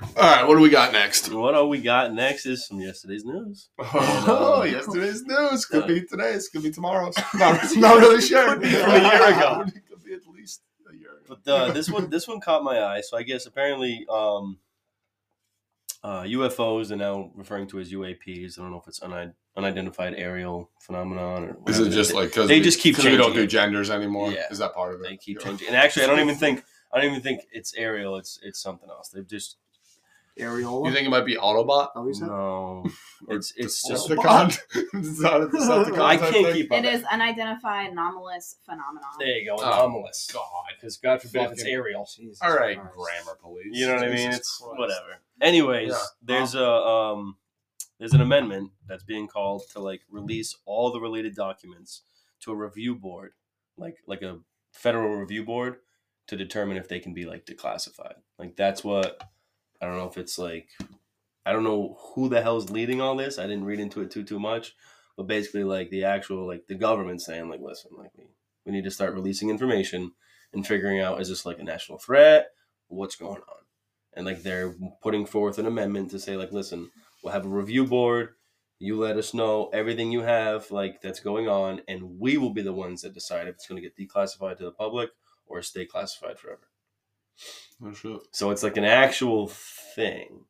All 0.00 0.08
right, 0.16 0.46
what 0.46 0.56
do 0.56 0.60
we 0.60 0.68
got 0.68 0.92
next? 0.92 1.32
What 1.32 1.52
do 1.52 1.64
we 1.66 1.80
got 1.80 2.12
next 2.12 2.44
is 2.44 2.66
some 2.66 2.80
yesterday's 2.80 3.24
news. 3.24 3.70
Oh, 3.78 4.62
um, 4.62 4.70
yesterday's 4.70 5.22
news 5.22 5.64
could 5.64 5.84
uh, 5.84 5.86
be 5.86 6.02
today's, 6.02 6.48
could 6.48 6.62
be 6.62 6.70
tomorrow's. 6.70 7.16
Not, 7.34 7.76
not 7.76 7.98
really 7.98 8.20
sure. 8.20 8.54
Could 8.54 8.62
be 8.62 8.70
from 8.70 8.90
a 8.90 8.98
year 8.98 9.28
ago. 9.28 9.64
could 9.88 10.04
be 10.04 10.12
at 10.12 10.26
least 10.26 10.62
a 10.90 10.96
year 10.96 11.10
ago. 11.24 11.36
But 11.44 11.50
uh, 11.50 11.72
this 11.72 11.90
one, 11.90 12.10
this 12.10 12.28
one 12.28 12.40
caught 12.40 12.62
my 12.62 12.80
eye. 12.82 13.00
So 13.00 13.16
I 13.16 13.22
guess 13.22 13.46
apparently, 13.46 14.04
um, 14.10 14.58
uh, 16.02 16.22
UFOs 16.22 16.90
are 16.90 16.96
now 16.96 17.30
referring 17.34 17.66
to 17.68 17.80
as 17.80 17.90
UAPs. 17.90 18.58
I 18.58 18.62
don't 18.62 18.72
know 18.72 18.78
if 18.78 18.88
it's 18.88 19.00
unid- 19.02 19.34
unidentified 19.56 20.14
aerial 20.16 20.70
phenomenon 20.80 21.44
or. 21.44 21.70
Is 21.70 21.80
it 21.80 21.90
just 21.90 22.12
like 22.12 22.28
because 22.28 22.48
They 22.48 22.60
just 22.60 22.80
keep 22.80 22.98
we 22.98 23.16
don't 23.16 23.34
do 23.34 23.46
genders 23.46 23.90
anymore? 23.90 24.30
Yeah. 24.30 24.46
Is 24.50 24.58
that 24.58 24.74
part 24.74 24.94
of 24.94 25.00
it? 25.00 25.08
they 25.08 25.16
keep 25.16 25.40
changing? 25.40 25.68
And 25.68 25.76
actually, 25.76 26.04
I 26.04 26.08
don't 26.08 26.20
even 26.20 26.36
think 26.36 26.62
I 26.92 27.00
don't 27.00 27.10
even 27.10 27.22
think 27.22 27.42
it's 27.50 27.74
aerial. 27.74 28.16
It's 28.16 28.38
it's 28.42 28.60
something 28.60 28.88
else. 28.90 29.08
They've 29.08 29.26
just 29.26 29.56
Areola. 30.38 30.86
You 30.86 30.92
think 30.92 31.06
it 31.06 31.10
might 31.10 31.24
be 31.26 31.36
Autobot? 31.36 31.88
How 31.94 32.06
you 32.06 32.14
said? 32.14 32.28
no. 32.28 32.84
It's 33.28 33.52
it's 33.56 33.82
just 33.88 34.08
Decepticon. 34.10 34.58
It's 34.94 35.20
not 35.20 35.40
a 35.42 35.46
Decepticon 35.48 35.98
I 35.98 36.16
can't 36.18 36.52
keep 36.54 36.70
up. 36.70 36.78
It 36.78 36.84
is 36.84 37.02
unidentified 37.04 37.90
anomalous 37.92 38.56
phenomenon. 38.64 39.10
There 39.18 39.28
you 39.28 39.46
go. 39.46 39.56
Oh, 39.58 39.64
Anomalous. 39.86 40.28
God. 40.32 40.42
Because 40.78 40.98
God 40.98 41.22
forbid 41.22 41.50
it's 41.52 41.62
Fucking- 41.62 41.74
aerial. 41.74 42.06
Jesus 42.14 42.38
All 42.42 42.54
right, 42.54 42.78
Christ. 42.78 42.94
grammar 42.96 43.38
police. 43.40 43.66
You 43.72 43.86
know 43.88 43.94
what 43.94 44.04
I 44.04 44.08
mean? 44.14 44.30
It's 44.30 44.58
Christ. 44.58 44.78
whatever. 44.78 45.16
Anyways, 45.40 45.88
Yeah. 45.92 45.98
there's 46.22 46.54
a 46.54 46.66
um, 46.68 47.36
there's 47.98 48.12
an 48.12 48.20
amendment 48.20 48.72
that's 48.86 49.04
being 49.04 49.26
called 49.28 49.62
to 49.72 49.80
like 49.80 50.02
release 50.10 50.54
all 50.66 50.92
the 50.92 51.00
related 51.00 51.34
documents 51.34 52.02
to 52.40 52.52
a 52.52 52.54
review 52.54 52.94
board, 52.94 53.32
like 53.78 53.96
like 54.06 54.20
a 54.22 54.40
federal 54.72 55.16
review 55.16 55.42
board, 55.44 55.76
to 56.28 56.36
determine 56.36 56.76
if 56.76 56.86
they 56.88 57.00
can 57.00 57.14
be 57.14 57.24
like 57.24 57.46
declassified. 57.46 58.16
Like 58.38 58.56
that's 58.56 58.84
what 58.84 59.22
I 59.80 59.86
don't 59.86 59.96
know 59.96 60.08
if 60.08 60.18
it's 60.18 60.38
like 60.38 60.68
I 61.44 61.52
don't 61.52 61.64
know 61.64 61.96
who 62.14 62.28
the 62.28 62.42
hell's 62.42 62.70
leading 62.70 63.00
all 63.00 63.16
this. 63.16 63.38
I 63.38 63.46
didn't 63.46 63.66
read 63.66 63.80
into 63.80 64.02
it 64.02 64.10
too 64.10 64.24
too 64.24 64.40
much, 64.40 64.74
but 65.16 65.28
basically 65.28 65.64
like 65.64 65.90
the 65.90 66.04
actual 66.04 66.46
like 66.46 66.66
the 66.66 66.74
government 66.74 67.22
saying 67.22 67.48
like 67.48 67.60
listen 67.60 67.92
like 67.96 68.10
we 68.16 68.24
we 68.64 68.72
need 68.72 68.84
to 68.84 68.90
start 68.90 69.14
releasing 69.14 69.48
information 69.48 70.12
and 70.52 70.66
figuring 70.66 71.00
out 71.00 71.20
is 71.20 71.28
this 71.28 71.46
like 71.46 71.58
a 71.60 71.64
national 71.64 71.98
threat? 71.98 72.48
What's 72.88 73.16
going 73.16 73.42
on? 73.42 73.64
And 74.14 74.26
like 74.26 74.42
they're 74.42 74.74
putting 75.02 75.26
forth 75.26 75.58
an 75.58 75.66
amendment 75.66 76.10
to 76.10 76.18
say 76.18 76.36
like 76.36 76.52
listen 76.52 76.90
we'll 77.22 77.32
have 77.32 77.46
a 77.46 77.48
review 77.48 77.86
board. 77.86 78.30
You 78.78 78.98
let 78.98 79.16
us 79.16 79.32
know 79.32 79.70
everything 79.72 80.10
you 80.10 80.22
have 80.22 80.70
like 80.70 81.00
that's 81.00 81.20
going 81.20 81.48
on 81.48 81.80
and 81.86 82.18
we 82.18 82.36
will 82.38 82.52
be 82.52 82.62
the 82.62 82.72
ones 82.72 83.02
that 83.02 83.14
decide 83.14 83.48
if 83.48 83.54
it's 83.54 83.66
going 83.66 83.80
to 83.80 83.88
get 83.88 83.96
declassified 83.96 84.58
to 84.58 84.64
the 84.64 84.72
public 84.72 85.10
or 85.46 85.62
stay 85.62 85.86
classified 85.86 86.38
forever 86.38 86.68
Oh, 87.84 87.92
shit. 87.92 88.20
so 88.32 88.50
it's 88.50 88.62
like 88.62 88.76
an 88.78 88.84
actual 88.84 89.48
thing 89.48 90.44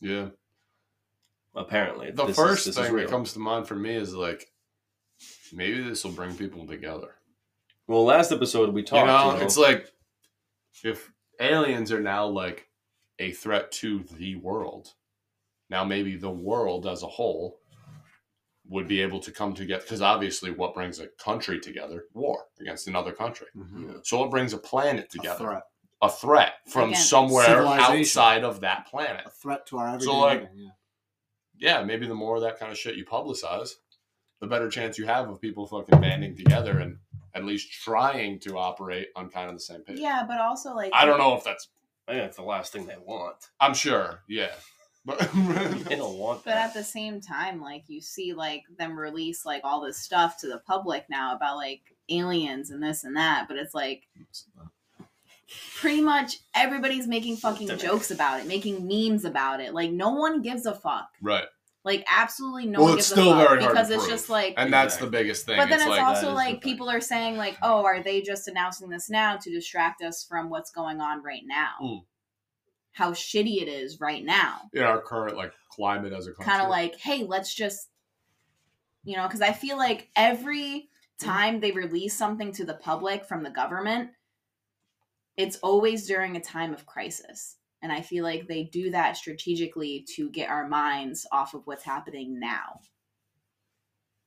Yeah. 0.00 0.28
apparently 1.54 2.10
The 2.12 2.26
This 2.26 2.30
is- 2.38 2.44
first 2.44 2.66
this 2.66 2.76
is 2.78 2.86
thing 2.86 2.96
that 2.96 3.08
comes 3.08 3.32
to 3.32 3.38
mind 3.40 3.66
for 3.66 3.74
me 3.74 3.94
is 3.96 4.14
like, 4.14 4.52
maybe 5.52 5.82
this 5.82 6.04
will 6.04 6.12
bring 6.12 6.36
people 6.36 6.66
together. 6.66 7.16
well 7.86 8.04
last 8.04 8.30
episode 8.32 8.72
we 8.72 8.82
talked 8.82 9.00
you 9.00 9.06
know, 9.06 9.32
you 9.32 9.38
know, 9.38 9.44
it's 9.44 9.56
like 9.56 9.90
if 10.84 11.10
aliens 11.40 11.90
are 11.90 12.00
now 12.00 12.26
like 12.26 12.68
a 13.18 13.32
threat 13.32 13.70
to 13.72 14.04
the 14.12 14.36
world, 14.36 14.94
now 15.68 15.84
maybe 15.84 16.16
the 16.16 16.30
world 16.30 16.86
as 16.86 17.02
a 17.02 17.06
whole 17.08 17.58
would 18.68 18.86
be 18.86 19.02
able 19.02 19.18
to 19.18 19.32
come 19.32 19.52
together 19.54 19.82
because 19.82 20.00
obviously 20.00 20.52
what 20.52 20.72
brings 20.74 21.00
a 21.00 21.08
country 21.18 21.58
together 21.58 22.04
war 22.14 22.44
against 22.60 22.86
another 22.86 23.12
country 23.12 23.48
Mhm. 23.56 24.06
so 24.06 24.20
what 24.20 24.30
brings 24.30 24.52
a 24.52 24.58
planet 24.58 25.06
A 25.06 25.08
together 25.08 25.44
threat. 25.44 25.62
A 26.02 26.08
threat 26.10 26.54
from 26.68 26.90
Again, 26.90 27.00
somewhere 27.02 27.44
civilization. 27.46 27.98
outside 27.98 28.44
of 28.44 28.60
that 28.62 28.86
planet 28.86 29.22
A 29.26 29.30
threat 29.30 29.66
to 29.66 29.78
our 29.78 29.88
everyday 29.88 30.04
So, 30.06 30.18
like, 30.18 30.40
living, 30.42 30.56
yeah. 30.56 30.70
yeah 31.58 31.84
maybe 31.84 32.06
the 32.06 32.14
more 32.14 32.36
of 32.36 32.42
that 32.42 32.58
kind 32.58 32.72
of 32.72 32.78
shit 32.78 32.96
you 32.96 33.04
publicize 33.04 33.70
the 34.40 34.46
better 34.46 34.70
chance 34.70 34.96
you 34.98 35.04
have 35.06 35.28
of 35.28 35.40
people 35.40 35.66
fucking 35.66 36.00
banding 36.00 36.34
together 36.36 36.78
and 36.78 36.96
at 37.34 37.44
least 37.44 37.70
trying 37.70 38.38
to 38.40 38.56
operate 38.58 39.08
on 39.14 39.28
kind 39.28 39.48
of 39.48 39.54
the 39.54 39.60
same 39.60 39.82
page 39.82 39.98
Yeah, 39.98 40.24
but 40.26 40.40
also 40.40 40.74
like 40.74 40.90
i 40.94 41.04
don't 41.04 41.18
know 41.18 41.36
if 41.36 41.44
that's 41.44 41.68
I 42.08 42.12
think 42.14 42.24
that's 42.24 42.36
the 42.38 42.42
last 42.42 42.72
thing 42.72 42.86
they 42.86 42.96
want 43.04 43.36
I'm 43.60 43.74
sure, 43.74 44.22
yeah. 44.28 44.52
But 45.06 45.18
they 45.32 45.96
don't 45.96 46.18
want 46.18 46.44
But 46.44 46.50
that 46.54 46.68
at 46.68 46.74
the 46.74 46.84
same 46.84 47.22
time, 47.22 47.58
like 47.62 47.84
you 47.88 48.02
see, 48.02 48.34
like 48.34 48.64
them 48.78 48.98
release 48.98 49.46
like 49.46 49.62
all 49.64 49.80
this 49.80 49.96
stuff 49.96 50.36
to 50.38 50.46
the 50.48 50.58
public 50.58 51.06
now 51.08 51.34
about 51.34 51.56
like 51.56 51.80
aliens 52.10 52.68
and 52.70 52.82
this 52.82 53.04
and 53.04 53.16
that. 53.16 53.46
But 53.48 53.56
it's 53.56 53.72
like 53.74 54.08
uh, 54.60 54.64
pretty 55.76 56.00
much 56.00 56.36
everybody's 56.54 57.06
making 57.06 57.36
fucking 57.36 57.68
jokes 57.78 58.10
about 58.10 58.40
it, 58.40 58.46
making 58.46 58.86
memes 58.86 59.24
about 59.24 59.60
it. 59.60 59.74
Like 59.74 59.90
no 59.90 60.10
one 60.12 60.42
gives 60.42 60.66
a 60.66 60.74
fuck. 60.74 61.08
right, 61.22 61.46
Like 61.84 62.04
absolutely 62.10 62.66
no 62.66 62.80
Well, 62.80 62.88
one 62.90 62.98
it's 62.98 63.08
gives 63.08 63.20
still 63.20 63.32
a 63.32 63.36
fuck 63.36 63.48
very 63.48 63.48
hard 63.48 63.60
to 63.60 63.68
because 63.68 63.90
it's 63.90 64.02
prove. 64.04 64.10
just 64.10 64.28
like. 64.30 64.54
and 64.56 64.72
that's 64.72 64.96
the 64.98 65.06
biggest 65.06 65.46
thing. 65.46 65.56
but 65.56 65.68
then 65.68 65.80
it's, 65.80 65.88
like, 65.88 66.02
also 66.02 66.20
is 66.20 66.26
the 66.28 66.34
like 66.34 66.62
thing. 66.62 66.72
people 66.72 66.88
are 66.90 67.00
saying 67.00 67.36
like, 67.36 67.56
oh, 67.62 67.84
are 67.84 68.02
they 68.02 68.20
just 68.22 68.46
announcing 68.48 68.88
this 68.88 69.08
now 69.10 69.36
to 69.36 69.50
distract 69.50 70.02
us 70.02 70.24
from 70.28 70.50
what's 70.50 70.70
going 70.70 71.00
on 71.00 71.22
right 71.22 71.42
now? 71.44 71.70
Mm. 71.82 72.04
How 72.92 73.12
shitty 73.12 73.62
it 73.62 73.68
is 73.68 74.00
right 74.00 74.24
now. 74.24 74.62
in 74.72 74.82
our 74.82 75.00
current 75.00 75.36
like 75.36 75.52
climate 75.70 76.12
as 76.12 76.26
a 76.26 76.32
country. 76.32 76.44
kind 76.44 76.62
of 76.62 76.68
like, 76.68 76.96
hey, 76.96 77.24
let's 77.26 77.54
just, 77.54 77.88
you 79.04 79.16
know, 79.16 79.26
because 79.26 79.40
I 79.40 79.52
feel 79.52 79.76
like 79.78 80.08
every 80.16 80.88
time 81.20 81.60
they 81.60 81.70
release 81.70 82.16
something 82.16 82.52
to 82.52 82.64
the 82.64 82.74
public 82.74 83.24
from 83.24 83.42
the 83.42 83.50
government, 83.50 84.10
it's 85.40 85.56
always 85.58 86.06
during 86.06 86.36
a 86.36 86.40
time 86.40 86.72
of 86.72 86.86
crisis. 86.86 87.56
And 87.82 87.90
I 87.90 88.02
feel 88.02 88.24
like 88.24 88.46
they 88.46 88.64
do 88.64 88.90
that 88.90 89.16
strategically 89.16 90.06
to 90.16 90.28
get 90.30 90.50
our 90.50 90.68
minds 90.68 91.26
off 91.32 91.54
of 91.54 91.62
what's 91.66 91.84
happening 91.84 92.38
now. 92.38 92.80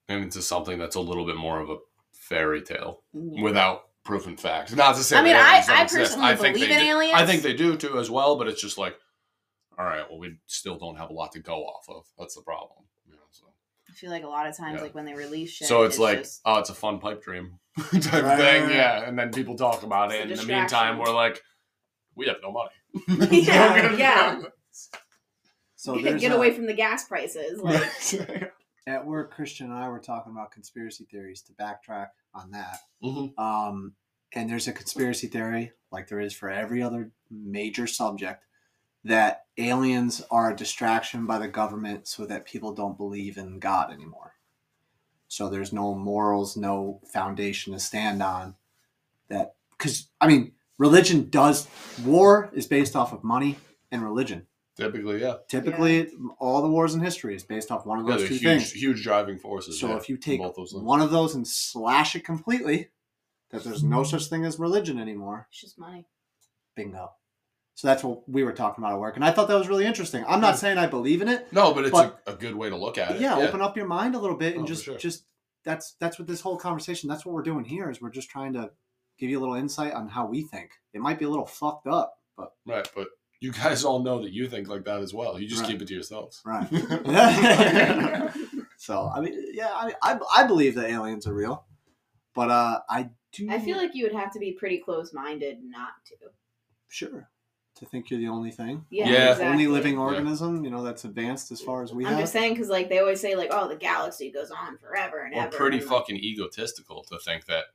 and 0.10 0.23
into 0.23 0.41
something 0.41 0.78
that's 0.78 0.95
a 0.97 0.99
little 0.99 1.26
bit 1.26 1.38
more 1.38 1.60
of 1.60 1.69
a 1.69 1.78
fairy 2.13 2.62
tale 2.62 3.04
Yeah. 3.13 3.41
without 3.41 3.84
proof 4.04 4.28
and 4.28 4.38
facts. 4.39 4.73
Not 4.76 4.95
to 4.97 5.04
say 5.04 5.17
I 5.17 5.21
mean, 5.23 5.36
I, 5.36 5.63
I 5.65 5.84
personally 5.86 6.26
I 6.28 6.36
think 6.36 6.56
believe 6.56 6.71
in 6.71 6.80
do. 6.80 6.86
aliens. 6.86 7.13
I 7.21 7.26
think 7.26 7.41
they 7.41 7.54
do 7.54 7.78
too 7.78 7.97
as 7.99 8.10
well, 8.12 8.36
but 8.38 8.47
it's 8.49 8.62
just 8.62 8.78
like, 8.78 8.95
all 9.80 9.86
right, 9.86 10.04
well, 10.10 10.19
we 10.19 10.38
still 10.45 10.78
don't 10.78 10.97
have 10.97 11.10
a 11.10 11.13
lot 11.13 11.32
to 11.34 11.39
go 11.39 11.63
off 11.63 11.86
of. 11.89 12.06
That's 12.19 12.36
the 12.36 12.41
problem. 12.41 12.80
You 13.06 13.13
know, 13.13 13.21
so. 13.32 13.45
I 13.89 13.93
feel 13.93 14.10
like 14.12 14.23
a 14.26 14.28
lot 14.28 14.45
of 14.45 14.58
times, 14.58 14.78
Yeah. 14.78 14.84
like 14.84 14.93
when 14.95 15.06
they 15.06 15.13
release 15.13 15.52
shit, 15.52 15.67
so 15.69 15.84
it's, 15.84 15.97
like, 15.97 16.19
just- 16.19 16.41
oh, 16.43 16.60
it's 16.60 16.69
a 16.69 16.76
fun 16.76 16.99
pipe 16.99 17.23
dream 17.23 17.60
type 17.91 17.93
Right, 18.03 18.23
right, 18.23 18.38
thing, 18.38 18.69
yeah. 18.69 19.07
And 19.07 19.17
then 19.17 19.31
people 19.31 19.55
talk 19.55 19.83
about 19.83 20.12
It's 20.12 20.19
it. 20.23 20.29
a 20.29 20.41
In 20.41 20.47
the 20.47 20.53
meantime, 20.53 20.97
we're 20.99 21.13
like, 21.13 21.41
we 22.15 22.27
have 22.27 22.38
no 22.41 22.51
money. 22.51 23.29
Yeah, 23.43 23.95
yeah. 23.95 24.41
So 25.75 25.95
get, 25.95 26.03
there's 26.03 26.21
get 26.21 26.31
a- 26.31 26.36
away 26.36 26.51
from 26.51 26.65
the 26.65 26.73
gas 26.73 27.07
prices. 27.07 27.59
Like, 27.62 28.51
at 28.88 29.05
work. 29.05 29.33
Christian 29.33 29.67
and 29.71 29.79
I 29.79 29.88
were 29.89 29.99
talking 29.99 30.31
about 30.31 30.51
conspiracy 30.51 31.05
theories 31.09 31.41
to 31.43 31.53
backtrack 31.53 32.07
on 32.33 32.51
that. 32.51 32.79
Mhm. 33.03 33.38
Um, 33.39 33.93
and 34.33 34.49
there's 34.49 34.67
a 34.67 34.73
conspiracy 34.73 35.27
theory, 35.27 35.71
like 35.91 36.07
there 36.07 36.19
is 36.19 36.33
for 36.33 36.49
every 36.49 36.81
other 36.83 37.12
major 37.31 37.88
subject, 37.88 38.43
that 39.05 39.45
aliens 39.57 40.21
are 40.31 40.51
a 40.51 40.55
distraction 40.55 41.25
by 41.25 41.38
the 41.38 41.47
government 41.47 42.07
so 42.07 42.25
that 42.25 42.45
people 42.45 42.73
don't 42.73 42.97
believe 42.97 43.38
in 43.38 43.59
God 43.59 43.91
anymore. 43.91 44.33
So 45.34 45.50
there's 45.50 45.74
no 45.74 45.96
morals, 45.96 46.56
no 46.56 47.02
foundation 47.12 47.74
to 47.74 47.80
stand 47.80 48.22
on. 48.22 48.54
That 49.30 49.56
because 49.76 50.08
I 50.22 50.28
mean, 50.28 50.52
religion 50.78 51.32
does 51.32 51.67
war 52.06 52.52
is 52.54 52.67
based 52.67 52.96
off 52.96 53.13
of 53.13 53.24
money 53.24 53.58
and 53.91 54.04
religion. 54.04 54.46
Typically, 54.78 55.22
yeah. 55.22 55.38
Typically, 55.48 56.12
all 56.38 56.62
the 56.62 56.67
wars 56.67 56.93
in 56.93 57.02
history 57.02 57.36
is 57.36 57.43
based 57.43 57.72
off 57.72 57.84
one 57.84 57.98
of 57.98 58.06
those 58.06 58.19
they're 58.19 58.28
two 58.28 58.34
huge, 58.36 58.43
things. 58.43 58.72
huge 58.74 59.04
driving 59.04 59.39
forces. 59.39 59.80
So 59.80 59.88
yeah, 59.88 59.98
if 59.98 60.08
you 60.08 60.17
take 60.17 60.39
both 60.39 60.56
those 60.56 60.76
one 60.76 61.02
of 61.02 61.10
those 61.10 61.34
and 61.34 61.48
slash 61.48 62.15
it 62.15 62.24
completely, 62.24 62.89
that 63.50 63.63
there's 63.63 63.84
no 63.84 64.04
such 64.04 64.28
thing 64.28 64.46
as 64.46 64.60
religion 64.60 65.00
anymore. 65.00 65.48
It's 65.50 65.62
just 65.62 65.80
money. 65.80 66.06
Bingo. 66.76 67.10
So 67.75 67.88
that's 67.88 68.03
what 68.03 68.27
we 68.29 68.43
were 68.43 68.53
talking 68.53 68.83
about 68.83 68.93
at 68.93 68.99
work, 68.99 69.15
and 69.15 69.25
I 69.25 69.31
thought 69.31 69.47
that 69.47 69.57
was 69.57 69.67
really 69.67 69.86
interesting. 69.86 70.23
I'm 70.27 70.39
not 70.41 70.59
saying 70.59 70.77
I 70.77 70.86
believe 70.86 71.21
in 71.23 71.27
it. 71.27 71.51
no, 71.51 71.73
but 71.73 71.86
it's 71.86 71.91
but- 71.91 72.21
a, 72.27 72.33
a 72.33 72.36
good 72.36 72.55
way 72.55 72.69
to 72.69 72.77
look 72.77 72.97
at 72.99 73.15
it. 73.15 73.21
Yeah, 73.21 73.36
open 73.38 73.62
up 73.62 73.75
your 73.75 73.88
mind 73.88 74.13
a 74.15 74.19
little 74.19 74.38
bit 74.38 74.53
and 74.55 74.63
Oh, 74.63 74.67
just 74.67 74.83
sure. 74.86 74.97
just 74.97 75.25
that's 75.65 75.95
that's 75.99 76.19
what 76.19 76.27
this 76.27 76.41
whole 76.41 76.57
conversation. 76.57 77.09
That's 77.09 77.25
what 77.25 77.33
we're 77.33 77.41
doing 77.41 77.65
here 77.65 77.89
is 77.89 77.99
we're 78.01 78.12
just 78.12 78.29
trying 78.29 78.53
to 78.53 78.69
give 79.17 79.29
you 79.31 79.39
a 79.39 79.41
little 79.41 79.55
insight 79.55 79.93
on 79.93 80.07
how 80.09 80.27
we 80.27 80.43
think. 80.43 80.69
It 80.93 81.01
might 81.01 81.17
be 81.19 81.25
a 81.25 81.29
little 81.29 81.45
fucked 81.47 81.88
up, 81.88 82.13
but 82.38 82.51
Right, 82.65 82.88
but 82.95 83.07
you 83.39 83.51
guys 83.51 83.83
all 83.83 84.03
know 84.03 84.21
that 84.21 84.31
you 84.33 84.47
think 84.47 84.67
like 84.67 84.86
that 84.86 85.01
as 85.01 85.13
well. 85.13 85.39
You 85.39 85.47
just 85.47 85.63
Right. 85.63 85.71
keep 85.71 85.81
it 85.81 85.88
to 85.88 85.93
yourselves. 85.95 86.41
right. 86.45 86.67
so 88.77 89.09
I 89.13 89.19
mean, 89.21 89.33
yeah, 89.53 89.69
I, 89.73 89.93
I 90.01 90.19
I 90.38 90.43
believe 90.47 90.75
that 90.75 90.89
aliens 90.89 91.25
are 91.27 91.33
real, 91.33 91.65
but 92.36 92.49
uh, 92.51 92.79
I 92.89 93.09
do. 93.31 93.47
I 93.49 93.59
feel 93.59 93.77
like 93.77 93.95
you 93.95 94.03
would 94.03 94.13
have 94.15 94.31
to 94.33 94.39
be 94.39 94.51
pretty 94.51 94.77
close 94.79 95.12
minded 95.13 95.57
not 95.63 95.89
to. 96.07 96.15
sure 96.88 97.29
to 97.75 97.86
think 97.86 98.09
you're 98.12 98.19
the 98.19 98.27
only 98.27 98.51
thing. 98.51 98.86
Yeah, 98.89 99.09
Yeah. 99.09 99.31
exactly. 99.31 99.45
only 99.47 99.67
living 99.67 99.97
organism, 99.97 100.63
you 100.63 100.69
know, 100.69 100.83
that's 100.83 101.05
advanced 101.05 101.51
as 101.51 101.59
far 101.62 101.81
as 101.83 101.91
we 101.93 102.05
I'm 102.05 102.12
have. 102.12 102.19
just 102.21 102.33
saying 102.33 102.53
because 102.53 102.69
like 102.69 102.89
they 102.89 102.99
always 102.99 103.19
say 103.19 103.36
like 103.36 103.49
oh 103.51 103.67
the 103.67 103.75
galaxy 103.75 104.31
goes 104.31 104.51
on 104.51 104.77
forever 104.77 105.19
and 105.21 105.36
We're 105.36 105.41
ever. 105.43 105.57
pretty 105.57 105.77
and, 105.79 105.86
like, 105.88 105.99
fucking 106.01 106.17
egotistical 106.17 107.03
to 107.05 107.17
think 107.19 107.45
that 107.45 107.65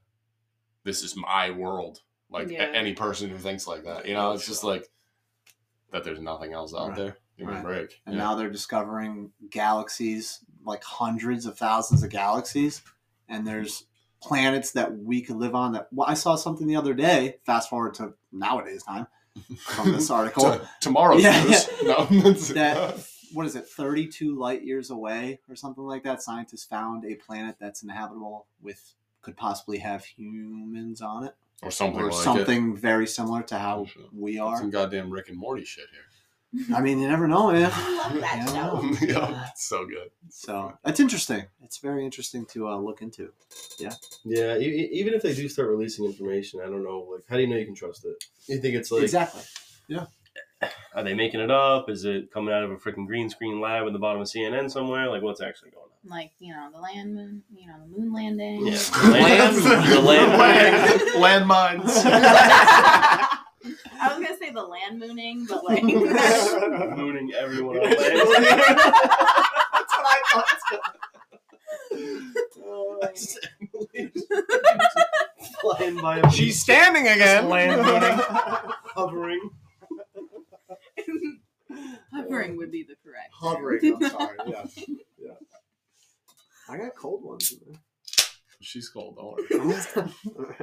this 0.85 1.03
is 1.03 1.17
my 1.17 1.51
world. 1.51 2.01
Like 2.31 2.49
a- 2.49 2.53
Yeah. 2.53 2.71
any 2.75 2.95
person 2.95 3.29
who 3.31 3.39
thinks 3.39 3.67
like 3.67 3.85
that, 3.85 4.07
you 4.07 4.15
know, 4.15 4.33
it's 4.33 4.47
just 4.47 4.63
like 4.65 4.89
that. 5.93 6.05
There's 6.05 6.21
nothing 6.21 6.53
else 6.53 6.73
out 6.75 6.91
Right. 6.91 6.97
there. 6.97 7.17
Give 7.37 7.47
me 7.47 7.53
a 7.53 7.57
Right. 7.57 7.65
break. 7.65 8.01
and 8.07 8.15
Yeah. 8.17 8.23
now 8.23 8.35
they're 8.35 8.51
discovering 8.51 9.33
galaxies, 9.51 10.45
like 10.65 10.83
hundreds 10.85 11.45
of 11.47 11.59
thousands 11.59 12.03
of 12.03 12.11
galaxies, 12.11 12.83
and 13.29 13.47
there's 13.47 13.85
planets 14.21 14.73
that 14.73 14.97
we 14.99 15.23
could 15.23 15.37
live 15.37 15.55
on. 15.55 15.73
That 15.73 15.89
well, 15.93 16.09
I 16.09 16.15
saw 16.15 16.35
something 16.37 16.67
the 16.67 16.77
other 16.77 16.95
day. 16.95 17.39
Fast 17.47 17.69
forward 17.71 17.95
to 17.95 18.15
nowadays 18.33 18.83
time 18.85 19.07
from 19.59 19.93
this 19.93 20.11
article. 20.11 20.45
To- 20.45 20.69
tomorrow's 20.81 21.23
Yeah, 21.23 21.43
news. 21.45 21.69
No, 21.85 22.05
that 22.55 23.07
what 23.33 23.47
is 23.47 23.57
it 23.57 23.67
32 23.67 24.39
light 24.39 24.65
years 24.65 24.91
away 24.91 25.41
or 25.49 25.57
something 25.57 25.85
like 25.85 26.05
that 26.05 26.23
scientists 26.23 26.65
found 26.65 27.05
a 27.05 27.15
planet 27.17 27.57
that's 27.61 27.83
inhabitable 27.83 28.47
with 28.63 28.95
could 29.23 29.37
possibly 29.37 29.79
have 29.79 30.05
humans 30.05 31.03
on 31.03 31.25
it 31.25 31.35
or 31.63 31.71
something 31.71 32.01
or 32.01 32.11
like 32.11 32.25
something 32.25 32.75
very 32.77 33.07
similar 33.07 33.43
to 33.43 33.59
how 33.59 33.87
we 34.13 34.39
it. 34.39 34.41
are 34.41 34.57
Some 34.59 34.71
goddamn 34.71 35.11
Rick 35.11 35.29
and 35.29 35.37
Morty 35.39 35.65
shit 35.65 35.87
i 36.75 36.81
mean 36.81 36.99
you 36.99 37.07
never 37.09 37.29
know 37.29 37.53
man 37.53 37.71
I 37.75 37.97
love 37.97 38.21
that 38.21 38.39
You 38.41 38.95
show. 38.97 39.07
yeah, 39.31 39.47
it's 39.51 39.69
so 39.69 39.85
good. 39.87 40.09
so 40.31 40.73
it's 40.85 40.99
interesting 41.01 41.45
it's 41.63 41.79
very 41.79 42.05
interesting 42.05 42.47
to 42.47 42.69
uh, 42.69 42.77
look 42.79 43.03
into 43.03 43.33
Yeah, 43.79 43.93
Yeah. 44.25 44.57
e- 44.57 44.89
even 44.93 45.13
if 45.15 45.23
they 45.23 45.35
do 45.35 45.49
start 45.49 45.69
releasing 45.69 46.05
information, 46.07 46.61
I 46.63 46.67
don't 46.67 46.83
know. 46.83 47.01
Like, 47.13 47.25
how 47.29 47.37
do 47.37 47.43
you 47.43 47.49
know 47.49 47.57
you 47.57 47.67
can 47.67 47.75
trust 47.75 48.05
it? 48.07 48.17
You 48.47 48.59
think 48.61 48.75
it's 48.77 48.91
like, 48.91 49.03
exactly 49.03 49.43
Yeah. 49.89 50.07
are 50.95 51.03
they 51.05 51.15
making 51.15 51.41
it 51.41 51.51
up? 51.51 51.91
Is 51.91 52.05
it 52.07 52.31
coming 52.33 52.53
out 52.55 52.63
of 52.65 52.71
a 52.71 52.77
freaking 52.77 53.07
green 53.07 53.29
screen 53.29 53.61
lab 53.61 53.87
in 53.87 53.93
the 53.93 53.99
bottom 53.99 54.21
of 54.23 54.27
CNN 54.29 54.71
somewhere? 54.71 55.09
Like, 55.11 55.23
what's 55.23 55.41
actually 55.43 55.71
going 55.73 55.85
on? 55.85 56.11
Like 56.11 56.33
you 56.39 56.55
know 56.55 56.69
the 56.73 56.79
land 56.81 57.15
moon, 57.15 57.43
you 57.55 57.67
know 57.69 57.75
the 57.81 57.87
moon 57.99 58.13
landing. 58.13 58.67
Yeah, 58.67 58.73
the 59.03 59.11
land, 59.11 59.57
the 59.93 60.01
land, 60.01 61.47
landmines. 61.47 61.93
I 64.01 64.09
was 64.09 64.23
gonna 64.25 64.28
say 64.49 64.55
the 64.55 64.63
land 64.63 64.99
mooning, 64.99 65.47
but 65.49 65.65
like 65.65 65.83
mooning 66.97 67.33
everyone 67.35 67.77
on 67.79 67.83
land. 67.85 67.97
that's 67.97 69.95
what 69.95 70.07
i 70.07 70.23
thought 70.33 70.47
oh, 72.65 73.09
Flying 75.61 75.97
by 75.97 76.19
a 76.19 76.31
She's 76.31 76.61
standing 76.61 77.09
again. 77.09 77.49
land 77.49 77.83
mooning, 77.83 78.19
hovering. 78.95 79.51
hovering 82.13 82.57
would 82.57 82.71
be 82.71 82.85
the 82.85 82.95
correct. 83.05 83.31
hovering 83.33 83.95
i'm 83.95 84.11
sorry 84.11 84.37
yeah 84.47 84.65
yeah 85.19 85.33
i 86.69 86.77
got 86.77 86.95
cold 86.97 87.25
ones 87.25 87.53
in 87.53 87.79
She's 88.61 88.89
cold. 88.89 89.17
Don't 89.17 90.37
worry. 90.37 90.57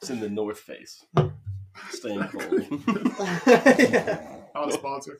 It's 0.00 0.08
in 0.08 0.20
the 0.20 0.28
North 0.28 0.60
Face. 0.60 1.04
Staying 1.94 2.22
cold. 2.28 2.70
Not 4.54 4.68
a 4.68 4.72
sponsor. 4.72 5.18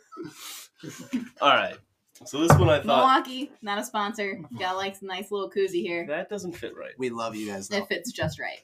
All 1.41 1.55
right. 1.55 1.77
So 2.25 2.41
this 2.41 2.57
one 2.57 2.69
I 2.71 2.81
thought 2.81 2.87
Milwaukee, 2.87 3.51
not 3.61 3.79
a 3.79 3.85
sponsor. 3.85 4.41
Got 4.59 4.77
like 4.77 4.97
a 5.01 5.05
nice 5.05 5.33
little 5.33 5.51
koozie 5.51 5.83
here. 5.83 6.07
that 6.07 6.29
doesn't 6.29 6.53
fit 6.53 6.77
right. 6.77 6.93
we 6.97 7.11
love 7.11 7.35
you 7.35 7.49
guys 7.51 7.69
though. 7.69 7.79
It 7.79 7.89
fits 7.89 8.13
just 8.13 8.39
right. 8.39 8.61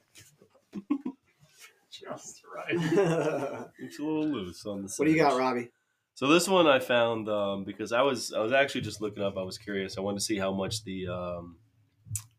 Just 1.91 2.43
right. 2.55 2.77
what 2.77 3.71
It's 3.79 3.99
a 3.99 4.03
little 4.03 4.27
loose 4.27 4.65
on 4.65 4.83
the. 4.83 4.95
What 4.97 5.05
do 5.07 5.11
you 5.11 5.19
got 5.19 5.33
cinch. 5.33 5.41
robbie 5.41 5.71
So 6.15 6.29
this 6.29 6.49
one 6.49 6.67
I 6.67 6.79
found 6.79 7.29
um, 7.29 7.65
because 7.65 7.93
I 7.93 8.03
was 8.03 8.33
I 8.33 8.41
was 8.41 8.53
actually 8.53 8.83
just 8.83 9.01
looking 9.01 9.23
up. 9.23 9.37
I 9.37 9.43
was 9.43 9.59
curious. 9.59 9.99
I 9.99 10.01
wanted 10.01 10.21
to 10.21 10.25
see 10.25 10.39
how 10.39 10.53
much 10.53 10.85
the 10.85 11.09
um, 11.09 11.57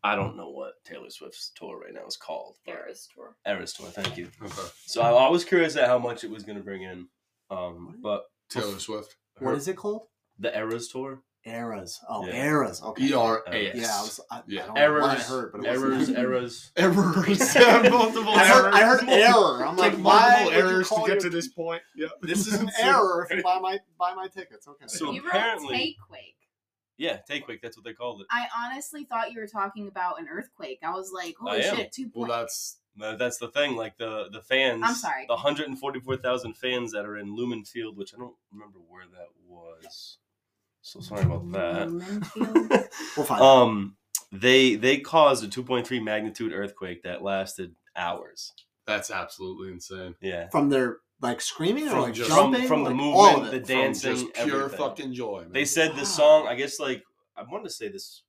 I 0.03 0.15
don't 0.15 0.35
know 0.35 0.49
what 0.49 0.73
Taylor 0.85 1.09
Swift's 1.09 1.51
tour 1.55 1.79
right 1.79 1.93
now 1.93 2.05
is 2.07 2.17
called. 2.17 2.57
Eras 2.67 3.07
tour. 3.13 3.35
Eras 3.45 3.73
tour. 3.73 3.87
Thank 3.87 4.17
you. 4.17 4.29
Okay. 4.41 4.67
So 4.87 5.01
I, 5.01 5.11
I 5.11 5.29
was 5.29 5.45
curious 5.45 5.75
at 5.75 5.87
how 5.87 5.99
much 5.99 6.23
it 6.23 6.31
was 6.31 6.43
going 6.43 6.57
to 6.57 6.63
bring 6.63 6.81
in. 6.83 7.07
Um, 7.51 7.97
but 8.01 8.23
Taylor 8.49 8.79
Swift. 8.79 9.15
what 9.39 9.55
is 9.55 9.67
it 9.67 9.75
called 9.77 10.03
the 10.39 10.55
Eras 10.57 10.87
tour? 10.87 11.21
eras 11.43 11.99
oh 12.07 12.23
Yeah. 12.27 12.35
eras 12.35 12.83
okay 12.83 13.03
E 13.05 13.13
R 13.13 13.41
A 13.47 13.69
S. 13.71 13.75
yeah 13.75 13.97
i 13.97 14.01
was 14.03 14.19
i, 14.29 14.41
Yeah. 14.45 14.61
I 14.61 14.65
don't 14.67 14.75
know 14.75 15.01
what 15.01 15.09
i 15.09 15.13
Errors, 15.13 15.27
heard 15.27 15.51
but 15.51 15.61
it 15.61 15.67
errors, 15.69 15.97
wasn't- 15.97 16.17
errors. 16.19 16.71
Errors. 16.77 17.55
multiple 17.89 18.31
I 18.35 18.45
heard, 18.45 18.73
I 18.75 18.83
heard 18.85 19.09
error. 19.09 19.65
I'm 19.65 19.75
like, 19.75 19.93
Like 19.95 20.03
why 20.05 20.29
multiple 20.43 20.51
errors 20.69 20.89
to 20.89 20.95
get 20.97 21.07
your- 21.07 21.19
to 21.21 21.29
this 21.31 21.47
point. 21.47 21.81
Yeah. 21.95 22.09
This 22.21 22.45
is 22.45 22.59
an 22.61 22.69
error 22.79 23.27
if 23.27 23.37
you 23.37 23.41
buy 23.43 23.57
my 23.57 23.79
buy 23.97 24.13
my 24.13 24.27
tickets. 24.27 24.67
Okay. 24.67 24.85
So 24.85 25.11
you 25.13 25.23
apparently- 25.27 25.97
wrote 26.11 26.15
Takequake. 26.19 26.35
Yeah, 26.97 27.17
Takequake. 27.29 27.61
That's 27.61 27.77
what 27.77 27.83
they 27.83 27.93
called 27.93 28.21
it. 28.21 28.27
I 28.29 28.45
honestly 28.55 29.05
thought 29.05 29.31
you 29.31 29.39
were 29.39 29.47
talking 29.47 29.87
about 29.87 30.19
an 30.19 30.27
earthquake. 30.29 30.79
I 30.83 30.91
was 30.91 31.11
like, 31.13 31.35
holy 31.39 31.61
shit, 31.63 31.91
two 31.91 32.11
Well, 32.13 32.27
that's 32.29 32.77
No, 32.95 33.17
that's 33.17 33.37
the 33.37 33.47
thing. 33.49 33.75
Like 33.75 33.97
the 33.97 34.27
the 34.31 34.41
fans. 34.41 34.83
I'm 34.85 34.93
sorry. 34.95 35.25
The 35.27 35.33
144,000 35.35 36.53
fans 36.57 36.91
that 36.91 37.05
are 37.05 37.17
in 37.17 37.35
Lumen 37.35 37.63
Field, 37.65 37.97
which 37.97 38.13
I 38.13 38.17
don't 38.17 38.35
remember 38.51 38.79
where 38.87 39.05
that 39.13 39.27
was. 39.47 40.17
So 40.81 40.99
sorry 40.99 41.23
about 41.23 41.51
that. 41.53 41.87
Lumenfield? 41.87 42.87
We'll 43.17 43.25
find. 43.25 43.41
Um, 43.41 43.97
they 44.31 44.75
they 44.75 44.97
caused 44.99 45.43
a 45.43 45.47
2.3 45.47 46.03
magnitude 46.03 46.53
earthquake 46.53 47.03
that 47.03 47.21
lasted 47.23 47.75
hours. 47.95 48.53
that's 48.87 49.11
absolutely 49.11 49.69
insane. 49.71 50.15
Yeah. 50.21 50.49
from 50.49 50.69
their 50.69 50.97
like 51.21 51.39
screaming 51.41 51.87
or 51.89 52.01
like 52.01 52.13
just- 52.13 52.29
jumping, 52.29 52.67
from 52.67 52.83
the 52.83 52.89
like, 52.89 52.97
movement, 52.97 53.15
all 53.37 53.43
of 53.43 53.51
the 53.51 53.57
it. 53.57 53.65
From 53.67 53.75
dancing, 53.75 54.13
just 54.15 54.33
pure 54.33 54.65
everything. 54.65 54.77
fucking 54.79 55.13
joy. 55.13 55.41
Man. 55.43 55.51
They 55.53 55.65
said 55.65 55.91
Wow. 55.91 55.97
the 55.97 56.05
song. 56.05 56.47
I 56.47 56.55
guess 56.55 56.79
like 56.79 57.03
I 57.37 57.43
wanted 57.43 57.65
to 57.65 57.69
say 57.69 57.87
this. 57.89 58.23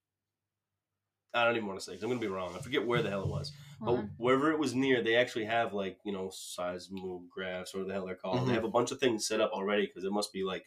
I 1.35 1.45
don't 1.47 1.57
even 1.57 1.67
want 1.67 1.79
to 1.81 1.85
say 1.85 1.93
because 1.93 2.03
I'm 2.05 2.11
gonna 2.11 2.21
be 2.21 2.27
wrong. 2.27 2.55
I 2.55 2.59
forget 2.61 2.87
where 2.87 3.03
the 3.03 3.09
hell 3.09 3.23
it 3.23 3.29
was, 3.29 3.53
but 3.81 3.87
Hold 3.87 3.99
on. 4.01 4.11
wherever 4.19 4.53
it 4.53 4.59
was 4.59 4.75
near, 4.75 5.03
they 5.03 5.17
actually 5.17 5.47
have 5.47 5.73
like 5.73 5.99
you 6.05 6.13
know 6.13 6.29
seismographs 6.31 7.75
or 7.75 7.85
the 7.85 7.93
hell 7.95 8.05
they're 8.07 8.15
called. 8.15 8.41
Mhm. 8.41 8.47
They 8.49 8.53
have 8.55 8.65
a 8.65 8.69
bunch 8.69 8.91
of 8.93 9.01
things 9.01 9.27
set 9.27 9.41
up 9.41 9.51
already 9.53 9.87
because 9.87 10.05
it 10.05 10.13
must 10.13 10.33
be 10.33 10.45
like 10.45 10.67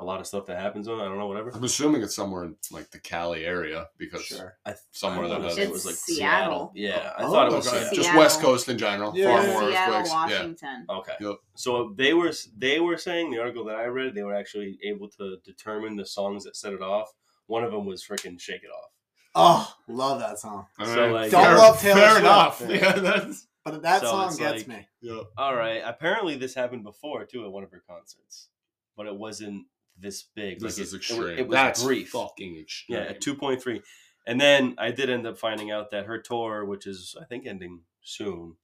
a 0.00 0.04
lot 0.04 0.20
of 0.20 0.26
stuff 0.26 0.46
that 0.46 0.60
happens 0.60 0.88
on. 0.88 1.00
I 1.00 1.04
don't 1.04 1.18
know, 1.18 1.28
whatever. 1.28 1.50
I'm 1.50 1.62
assuming 1.62 2.02
it's 2.02 2.16
somewhere 2.16 2.44
in 2.44 2.56
like 2.72 2.90
the 2.90 2.98
Cali 2.98 3.44
area 3.44 3.86
because 3.96 4.24
Sure. 4.24 4.56
I, 4.66 4.74
somewhere 4.90 5.26
I 5.26 5.28
that 5.28 5.34
wanna 5.40 5.48
has 5.50 5.58
it 5.58 5.70
was 5.70 5.86
like 5.86 5.94
Seattle. 5.94 6.72
Yeah, 6.74 7.12
I 7.16 7.22
Oh, 7.24 7.30
thought 7.32 7.52
it 7.52 7.54
was 7.54 7.68
Okay, 7.68 7.78
Seattle. 7.78 7.96
just 7.96 8.14
West 8.16 8.40
Coast 8.40 8.68
in 8.68 8.76
general. 8.76 9.12
Yeah, 9.16 9.26
Far 9.28 9.42
yeah. 9.46 9.52
more 9.52 9.70
Seattle, 9.70 9.94
earthquakes. 9.94 10.10
Yeah. 10.10 10.14
Washington. 10.38 10.86
Okay. 10.90 11.12
Yep. 11.20 11.36
So 11.54 11.94
they 11.96 12.12
were 12.14 12.32
they 12.56 12.80
were 12.80 12.96
saying 12.96 13.30
the 13.30 13.38
article 13.38 13.64
that 13.66 13.76
I 13.76 13.84
read 13.84 14.14
they 14.14 14.24
were 14.24 14.34
actually 14.34 14.78
able 14.82 15.08
to 15.10 15.36
determine 15.44 15.94
the 15.96 16.06
songs 16.06 16.44
that 16.44 16.56
set 16.56 16.72
it 16.72 16.82
off. 16.82 17.12
One 17.46 17.62
of 17.62 17.70
them 17.72 17.86
was 17.86 18.02
freaking 18.04 18.40
"Shake 18.40 18.62
It 18.64 18.70
Off." 18.70 18.90
Oh, 19.36 19.74
love 19.88 20.18
that 20.20 20.38
song. 20.38 20.66
All 20.78 20.86
So, 20.86 21.02
right. 21.04 21.12
like- 21.12 21.30
Don't 21.30 21.42
fair, 21.44 21.56
love 21.56 21.80
Taylor 21.80 21.94
fair 22.00 22.10
Swift. 22.10 22.20
enough. 22.20 22.60
Yeah. 22.68 22.76
Yeah, 22.76 22.92
that's 23.00 23.46
But 23.64 23.82
that 23.82 24.00
So 24.02 24.06
song 24.08 24.36
gets 24.36 24.58
like- 24.58 24.68
me. 24.68 24.88
yeah. 25.00 25.22
All 25.38 25.54
right. 25.56 25.82
Apparently, 25.84 26.36
this 26.36 26.54
happened 26.54 26.82
before 26.84 27.24
too 27.24 27.44
at 27.44 27.50
one 27.52 27.62
of 27.64 27.70
her 27.70 27.82
concerts, 27.88 28.48
but 28.96 29.06
it 29.06 29.14
wasn't 29.16 29.66
this 29.98 30.24
big. 30.34 30.60
This 30.60 30.78
Like, 30.78 30.82
is 30.86 30.94
it, 30.94 30.96
extreme. 30.98 31.22
It, 31.28 31.38
it 31.40 31.48
was 31.48 31.54
that's 31.54 31.82
brief. 31.82 32.10
fucking 32.10 32.56
extreme. 32.58 32.98
Yeah, 32.98 33.04
at 33.04 33.20
two 33.20 33.34
point 33.34 33.62
three. 33.62 33.82
And 34.26 34.40
then 34.40 34.74
I 34.78 34.90
did 34.90 35.10
end 35.10 35.26
up 35.26 35.38
finding 35.38 35.70
out 35.70 35.90
that 35.90 36.06
her 36.06 36.18
tour, 36.18 36.64
which 36.64 36.86
is 36.86 37.14
I 37.20 37.24
think 37.24 37.46
ending 37.46 37.82
soon, 38.02 38.56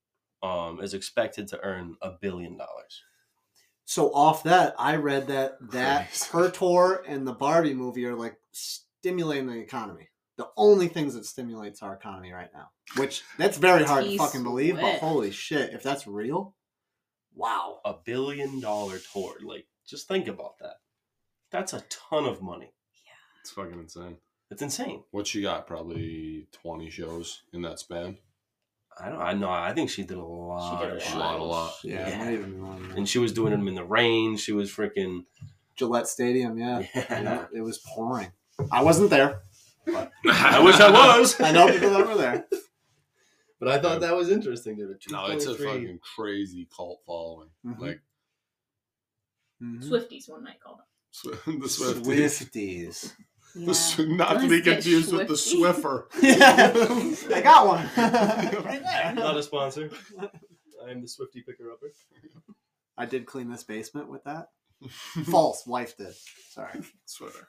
um, 0.43 0.81
is 0.81 0.95
expected 0.95 1.49
to 1.49 1.61
earn 1.63 1.97
a 2.01 2.13
billion 2.13 2.57
dollars. 2.57 3.03
So 3.85 4.13
off 4.15 4.45
that, 4.45 4.75
I 4.79 4.97
read 4.97 5.27
that 5.27 5.59
that 5.73 6.07
Christ. 6.09 6.27
her 6.31 6.51
tour 6.51 7.05
and 7.07 7.27
the 7.27 7.33
Barbie 7.33 7.75
movie 7.75 8.07
are 8.07 8.15
like 8.15 8.37
stimulating 8.53 9.49
the 9.49 9.59
economy. 9.59 10.09
The 10.37 10.49
only 10.57 10.89
things 10.89 11.13
that 11.15 11.27
stimulates 11.27 11.83
our 11.83 11.95
economy 11.95 12.33
right 12.33 12.49
now, 12.55 12.71
which 12.97 13.23
that's 13.37 13.59
very 13.59 13.85
hard 13.85 14.05
to 14.05 14.17
fucking 14.17 14.43
believe. 14.43 14.77
But 14.77 15.01
holy 15.01 15.31
shit, 15.33 15.75
if 15.75 15.83
that's 15.83 16.07
real, 16.07 16.55
wow. 17.35 17.81
A 17.85 17.95
billion 18.05 18.61
dollar 18.61 18.99
tour. 19.13 19.35
Like, 19.45 19.67
just 19.87 20.09
think 20.09 20.29
about 20.29 20.59
that. 20.61 20.77
That's 21.51 21.73
a 21.73 21.83
ton 21.89 22.25
of 22.27 22.41
money. 22.43 22.73
Yeah. 23.07 23.41
It's 23.41 23.51
fucking 23.51 23.79
insane. 23.79 24.17
It's 24.51 24.63
insane. 24.63 25.05
What 25.11 25.27
she 25.27 25.43
got? 25.43 25.67
Probably 25.67 26.49
twenty 26.53 26.91
shows 26.91 27.43
in 27.53 27.63
that 27.63 27.79
span. 27.79 28.19
I 29.01 29.09
don't. 29.09 29.21
I 29.21 29.33
know. 29.33 29.51
I 29.51 29.73
think 29.73 29.89
she 29.91 30.03
did 30.03 30.17
a 30.19 30.25
lot. 30.25 30.81
did 30.81 30.91
a 30.91 30.93
of 30.93 30.99
lot. 30.99 31.03
shows. 31.03 31.15
A 31.15 31.19
lot, 31.19 31.39
a 31.41 31.43
lot. 31.45 31.75
Yeah, 31.85 32.09
Yeah. 32.09 32.25
not 32.25 32.33
even 32.33 32.67
one. 32.67 32.93
And 32.97 33.09
she 33.09 33.19
was 33.19 33.33
doing 33.33 33.53
them 33.53 33.69
in 33.69 33.75
the 33.75 33.85
rain. 33.85 34.37
She 34.37 34.53
was 34.53 34.71
freaking. 34.71 35.25
Gillette 35.77 36.09
Stadium, 36.09 36.59
yeah. 36.59 36.81
Yeah. 36.95 37.05
Yeah, 37.23 37.47
it 37.55 37.61
was 37.63 37.79
pouring. 37.79 38.33
I 38.71 38.83
wasn't 38.83 39.09
there. 39.11 39.43
I 39.87 40.61
wish 40.63 40.79
I 40.79 40.91
was. 41.19 41.41
I 41.41 41.53
know 41.53 41.71
people 41.73 41.91
that 41.91 42.07
were 42.07 42.17
there. 42.17 42.45
But 43.59 43.69
I 43.69 43.79
thought 43.81 44.01
that 44.01 44.15
was 44.17 44.31
interesting. 44.31 44.77
Dude. 44.77 44.97
No, 45.11 45.27
it's 45.27 45.47
a 45.47 45.55
2.3 45.55 45.57
fucking 45.65 45.99
crazy 46.17 46.69
cult 46.75 47.01
following. 47.07 47.49
Mhm. 47.65 47.79
Like 47.79 48.01
Mhm. 49.63 49.83
Swifties, 49.85 50.29
one 50.29 50.43
might 50.43 50.61
call 50.61 50.77
them. 50.77 50.87
Sw- 51.11 51.25
the 51.47 51.69
Swifties. 51.69 52.03
Swifties. 52.05 53.13
The 53.55 53.75
Sw- 53.75 53.99
not 54.01 54.41
to 54.41 54.49
be 54.49 54.61
get 54.63 54.75
confused 54.75 55.13
with 55.13 55.29
the 55.29 55.35
Swiffer. 55.35 56.05
Yeah, 56.23 57.37
I 57.37 57.41
got 57.43 57.67
one 57.67 57.89
right 58.65 58.83
there. 58.83 59.13
Not 59.15 59.37
a 59.37 59.43
sponsor. 59.43 59.91
I'm 60.87 61.03
the 61.03 61.09
Swifty 61.09 61.43
picker 61.43 61.71
upper. 61.73 61.91
I 62.97 63.07
did 63.07 63.27
clean 63.27 63.51
this 63.51 63.65
basement 63.65 64.09
with 64.09 64.23
that. 64.25 64.49
False. 65.27 65.67
Wife 65.67 65.97
did. 65.97 66.15
Sorry. 66.51 66.81
Swiffer. 67.07 67.45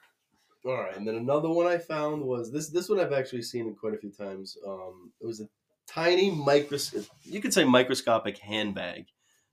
All 0.64 0.76
right, 0.76 0.96
and 0.96 1.06
then 1.06 1.16
another 1.16 1.48
one 1.48 1.66
I 1.66 1.78
found 1.78 2.22
was 2.22 2.52
this. 2.52 2.68
This 2.68 2.88
one 2.88 3.00
I've 3.00 3.12
actually 3.12 3.42
seen 3.42 3.74
quite 3.74 3.94
a 3.94 3.98
few 3.98 4.12
times. 4.12 4.56
Um, 4.66 5.10
it 5.20 5.26
was 5.26 5.40
a 5.40 5.48
tiny 5.88 6.30
micros. 6.30 7.08
You 7.24 7.40
could 7.40 7.52
say 7.52 7.64
microscopic 7.64 8.38
handbag 8.38 9.06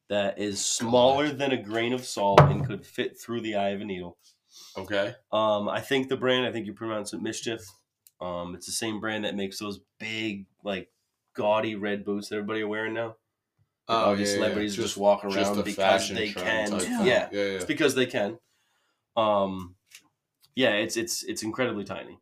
that 0.09 0.39
is 0.39 0.63
smaller 0.65 1.29
than 1.29 1.51
a 1.51 1.57
grain 1.61 1.93
of 1.93 2.05
salt 2.05 2.39
and 2.41 2.65
could 2.65 2.85
fit 2.85 3.19
through 3.19 3.41
the 3.41 3.55
eye 3.55 3.69
of 3.69 3.81
a 3.81 3.85
needle. 3.85 4.17
Okay. 4.77 5.13
Um, 5.31 5.69
I 5.69 5.81
think 5.81 6.09
the 6.09 6.17
brand. 6.17 6.45
I 6.45 6.51
think 6.51 6.65
you 6.65 6.73
pronounce 6.73 7.13
it 7.13 7.21
Mischief. 7.21 7.61
Um, 8.19 8.55
it's 8.55 8.65
the 8.65 8.71
same 8.71 8.99
brand 8.99 9.23
that 9.25 9.35
makes 9.35 9.59
those 9.59 9.79
big, 9.99 10.45
like, 10.63 10.89
gaudy 11.35 11.75
red 11.75 12.03
boots 12.03 12.29
that 12.29 12.35
everybody 12.35 12.61
are 12.61 12.67
wearing 12.67 12.93
now. 12.93 13.15
Oh, 13.87 13.95
all 14.09 14.15
these 14.15 14.33
celebrities 14.33 14.75
just, 14.75 14.97
walk 14.97 15.23
around 15.23 15.33
just 15.33 15.57
a 15.57 15.63
because 15.63 16.09
they 16.09 16.29
can. 16.29 16.71
Yeah. 16.71 16.79
Yeah, 16.79 17.03
yeah, 17.03 17.27
yeah. 17.31 17.39
it's 17.41 17.65
because 17.65 17.95
they 17.95 18.05
can. 18.05 18.37
Um, 19.17 19.75
yeah, 20.55 20.73
it's 20.73 20.95
it's 20.97 21.23
it's 21.23 21.41
incredibly 21.41 21.85
tiny. 21.85 22.19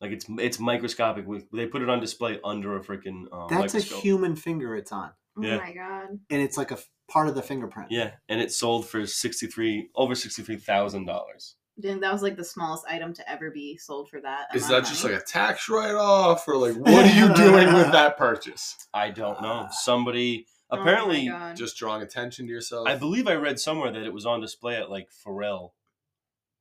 Like 0.00 0.12
it's 0.12 0.26
it's 0.38 0.58
microscopic. 0.58 1.26
With 1.26 1.50
they 1.52 1.66
put 1.66 1.82
it 1.82 1.88
on 1.88 2.00
display 2.00 2.40
under 2.42 2.76
a 2.76 2.80
freaking 2.80 3.26
uh, 3.30 3.46
That's 3.46 3.74
a 3.74 3.80
human 3.80 4.34
finger 4.34 4.74
it's 4.74 4.90
on. 4.90 5.10
Oh 5.36 5.42
Yeah. 5.42 5.58
my 5.58 5.72
god. 5.72 6.18
And 6.30 6.42
it's 6.42 6.56
like 6.56 6.70
a 6.70 6.74
f- 6.74 6.88
part 7.08 7.28
of 7.28 7.34
the 7.34 7.42
fingerprint. 7.42 7.90
Yeah, 7.90 8.12
and 8.28 8.40
it 8.40 8.52
sold 8.52 8.88
for 8.88 9.06
sixty 9.06 9.46
three 9.46 9.88
over 9.94 10.14
sixty 10.14 10.42
three 10.42 10.56
thousand 10.56 11.06
dollars. 11.06 11.56
I 11.84 11.94
that 11.94 12.12
was 12.12 12.22
like 12.22 12.36
the 12.36 12.44
smallest 12.44 12.84
item 12.88 13.12
to 13.14 13.30
ever 13.30 13.50
be 13.52 13.76
sold 13.76 14.08
for 14.08 14.20
that. 14.20 14.48
Is 14.54 14.66
that 14.68 14.84
just 14.84 15.04
like 15.04 15.12
a 15.12 15.20
tax 15.20 15.68
write 15.68 15.94
off 15.94 16.46
or 16.48 16.56
like 16.56 16.74
what 16.76 17.04
are 17.06 17.16
you 17.16 17.32
doing 17.34 17.72
with 17.72 17.92
that 17.92 18.16
purchase? 18.18 18.76
I 18.92 19.10
don't 19.10 19.40
know. 19.40 19.68
Somebody 19.70 20.46
Oh 20.70 20.80
apparently, 20.80 21.28
God. 21.28 21.56
Just 21.56 21.78
drawing 21.78 22.02
attention 22.02 22.46
to 22.46 22.52
yourself. 22.52 22.86
I 22.88 22.96
believe 22.96 23.26
I 23.28 23.34
read 23.36 23.58
somewhere 23.58 23.90
that 23.92 24.02
it 24.02 24.12
was 24.12 24.26
on 24.26 24.40
display 24.40 24.76
at 24.76 24.90
like 24.90 25.08
Pharrell, 25.24 25.70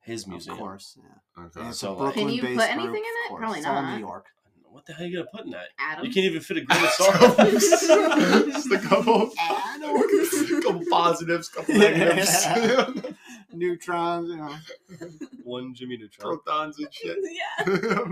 his 0.02 0.26
museum. 0.28 0.54
Of 0.54 0.60
course. 0.60 0.98
Yeah. 0.98 1.44
Okay. 1.46 1.60
And 1.60 1.70
it's 1.70 1.80
So, 1.80 1.94
like- 1.98 2.14
Can 2.14 2.30
you 2.30 2.42
put 2.42 2.50
anything 2.70 2.78
group, 2.92 2.96
in 2.96 3.02
it? 3.04 3.26
of 3.26 3.30
course. 3.30 3.40
Probably 3.42 3.58
It's 3.60 3.68
all 3.68 3.82
not. 3.82 3.94
New 3.96 4.00
York. 4.00 4.28
What 4.78 4.86
the 4.86 4.94
hell 4.94 5.06
are 5.06 5.10
you 5.10 5.18
gonna 5.18 5.30
put 5.34 5.46
in 5.46 5.50
that? 5.52 5.70
Atom. 5.80 6.06
You 6.06 6.12
can't 6.14 6.26
even 6.28 6.40
fit 6.40 6.58
a 6.58 6.62
grain 6.62 6.84
of 6.84 6.90
salt. 6.92 7.38
just 7.50 8.72
a 8.72 8.78
couple, 8.78 9.32
couple 10.62 10.84
positives, 10.88 11.50
couple 11.50 11.74
negatives, 11.74 12.46
Neutrons, 13.52 14.30
you 14.30 14.36
know. 14.38 14.56
One 15.44 15.74
Jimmy 15.74 15.98
Neutron. 15.98 16.40
protons 16.46 16.78
and 16.78 16.94
shit. 16.94 17.18
yeah. 17.66 18.06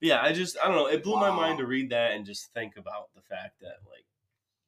Yeah, 0.00 0.22
I 0.22 0.32
just 0.32 0.56
I 0.62 0.68
don't 0.68 0.76
know. 0.76 0.86
It 0.86 1.02
blew 1.02 1.16
my 1.16 1.28
Wow. 1.30 1.36
mind 1.36 1.58
to 1.58 1.66
read 1.66 1.90
that 1.90 2.12
and 2.12 2.24
just 2.24 2.52
think 2.54 2.76
about 2.78 3.12
the 3.14 3.20
fact 3.20 3.60
that 3.60 3.76
like 3.90 4.04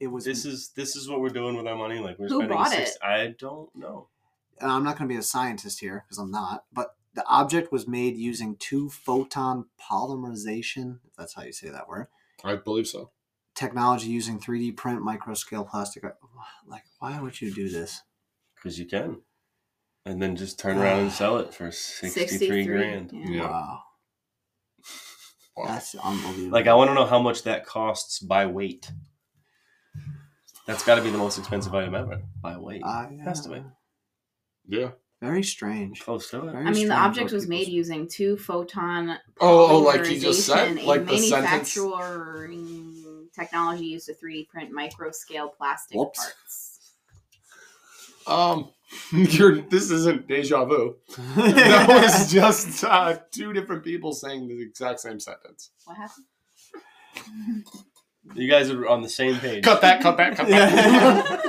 It 0.00 0.08
was 0.08 0.24
this 0.26 0.44
is 0.44 0.70
this 0.76 0.96
is 0.96 1.08
what 1.08 1.20
we're 1.20 1.28
doing 1.30 1.56
with 1.56 1.66
our 1.66 1.76
money. 1.76 1.98
Like 1.98 2.18
we're 2.18 2.28
Who 2.28 2.40
spending 2.40 2.56
bought 2.58 2.70
six. 2.72 2.90
it? 2.92 2.98
I 3.02 3.34
don't 3.38 3.74
know. 3.74 4.08
and 4.60 4.70
I'm 4.70 4.84
not 4.84 4.98
going 4.98 5.08
to 5.08 5.14
be 5.14 5.18
a 5.18 5.22
scientist 5.22 5.80
here 5.80 6.04
because 6.06 6.18
I'm 6.18 6.30
not, 6.30 6.64
but 6.72 6.94
the 7.18 7.26
object 7.26 7.72
was 7.72 7.88
made 7.88 8.16
using 8.16 8.54
two 8.56 8.88
photon 8.90 9.66
polymerization, 9.90 10.98
if 11.08 11.14
that's 11.16 11.34
how 11.34 11.42
you 11.42 11.52
say 11.52 11.68
that 11.68 11.88
word, 11.88 12.06
I 12.44 12.54
believe 12.56 12.86
so. 12.86 13.10
technology 13.56 14.06
using 14.08 14.38
3D 14.38 14.76
print 14.76 15.00
microscale 15.02 15.68
plastic. 15.68 16.04
Like, 16.66 16.84
why 17.00 17.20
would 17.20 17.40
you 17.40 17.52
do 17.52 17.68
this? 17.68 18.02
Because 18.54 18.78
you 18.78 18.86
can, 18.86 19.22
and 20.06 20.22
then 20.22 20.36
just 20.36 20.58
turn 20.60 20.78
around 20.78 21.00
and 21.00 21.12
sell 21.20 21.38
it 21.38 21.52
for 21.52 21.70
sixty 21.72 22.46
three 22.46 22.64
grand. 22.64 23.10
Yeah. 23.12 23.30
Yeah. 23.30 23.42
Wow, 23.50 23.82
Wow. 25.56 25.66
that's 25.66 25.94
unbelievable. 25.96 26.50
Like 26.52 26.68
I 26.68 26.74
want 26.74 26.90
to 26.90 26.94
know 26.94 27.06
how 27.06 27.18
much 27.20 27.42
that 27.42 27.66
costs 27.66 28.20
by 28.20 28.46
weight. 28.46 28.92
That's 30.66 30.84
got 30.84 30.96
to 30.96 31.02
be 31.02 31.10
the 31.10 31.18
most 31.18 31.38
expensive 31.38 31.74
item 31.74 31.94
ever 31.94 32.22
by 32.42 32.58
weight. 32.58 32.82
I, 32.84 33.04
uh, 33.20 33.24
Has 33.24 33.40
to 33.42 33.48
be. 33.48 33.62
Yeah. 34.68 34.90
Very 35.20 35.42
strange. 35.42 36.00
Close 36.02 36.30
to 36.30 36.46
it. 36.46 36.52
Very 36.52 36.64
I 36.66 36.70
mean, 36.70 36.88
the 36.88 36.94
object 36.94 37.32
was 37.32 37.48
made 37.48 37.66
people's- 37.66 37.74
using 37.74 38.08
two 38.08 38.36
photon. 38.36 39.18
Oh, 39.40 39.76
oh, 39.76 39.78
like 39.80 40.06
he 40.06 40.18
just 40.18 40.46
said, 40.46 40.78
a 40.78 40.82
like 40.82 41.06
the 41.06 41.18
sentence. 41.18 41.76
manufacturing 41.76 43.28
technology 43.34 43.86
used 43.86 44.06
to 44.06 44.14
3D 44.14 44.48
print 44.48 44.70
microscale 44.72 45.52
plastic 45.56 45.96
Whoops. 45.96 46.18
parts. 46.18 46.94
Um, 48.26 48.70
you're. 49.12 49.60
This 49.62 49.90
isn't 49.90 50.28
deja 50.28 50.64
vu. 50.64 50.96
That 51.36 51.88
was 51.88 52.30
just 52.32 52.84
uh, 52.84 53.18
two 53.32 53.52
different 53.52 53.82
people 53.84 54.12
saying 54.12 54.46
the 54.48 54.60
exact 54.62 55.00
same 55.00 55.18
sentence. 55.18 55.70
What 55.84 55.96
happened? 55.96 57.64
You 58.34 58.48
guys 58.48 58.70
are 58.70 58.86
on 58.86 59.00
the 59.02 59.08
same 59.08 59.36
page. 59.38 59.64
Cut 59.64 59.80
that. 59.80 60.00
Cut 60.02 60.16
that. 60.18 60.36
Cut 60.36 60.48
that. 60.48 61.42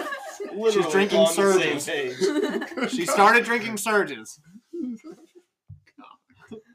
Literally 0.60 0.84
She's 0.84 0.92
drinking 0.92 1.20
on 1.20 1.36
the 1.36 1.80
same 1.80 2.80
page. 2.80 2.90
she 2.92 3.06
started 3.06 3.46
drinking 3.46 3.78
surges. 3.78 4.40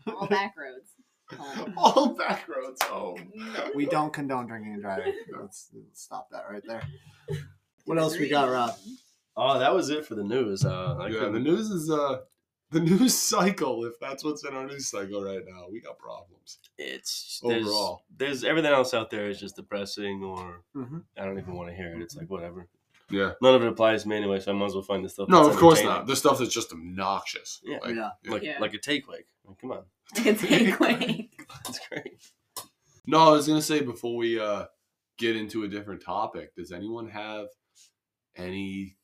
All 0.06 0.26
back 0.26 0.54
roads. 0.56 0.90
home. 1.38 1.74
All 1.78 2.08
back 2.14 2.46
roads 2.48 2.82
home. 2.82 3.32
We 3.74 3.86
don't 3.86 4.12
condone 4.12 4.46
drinking 4.46 4.74
and 4.74 4.82
driving. 4.82 5.14
Let's, 5.40 5.68
let's 5.74 6.02
stop 6.02 6.28
that 6.30 6.44
right 6.50 6.62
there. 6.66 6.82
What 7.86 7.98
else 7.98 8.18
we 8.18 8.28
got, 8.28 8.50
Rob? 8.50 8.74
Oh, 9.36 9.58
that 9.58 9.74
was 9.74 9.90
it 9.90 10.06
for 10.06 10.14
the 10.14 10.22
news. 10.24 10.64
Uh, 10.64 10.96
I 11.00 11.08
Yeah, 11.08 11.14
couldn't- 11.20 11.32
the 11.34 11.40
news 11.40 11.70
is 11.70 11.90
uh 11.90 12.18
the 12.70 12.80
news 12.90 13.14
cycle. 13.14 13.84
If 13.84 13.94
that's 14.00 14.22
what's 14.24 14.44
in 14.44 14.54
our 14.54 14.66
news 14.66 14.88
cycle 14.90 15.24
right 15.24 15.42
now, 15.46 15.64
we 15.70 15.80
got 15.80 15.98
problems. 15.98 16.58
it's 16.78 17.40
there's, 17.42 17.66
Overall. 17.66 18.04
There's 18.16 18.44
everything 18.44 18.72
else 18.72 18.94
out 18.94 19.10
there 19.10 19.28
is 19.28 19.40
just 19.40 19.56
depressing, 19.56 20.22
or 20.22 20.62
Mhm. 20.76 21.02
I 21.18 21.24
don't 21.24 21.38
even 21.38 21.54
want 21.54 21.70
to 21.70 21.74
hear 21.74 21.94
it. 21.94 22.02
It's 22.02 22.16
like 22.16 22.28
whatever. 22.30 22.68
Yeah. 23.10 23.32
None 23.42 23.54
of 23.54 23.62
it 23.62 23.68
applies 23.68 24.02
to 24.02 24.08
me 24.08 24.16
anyway, 24.16 24.40
so 24.40 24.50
I 24.52 24.54
might 24.54 24.66
as 24.66 24.74
well 24.74 24.82
find 24.82 25.04
the 25.04 25.08
stuff. 25.08 25.28
No, 25.28 25.44
that's 25.44 25.54
of 25.54 25.60
course 25.60 25.82
not. 25.82 26.06
The 26.06 26.16
stuff 26.16 26.38
that's 26.38 26.52
just 26.52 26.72
obnoxious. 26.72 27.60
Yeah. 27.64 27.78
Like, 27.82 27.94
yeah. 27.96 28.10
Like 28.26 28.42
Yeah. 28.42 28.58
like 28.60 28.74
a 28.74 28.78
takeaway. 28.78 29.24
Like, 29.44 29.58
come 29.60 29.72
on, 29.72 29.84
Like 30.16 30.26
a 30.26 30.34
takeaway. 30.34 31.28
that's 31.64 31.80
great. 31.88 32.22
No, 33.06 33.18
I 33.28 33.30
was 33.32 33.46
gonna 33.46 33.60
say 33.62 33.80
before 33.82 34.16
we 34.16 34.40
uh 34.40 34.64
get 35.18 35.36
into 35.36 35.64
a 35.64 35.68
different 35.68 36.02
topic, 36.02 36.54
does 36.56 36.72
anyone 36.72 37.08
have 37.10 37.48
any 38.36 38.96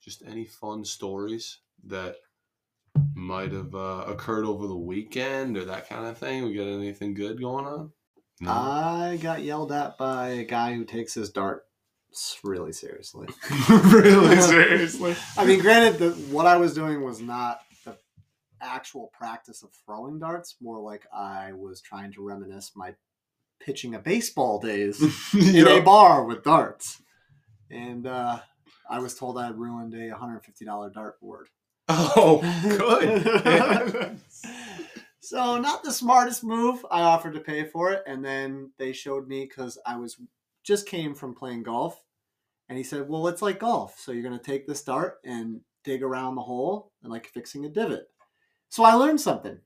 just 0.00 0.22
any 0.26 0.44
fun 0.44 0.84
stories 0.84 1.58
that 1.86 2.16
might 3.14 3.52
have 3.52 3.74
uh, 3.74 4.04
occurred 4.06 4.44
over 4.44 4.66
the 4.66 4.76
weekend 4.76 5.56
or 5.56 5.64
that 5.64 5.88
kind 5.88 6.06
of 6.06 6.16
thing? 6.18 6.44
We 6.44 6.54
got 6.54 6.64
anything 6.66 7.14
good 7.14 7.40
going 7.40 7.64
on? 7.66 7.90
No. 8.40 8.50
I 8.50 9.18
got 9.20 9.42
yelled 9.42 9.72
at 9.72 9.96
by 9.98 10.28
a 10.28 10.44
guy 10.44 10.74
who 10.74 10.84
takes 10.84 11.14
his 11.14 11.30
dart 11.30 11.64
really 12.42 12.72
seriously. 12.72 13.28
really 13.68 14.40
seriously. 14.40 15.16
I 15.36 15.44
mean, 15.44 15.60
granted, 15.60 15.98
the, 15.98 16.10
what 16.32 16.46
I 16.46 16.56
was 16.56 16.74
doing 16.74 17.02
was 17.02 17.20
not 17.20 17.60
the 17.84 17.96
actual 18.60 19.10
practice 19.12 19.62
of 19.62 19.70
throwing 19.84 20.18
darts. 20.18 20.56
More 20.60 20.80
like 20.80 21.06
I 21.12 21.52
was 21.52 21.80
trying 21.80 22.12
to 22.12 22.22
reminisce 22.22 22.72
my 22.74 22.94
pitching 23.60 23.94
a 23.94 23.98
baseball 23.98 24.60
days 24.60 25.00
in 25.34 25.66
a 25.66 25.80
bar 25.80 26.24
with 26.24 26.44
darts, 26.44 27.02
and 27.70 28.06
uh, 28.06 28.38
I 28.88 28.98
was 28.98 29.14
told 29.14 29.38
I 29.38 29.46
had 29.46 29.58
ruined 29.58 29.94
a 29.94 30.10
$150 30.10 30.92
dart 30.92 31.20
board. 31.20 31.48
Oh, 31.88 32.40
good. 32.62 34.18
So 35.24 35.58
not 35.58 35.82
the 35.82 35.90
smartest 35.90 36.44
move. 36.44 36.84
I 36.90 37.00
offered 37.00 37.32
to 37.32 37.40
pay 37.40 37.64
for 37.64 37.92
it, 37.92 38.02
and 38.06 38.22
then 38.22 38.72
they 38.78 38.92
showed 38.92 39.26
me 39.26 39.46
because 39.46 39.78
I 39.86 39.96
was 39.96 40.18
just 40.64 40.86
came 40.88 41.14
from 41.14 41.34
playing 41.34 41.62
golf, 41.62 42.02
and 42.68 42.76
he 42.76 42.84
said, 42.84 43.08
"Well, 43.08 43.28
it's 43.28 43.42
like 43.42 43.60
golf. 43.60 43.98
So 43.98 44.10
you're 44.12 44.22
gonna 44.22 44.38
take 44.38 44.66
this 44.66 44.82
dart 44.82 45.18
and 45.24 45.60
dig 45.84 46.02
around 46.02 46.34
the 46.34 46.42
hole 46.42 46.90
and 47.02 47.12
like 47.12 47.26
fixing 47.26 47.64
a 47.64 47.68
divot." 47.68 48.08
So 48.70 48.82
I 48.82 48.94
learned 48.94 49.20
something. 49.20 49.60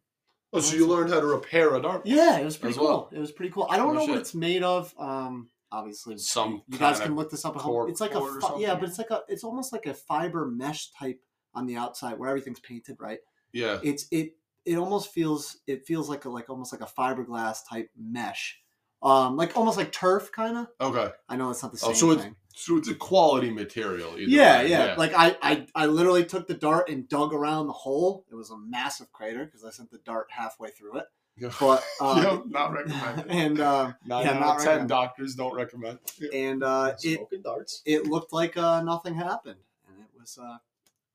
Oh, 0.52 0.60
so 0.60 0.76
you 0.76 0.86
learned 0.86 1.10
how 1.10 1.20
to 1.20 1.26
repair 1.26 1.74
a 1.74 1.80
dart? 1.82 2.02
Yeah, 2.06 2.38
it 2.38 2.44
was 2.44 2.56
pretty 2.56 2.76
cool. 2.76 2.86
well. 2.86 3.10
It 3.12 3.18
was 3.18 3.32
pretty 3.32 3.52
cool. 3.52 3.66
I 3.70 3.76
don't 3.76 3.94
know 3.94 4.00
shit. 4.00 4.10
what 4.10 4.18
it's 4.18 4.34
made 4.34 4.62
of. 4.62 4.94
Um, 4.98 5.50
obviously, 5.70 6.16
Some 6.18 6.62
you 6.68 6.78
guys 6.78 7.00
can 7.00 7.16
look 7.16 7.30
this 7.30 7.44
up 7.44 7.54
at 7.56 7.62
home. 7.62 7.72
cork 7.72 7.90
It's 7.90 8.00
like 8.00 8.14
a 8.14 8.40
fi- 8.40 8.58
yeah, 8.58 8.74
but 8.74 8.88
it's 8.88 8.98
like 8.98 9.10
a 9.10 9.22
it's 9.28 9.44
almost 9.44 9.72
like 9.72 9.86
a 9.86 9.94
fiber 9.94 10.46
mesh 10.46 10.90
type 10.92 11.20
on 11.54 11.66
the 11.66 11.76
outside 11.76 12.18
where 12.18 12.28
everything's 12.30 12.60
painted, 12.60 12.96
right? 12.98 13.18
Yeah. 13.52 13.78
It's 13.82 14.06
it 14.10 14.36
it 14.64 14.76
almost 14.76 15.12
feels 15.12 15.58
it 15.66 15.86
feels 15.86 16.08
like 16.08 16.24
a 16.24 16.30
like 16.30 16.48
almost 16.48 16.72
like 16.72 16.82
a 16.82 16.92
fiberglass 16.92 17.58
type 17.68 17.90
mesh, 17.98 18.58
um, 19.02 19.36
like 19.36 19.56
almost 19.56 19.76
like 19.76 19.92
turf 19.92 20.30
kind 20.32 20.56
of. 20.56 20.66
Okay. 20.80 21.12
I 21.28 21.36
know 21.36 21.50
it's 21.50 21.62
not 21.62 21.72
the 21.72 21.78
Oh, 21.82 21.88
same 21.88 21.94
so 21.96 22.10
it's 22.12 22.22
thing. 22.22 22.36
so 22.54 22.76
it's 22.76 22.88
a 22.88 22.94
quality 22.94 23.50
material. 23.50 24.10
Either 24.18 24.22
Yeah, 24.30 24.58
way. 24.62 24.70
yeah, 24.70 24.94
Like 24.98 25.12
I, 25.16 25.36
I, 25.42 25.66
I 25.74 25.86
literally 25.86 26.24
took 26.24 26.46
the 26.48 26.54
dart 26.54 26.88
and 26.88 27.08
dug 27.08 27.32
around 27.32 27.66
the 27.68 27.72
hole. 27.72 28.24
It 28.30 28.34
was 28.34 28.50
a 28.50 28.56
massive 28.58 29.12
crater 29.12 29.44
because 29.44 29.64
I 29.64 29.70
sent 29.70 29.90
the 29.90 29.98
dart 29.98 30.26
halfway 30.30 30.70
through 30.70 30.98
it. 30.98 31.04
Yeah. 31.40 31.52
But 31.60 31.84
uh, 32.00 32.20
Yeah, 32.20 32.40
not 32.48 32.72
recommended. 32.72 33.26
And 33.30 33.60
uh, 33.60 33.92
Nine 34.04 34.24
yeah, 34.24 34.32
out 34.32 34.40
not 34.40 34.56
of 34.56 34.62
ten 34.62 34.66
recommended. 34.66 34.88
doctors 34.88 35.34
don't 35.36 35.54
recommend. 35.54 36.00
and 36.34 36.64
uh, 36.64 36.94
it 37.00 37.14
Smoking 37.18 37.42
darts. 37.42 37.80
it 37.86 38.06
looked 38.06 38.32
like 38.32 38.56
uh, 38.56 38.82
nothing 38.82 39.14
happened, 39.14 39.60
and 39.88 40.00
it 40.02 40.08
was. 40.18 40.36
Uh, 40.36 40.56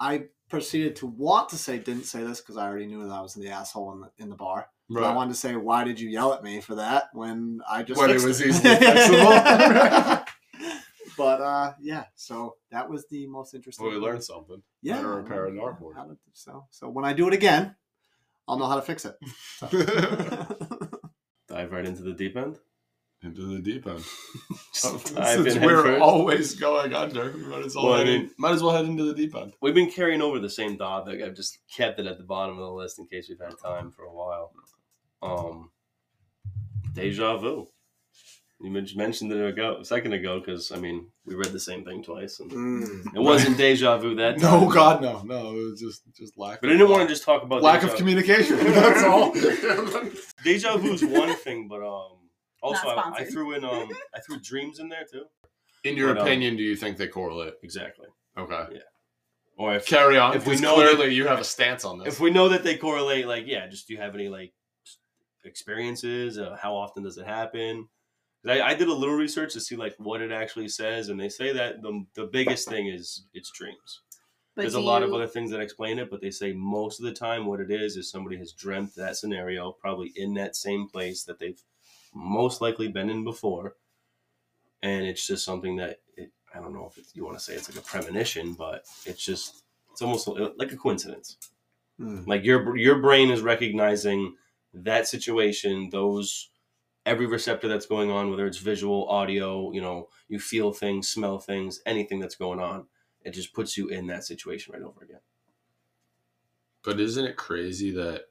I 0.03 0.25
proceeded 0.49 0.95
to 0.97 1.07
want 1.07 1.49
to 1.49 1.57
say 1.57 1.79
didn't 1.79 2.03
say 2.03 2.23
this 2.23 2.41
because 2.41 2.57
I 2.57 2.67
already 2.67 2.85
knew 2.87 3.03
that 3.07 3.13
I 3.13 3.21
was 3.21 3.35
in 3.37 3.41
the 3.41 3.49
asshole 3.49 3.93
in 3.93 4.01
the 4.01 4.11
in 4.23 4.29
the 4.29 4.35
bar. 4.35 4.67
But 4.89 5.03
I 5.05 5.15
wanted 5.15 5.31
to 5.33 5.39
say, 5.39 5.55
why 5.55 5.83
did 5.85 5.99
you 5.99 6.09
yell 6.09 6.33
at 6.33 6.43
me 6.43 6.59
for 6.61 6.75
that 6.75 7.05
when 7.13 7.61
I 7.67 7.81
just 7.83 7.99
When 7.99 8.11
it 8.11 8.21
was 8.21 8.39
easily 8.45 8.75
fixable. 8.75 10.25
but 11.17 11.41
uh, 11.41 11.73
yeah, 11.81 12.03
so 12.15 12.57
that 12.69 12.87
was 12.89 13.07
the 13.07 13.25
most 13.27 13.53
interesting. 13.55 13.85
Well, 13.87 13.95
we 13.95 13.99
learned 13.99 14.23
something. 14.23 14.61
Yeah, 14.83 14.97
How 14.97 15.01
to 15.03 15.07
repair 15.07 15.45
a 15.45 15.47
learned 15.49 15.79
dartboard. 15.79 15.95
to- 15.95 16.17
So, 16.33 16.65
so 16.69 16.89
when 16.89 17.05
I 17.05 17.13
do 17.13 17.27
it 17.27 17.33
again, 17.33 17.75
I'll 18.47 18.57
know 18.59 18.67
how 18.67 18.75
to 18.75 18.81
fix 18.81 19.05
it. 19.05 19.15
So. 19.57 19.67
Dive 21.47 21.71
right 21.71 21.85
into 21.85 22.03
the 22.03 22.13
deep 22.13 22.35
end. 22.35 22.57
Into 23.23 23.45
the 23.45 23.59
deep 23.61 23.87
end. 23.87 24.03
Just 24.73 25.07
Since 25.07 25.55
we're 25.59 25.81
first. 25.83 26.01
always 26.01 26.55
going 26.55 26.93
under, 26.93 27.31
we 27.31 27.45
might 27.45 27.65
as 27.65 27.73
well, 27.75 27.85
Well, 27.85 27.93
I 27.93 27.97
head 27.99 28.07
in- 28.09 28.21
mean- 28.23 28.31
might 28.37 28.51
as 28.51 28.61
well 28.61 28.75
head 28.75 28.85
into 28.85 29.05
the 29.05 29.13
deep 29.13 29.33
end. 29.35 29.53
We've 29.61 29.73
been 29.73 29.89
carrying 29.89 30.21
over 30.21 30.39
the 30.39 30.49
same 30.49 30.77
topic. 30.77 31.21
I've 31.21 31.35
just 31.35 31.59
kept 31.73 31.99
it 31.99 32.05
at 32.05 32.17
the 32.17 32.25
bottom 32.25 32.57
of 32.57 32.63
the 32.65 32.71
list 32.73 32.99
in 32.99 33.07
case 33.07 33.29
we've 33.29 33.39
had 33.39 33.53
time 33.63 33.91
for 33.91 34.03
a 34.03 34.13
while. 34.13 34.51
Um, 35.21 35.71
deja 36.93 37.37
vu. 37.37 37.67
You 38.61 38.71
mentioned 38.71 39.31
it 39.33 39.45
ago, 39.45 39.77
a 39.81 39.85
second 39.85 40.13
ago, 40.13 40.39
because 40.39 40.71
I 40.71 40.77
mean 40.77 41.07
we 41.25 41.35
read 41.35 41.51
the 41.51 41.59
same 41.59 41.83
thing 41.83 42.01
twice, 42.01 42.39
and 42.39 42.49
Mm. 42.51 43.15
it 43.15 43.19
wasn't 43.19 43.57
deja 43.57 43.97
vu 43.97 44.15
that 44.15 44.39
time. 44.39 44.61
No, 44.61 44.69
God, 44.69 45.01
no, 45.01 45.21
no. 45.23 45.51
It 45.53 45.63
was 45.71 45.79
just 45.81 46.03
just 46.15 46.37
lack. 46.37 46.61
But 46.61 46.69
I 46.69 46.73
didn't 46.73 46.89
want 46.89 47.03
to 47.07 47.13
just 47.13 47.25
talk 47.25 47.43
about 47.43 47.61
lack 47.61 47.81
deja, 47.81 47.91
of 47.91 47.97
communication. 47.97 48.55
That's 48.63 49.03
all. 49.03 49.33
Deja 50.45 50.77
vu 50.77 50.93
is 50.93 51.03
one 51.03 51.35
thing, 51.35 51.67
but 51.67 51.81
um, 51.85 52.22
also 52.63 52.87
I, 52.87 53.11
I 53.17 53.23
threw 53.25 53.53
in 53.53 53.63
um, 53.63 53.89
I 54.15 54.19
threw 54.21 54.39
dreams 54.39 54.79
in 54.79 54.89
there 54.89 55.05
too. 55.09 55.25
In 55.83 55.97
your 55.97 56.13
But, 56.13 56.21
um, 56.21 56.27
opinion, 56.27 56.55
do 56.55 56.63
you 56.63 56.75
think 56.75 56.97
they 56.97 57.07
correlate? 57.07 57.55
Exactly. 57.61 58.07
Okay. 58.37 58.63
Yeah. 58.71 58.79
Or 59.57 59.75
if 59.75 59.85
Carry 59.85 60.17
on. 60.17 60.35
If 60.35 60.47
we 60.47 60.55
know 60.57 60.75
clearly 60.75 61.13
you 61.13 61.27
have 61.27 61.39
a 61.39 61.43
stance 61.43 61.85
on 61.85 61.99
this. 61.99 62.07
if 62.07 62.19
we 62.19 62.31
know 62.31 62.49
that 62.49 62.63
they 62.63 62.77
correlate, 62.77 63.27
like 63.27 63.45
yeah, 63.45 63.67
just 63.67 63.87
do 63.87 63.93
you 63.93 63.99
have 63.99 64.15
any 64.15 64.29
like 64.29 64.53
experiences? 65.43 66.39
Uh, 66.39 66.57
how 66.59 66.75
often 66.75 67.03
does 67.03 67.17
it 67.17 67.27
happen? 67.27 67.87
I, 68.45 68.61
I 68.61 68.73
did 68.73 68.87
a 68.87 68.93
little 68.93 69.15
research 69.15 69.53
to 69.53 69.61
see 69.61 69.75
like 69.75 69.95
what 69.97 70.21
it 70.21 70.31
actually 70.31 70.69
says, 70.69 71.09
and 71.09 71.19
they 71.19 71.29
say 71.29 71.53
that 71.53 71.81
the 71.81 72.05
the 72.15 72.25
biggest 72.25 72.67
thing 72.67 72.87
is 72.87 73.25
it's 73.33 73.51
dreams. 73.51 74.01
But 74.55 74.63
There's 74.63 74.75
a 74.75 74.79
do 74.79 74.85
lot 74.85 75.01
of 75.01 75.11
other 75.13 75.25
things 75.27 75.49
that 75.51 75.61
explain 75.61 75.97
it, 75.97 76.11
but 76.11 76.21
they 76.21 76.29
say 76.29 76.53
most 76.53 76.99
of 76.99 77.05
the 77.05 77.13
time 77.13 77.45
what 77.47 77.59
it 77.59 77.71
is 77.71 77.97
is 77.97 78.11
somebody 78.11 78.37
has 78.37 78.51
dreamt 78.53 78.95
that 78.95 79.17
scenario, 79.17 79.71
probably 79.71 80.11
in 80.15 80.35
that 80.35 80.55
same 80.55 80.87
place 80.87 81.23
that 81.23 81.39
they've 81.39 81.59
most 82.13 82.61
likely 82.61 82.87
been 82.87 83.09
in 83.09 83.23
before, 83.23 83.75
and 84.81 85.05
it's 85.05 85.25
just 85.25 85.45
something 85.45 85.77
that 85.77 86.01
it, 86.17 86.31
I 86.53 86.59
don't 86.59 86.73
know 86.73 86.87
if 86.89 86.97
it's, 86.97 87.15
you 87.15 87.25
want 87.25 87.37
to 87.37 87.43
say 87.43 87.53
it's 87.53 87.69
like 87.69 87.83
a 87.83 87.87
premonition, 87.87 88.53
but 88.53 88.85
it's 89.05 89.23
just 89.23 89.63
it's 89.91 90.01
almost 90.01 90.27
like 90.27 90.71
a 90.71 90.77
coincidence. 90.77 91.37
Mm. 91.99 92.27
Like 92.27 92.43
your 92.43 92.75
your 92.77 92.99
brain 92.99 93.29
is 93.29 93.41
recognizing 93.41 94.35
that 94.73 95.07
situation, 95.07 95.89
those 95.91 96.49
every 97.05 97.25
receptor 97.25 97.67
that's 97.67 97.85
going 97.85 98.09
on, 98.09 98.29
whether 98.29 98.45
it's 98.45 98.57
visual, 98.57 99.07
audio, 99.09 99.71
you 99.71 99.81
know, 99.81 100.09
you 100.29 100.39
feel 100.39 100.71
things, 100.71 101.09
smell 101.09 101.37
things, 101.37 101.81
anything 101.85 102.19
that's 102.19 102.35
going 102.35 102.59
on, 102.59 102.85
it 103.23 103.31
just 103.31 103.53
puts 103.53 103.77
you 103.77 103.89
in 103.89 104.07
that 104.07 104.23
situation 104.23 104.73
right 104.73 104.83
over 104.83 105.03
again. 105.03 105.19
But 106.83 106.99
isn't 106.99 107.25
it 107.25 107.35
crazy 107.35 107.91
that 107.91 108.25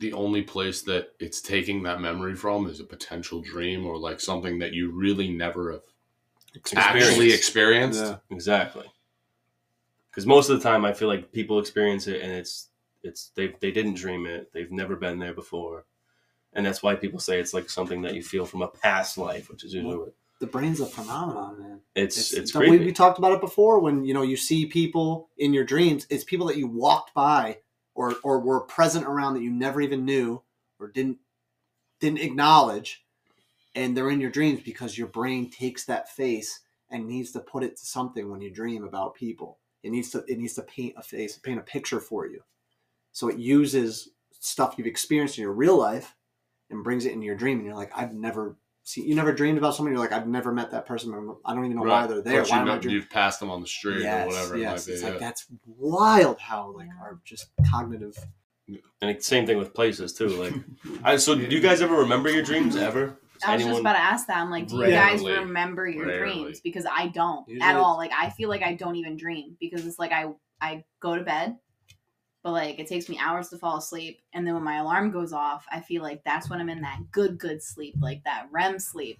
the 0.00 0.12
only 0.14 0.40
place 0.40 0.80
that 0.82 1.12
it's 1.20 1.42
taking 1.42 1.82
that 1.82 2.00
memory 2.00 2.34
from 2.34 2.66
is 2.66 2.80
a 2.80 2.84
potential 2.84 3.42
dream 3.42 3.86
or 3.86 3.98
like 3.98 4.18
something 4.18 4.58
that 4.58 4.72
you 4.72 4.90
really 4.90 5.30
never 5.30 5.72
have 5.72 5.82
actually 6.74 7.32
experienced? 7.32 8.02
Yeah. 8.02 8.16
Exactly. 8.30 8.90
Because 10.10 10.26
most 10.26 10.48
of 10.48 10.58
the 10.58 10.68
time, 10.68 10.84
I 10.84 10.94
feel 10.94 11.06
like 11.06 11.30
people 11.30 11.60
experience 11.60 12.06
it, 12.06 12.22
and 12.22 12.32
it's 12.32 12.68
it's 13.02 13.30
they 13.36 13.54
they 13.60 13.70
didn't 13.70 13.94
dream 13.94 14.26
it. 14.26 14.50
They've 14.52 14.72
never 14.72 14.96
been 14.96 15.18
there 15.18 15.34
before, 15.34 15.84
and 16.54 16.64
that's 16.64 16.82
why 16.82 16.94
people 16.94 17.20
say 17.20 17.38
it's 17.38 17.54
like 17.54 17.70
something 17.70 18.02
that 18.02 18.14
you 18.14 18.22
feel 18.22 18.46
from 18.46 18.62
a 18.62 18.68
past 18.68 19.18
life, 19.18 19.50
which 19.50 19.64
is 19.64 19.74
usually 19.74 19.96
what 19.96 20.14
The 20.40 20.46
brain's 20.46 20.80
a 20.80 20.86
phenomenon, 20.86 21.60
man. 21.60 21.80
it's 21.94 22.32
it's, 22.32 22.54
we, 22.54 22.68
creepy. 22.68 22.86
we 22.86 22.92
talked 22.92 23.18
about 23.18 23.32
it 23.32 23.40
before 23.40 23.80
when 23.80 24.04
you 24.04 24.14
know 24.14 24.22
you 24.22 24.36
see 24.36 24.64
people 24.66 25.28
in 25.36 25.52
your 25.52 25.64
dreams. 25.64 26.06
It's 26.10 26.24
people 26.24 26.46
that 26.46 26.56
you 26.56 26.66
walked 26.66 27.14
by 27.14 27.58
or 27.94 28.14
or 28.22 28.40
were 28.40 28.60
present 28.60 29.06
around 29.06 29.34
that 29.34 29.42
you 29.42 29.50
never 29.50 29.80
even 29.80 30.04
knew 30.04 30.42
or 30.78 30.88
didn't 30.88 31.18
didn't 32.00 32.20
acknowledge, 32.20 33.04
and 33.74 33.96
they're 33.96 34.10
in 34.10 34.20
your 34.20 34.30
dreams 34.30 34.60
because 34.64 34.96
your 34.96 35.08
brain 35.08 35.50
takes 35.50 35.84
that 35.84 36.08
face 36.08 36.60
and 36.90 37.06
needs 37.06 37.30
to 37.32 37.40
put 37.40 37.62
it 37.62 37.76
to 37.76 37.86
something 37.86 38.30
when 38.30 38.40
you 38.40 38.50
dream 38.50 38.84
about 38.84 39.14
people. 39.14 39.58
It 39.82 39.90
needs 39.90 40.10
to 40.10 40.24
it 40.26 40.38
needs 40.38 40.54
to 40.54 40.62
paint 40.62 40.94
a 40.96 41.02
face, 41.02 41.38
paint 41.38 41.58
a 41.58 41.62
picture 41.62 42.00
for 42.00 42.26
you. 42.26 42.42
So 43.12 43.28
it 43.28 43.38
uses 43.38 44.10
stuff 44.38 44.74
you've 44.76 44.86
experienced 44.86 45.38
in 45.38 45.42
your 45.42 45.52
real 45.52 45.78
life 45.78 46.14
and 46.70 46.84
brings 46.84 47.04
it 47.04 47.12
into 47.12 47.26
your 47.26 47.34
dream, 47.36 47.58
and 47.58 47.66
you're 47.66 47.76
like, 47.76 47.92
I've 47.96 48.14
never 48.14 48.56
seen, 48.90 49.06
you 49.06 49.14
never 49.14 49.32
dreamed 49.32 49.58
about 49.58 49.74
someone. 49.74 49.92
You're 49.92 50.00
like, 50.02 50.12
I've 50.12 50.26
never 50.28 50.52
met 50.52 50.70
that 50.72 50.86
person. 50.86 51.12
I 51.44 51.54
don't 51.54 51.64
even 51.64 51.76
know 51.76 51.82
why 51.84 52.06
they're 52.06 52.22
there. 52.22 52.42
But 52.42 52.50
Why 52.50 52.56
you 52.56 52.62
am 52.62 52.68
I 52.68 52.74
know, 52.74 52.80
dreaming? 52.80 52.96
you've 53.00 53.10
passed 53.10 53.40
them 53.40 53.50
on 53.50 53.60
the 53.60 53.66
street 53.66 54.04
or 54.06 54.26
whatever 54.26 54.56
yes. 54.56 54.86
it 54.88 54.92
It's 54.92 55.02
might 55.02 55.08
be. 55.08 55.12
like 55.12 55.20
yeah. 55.20 55.26
that's 55.28 55.46
wild 55.66 56.38
how 56.40 56.70
like 56.76 56.88
our 57.00 57.20
just 57.24 57.46
cognitive. 57.70 58.16
And 58.68 59.10
it's 59.10 59.26
same 59.26 59.46
thing 59.46 59.58
with 59.58 59.74
places 59.74 60.12
too. 60.12 60.28
Like, 60.28 60.54
I, 61.04 61.16
so 61.16 61.34
do 61.34 61.42
you 61.42 61.60
guys 61.60 61.82
ever 61.82 61.96
remember 61.96 62.30
your 62.30 62.42
dreams 62.42 62.76
ever? 62.76 63.16
I 63.46 63.56
was 63.56 63.64
just 63.64 63.80
about 63.80 63.94
to 63.94 64.00
ask 64.00 64.26
that. 64.26 64.36
I'm 64.36 64.50
like, 64.50 64.68
do 64.68 64.76
you 64.76 64.90
guys 64.90 65.22
remember 65.24 65.88
your 65.88 66.06
Rarely. 66.06 66.34
dreams? 66.42 66.60
Because 66.60 66.84
I 66.90 67.08
don't 67.08 67.48
Usually 67.48 67.66
at 67.66 67.76
all. 67.76 67.96
Like 67.96 68.12
I 68.16 68.30
feel 68.30 68.48
like 68.48 68.62
I 68.62 68.74
don't 68.74 68.96
even 68.96 69.16
dream 69.16 69.56
because 69.58 69.86
it's 69.86 69.98
like 69.98 70.12
I 70.12 70.26
I 70.60 70.84
go 71.00 71.16
to 71.16 71.22
bed, 71.24 71.56
but 72.42 72.52
like 72.52 72.78
it 72.78 72.86
takes 72.86 73.08
me 73.08 73.18
hours 73.20 73.48
to 73.50 73.58
fall 73.58 73.76
asleep, 73.78 74.20
and 74.32 74.46
then 74.46 74.54
when 74.54 74.64
my 74.64 74.78
alarm 74.78 75.10
goes 75.10 75.32
off, 75.32 75.64
I 75.70 75.80
feel 75.80 76.02
like 76.02 76.22
that's 76.24 76.48
when 76.48 76.60
I'm 76.60 76.70
in 76.70 76.80
that 76.82 77.10
good 77.12 77.38
good 77.38 77.62
sleep, 77.62 77.94
like 78.00 78.22
that 78.24 78.46
REM 78.50 78.78
sleep. 78.78 79.18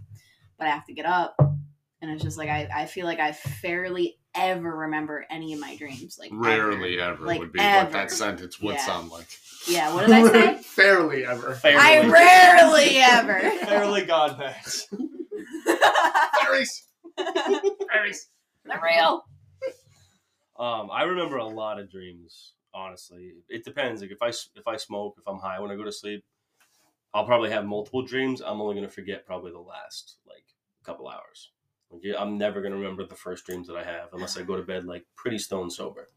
But 0.59 0.67
I 0.67 0.71
have 0.71 0.87
to 0.87 0.93
get 0.93 1.07
up, 1.07 1.37
and 1.39 2.11
it's 2.11 2.23
just 2.23 2.39
like 2.39 2.49
I 2.49 2.69
I 2.75 2.87
feel 2.87 3.07
like 3.07 3.21
I 3.21 3.33
fairly 3.33 4.17
ever 4.35 4.77
remember 4.77 5.27
any 5.31 5.53
of 5.55 5.61
my 5.61 5.75
dreams. 5.77 6.17
Like. 6.19 6.31
Rarely 6.33 7.01
ever 7.01 7.25
Like, 7.25 7.41
would 7.41 7.53
be 7.53 7.59
what 7.59 7.91
that 7.93 8.11
sentence 8.13 8.61
would 8.61 8.77
Yeah. 8.77 8.87
sound 8.87 9.11
like. 9.11 9.27
Yeah. 9.67 9.93
What 9.93 10.07
did 10.07 10.15
I 10.15 10.29
say? 10.31 10.55
Fairly 10.63 11.27
ever. 11.27 11.59
I 11.65 12.07
rarely 12.09 12.99
ever. 12.99 13.41
Fairly 13.67 14.05
God 14.05 14.39
pass. 14.39 14.87
Fairies. 16.41 16.85
Fairies. 17.93 18.29
They're 18.65 18.81
real. 18.83 19.25
Um, 20.59 20.91
I 20.93 21.03
remember 21.05 21.39
a 21.39 21.47
lot 21.47 21.81
of 21.81 21.91
dreams. 21.91 22.53
Honestly, 22.73 23.35
it 23.49 23.65
depends. 23.65 24.01
Like 24.01 24.13
if 24.13 24.23
I 24.23 24.29
if 24.29 24.67
I 24.67 24.77
smoke, 24.77 25.17
if 25.19 25.27
I'm 25.27 25.39
high 25.39 25.59
when 25.61 25.71
I 25.71 25.77
go 25.77 25.85
to 25.85 25.93
sleep, 25.93 26.25
I'll 27.13 27.27
probably 27.27 27.51
have 27.51 27.65
multiple 27.65 28.03
dreams. 28.03 28.41
I'm 28.41 28.61
only 28.61 28.75
gonna 28.77 28.89
forget 28.89 29.27
probably 29.27 29.53
the 29.53 29.59
last 29.59 30.19
like 30.27 30.45
couple 30.85 31.09
hours. 31.09 31.51
Like, 31.91 32.03
I'm 32.19 32.39
never 32.39 32.63
gonna 32.63 32.77
remember 32.77 33.05
the 33.05 33.17
first 33.17 33.45
dreams 33.45 33.67
that 33.67 33.77
I 33.77 33.85
have 33.85 34.11
unless 34.13 34.37
I 34.37 34.43
go 34.43 34.57
to 34.57 34.63
bed 34.63 34.85
like 34.85 35.05
pretty 35.17 35.39
stone 35.39 35.71
sober. 35.71 36.09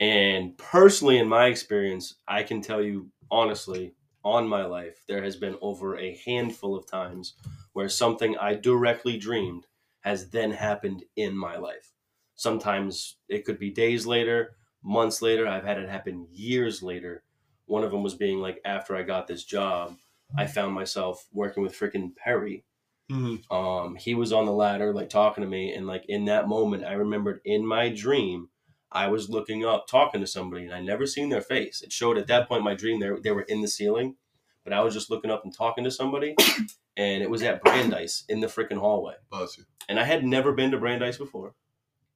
And 0.00 0.56
personally, 0.58 1.18
in 1.18 1.28
my 1.28 1.46
experience, 1.46 2.16
I 2.26 2.42
can 2.42 2.62
tell 2.62 2.82
you 2.82 3.10
honestly, 3.30 3.94
on 4.24 4.48
my 4.48 4.64
life, 4.64 5.04
there 5.06 5.22
has 5.22 5.36
been 5.36 5.56
over 5.60 5.96
a 5.98 6.16
handful 6.24 6.76
of 6.76 6.86
times 6.86 7.34
where 7.72 7.88
something 7.88 8.36
I 8.36 8.54
directly 8.54 9.16
dreamed 9.18 9.66
has 10.00 10.30
then 10.30 10.50
happened 10.50 11.04
in 11.16 11.36
my 11.36 11.56
life. 11.56 11.92
Sometimes 12.34 13.16
it 13.28 13.44
could 13.44 13.58
be 13.58 13.70
days 13.70 14.06
later, 14.06 14.56
months 14.82 15.22
later. 15.22 15.46
I've 15.46 15.64
had 15.64 15.78
it 15.78 15.88
happen 15.88 16.26
years 16.30 16.82
later 16.82 17.22
one 17.70 17.84
of 17.84 17.92
them 17.92 18.02
was 18.02 18.16
being 18.16 18.40
like, 18.40 18.60
after 18.64 18.96
I 18.96 19.02
got 19.02 19.28
this 19.28 19.44
job, 19.44 19.96
I 20.36 20.46
found 20.46 20.74
myself 20.74 21.24
working 21.32 21.62
with 21.62 21.72
freaking 21.72 22.16
Perry. 22.16 22.64
Mhm. 23.08 23.48
Um, 23.50 23.94
he 23.94 24.14
was 24.14 24.32
on 24.32 24.44
the 24.44 24.52
ladder, 24.52 24.92
like 24.92 25.08
talking 25.08 25.42
to 25.42 25.48
me, 25.48 25.72
and 25.72 25.86
like 25.86 26.04
in 26.08 26.24
that 26.24 26.48
moment, 26.48 26.84
I 26.84 26.92
remembered 26.92 27.40
in 27.44 27.64
my 27.64 27.88
dream, 27.88 28.48
I 28.90 29.06
was 29.06 29.30
looking 29.30 29.64
up, 29.64 29.86
talking 29.86 30.20
to 30.20 30.26
somebody, 30.26 30.64
and 30.64 30.74
I 30.74 30.80
never 30.80 31.06
seen 31.06 31.28
their 31.28 31.40
face. 31.40 31.80
It 31.80 31.92
showed 31.92 32.18
at 32.18 32.26
that 32.26 32.48
point 32.48 32.58
in 32.58 32.64
my 32.64 32.74
dream 32.74 32.98
they 32.98 33.10
they 33.22 33.30
were 33.30 33.42
in 33.42 33.60
the 33.60 33.68
ceiling, 33.68 34.16
but 34.64 34.72
I 34.72 34.80
was 34.80 34.92
just 34.92 35.08
looking 35.08 35.30
up 35.30 35.44
and 35.44 35.54
talking 35.56 35.84
to 35.84 35.92
somebody, 35.92 36.34
and 36.96 37.22
it 37.22 37.30
was 37.30 37.42
at 37.42 37.62
Brandeis 37.62 38.24
in 38.28 38.40
the 38.40 38.48
freaking 38.48 38.78
hallway. 38.78 39.14
Bless 39.30 39.58
you. 39.58 39.64
And 39.88 39.98
I 39.98 40.04
had 40.04 40.24
never 40.24 40.52
been 40.52 40.72
to 40.72 40.78
Brandeis 40.78 41.18
before. 41.18 41.54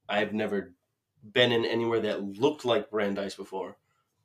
I 0.09 0.19
have 0.19 0.33
never 0.33 0.75
been 1.33 1.53
in 1.53 1.65
anywhere 1.65 2.01
that 2.01 2.23
looked 2.39 2.65
like 2.65 2.91
Brandeis 2.91 3.35
before. 3.35 3.77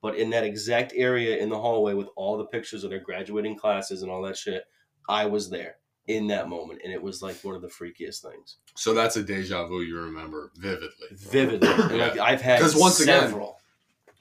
But 0.01 0.15
in 0.15 0.29
that 0.29 0.45
exact 0.45 0.93
area 0.95 1.37
in 1.37 1.49
the 1.49 1.59
hallway 1.59 1.93
with 1.93 2.07
all 2.15 2.37
the 2.37 2.45
pictures 2.45 2.83
of 2.83 2.89
their 2.89 2.99
graduating 2.99 3.57
classes 3.57 4.01
and 4.01 4.11
all 4.11 4.21
that 4.23 4.37
shit, 4.37 4.63
I 5.09 5.25
was 5.25 5.49
there 5.49 5.75
in 6.07 6.27
that 6.27 6.47
moment. 6.47 6.81
And 6.83 6.93
it 6.93 7.01
was 7.01 7.21
like 7.21 7.35
one 7.43 7.55
of 7.55 7.61
the 7.61 7.67
freakiest 7.67 8.21
things. 8.21 8.57
So 8.75 8.93
that's 8.93 9.17
a 9.17 9.23
deja 9.23 9.67
vu 9.67 9.81
you 9.81 9.99
remember 9.99 10.51
vividly. 10.55 11.07
Vividly. 11.11 11.97
Like 11.97 12.17
I've 12.17 12.41
had 12.41 12.59
because 12.59 12.75
once 12.75 12.99
again- 13.01 13.33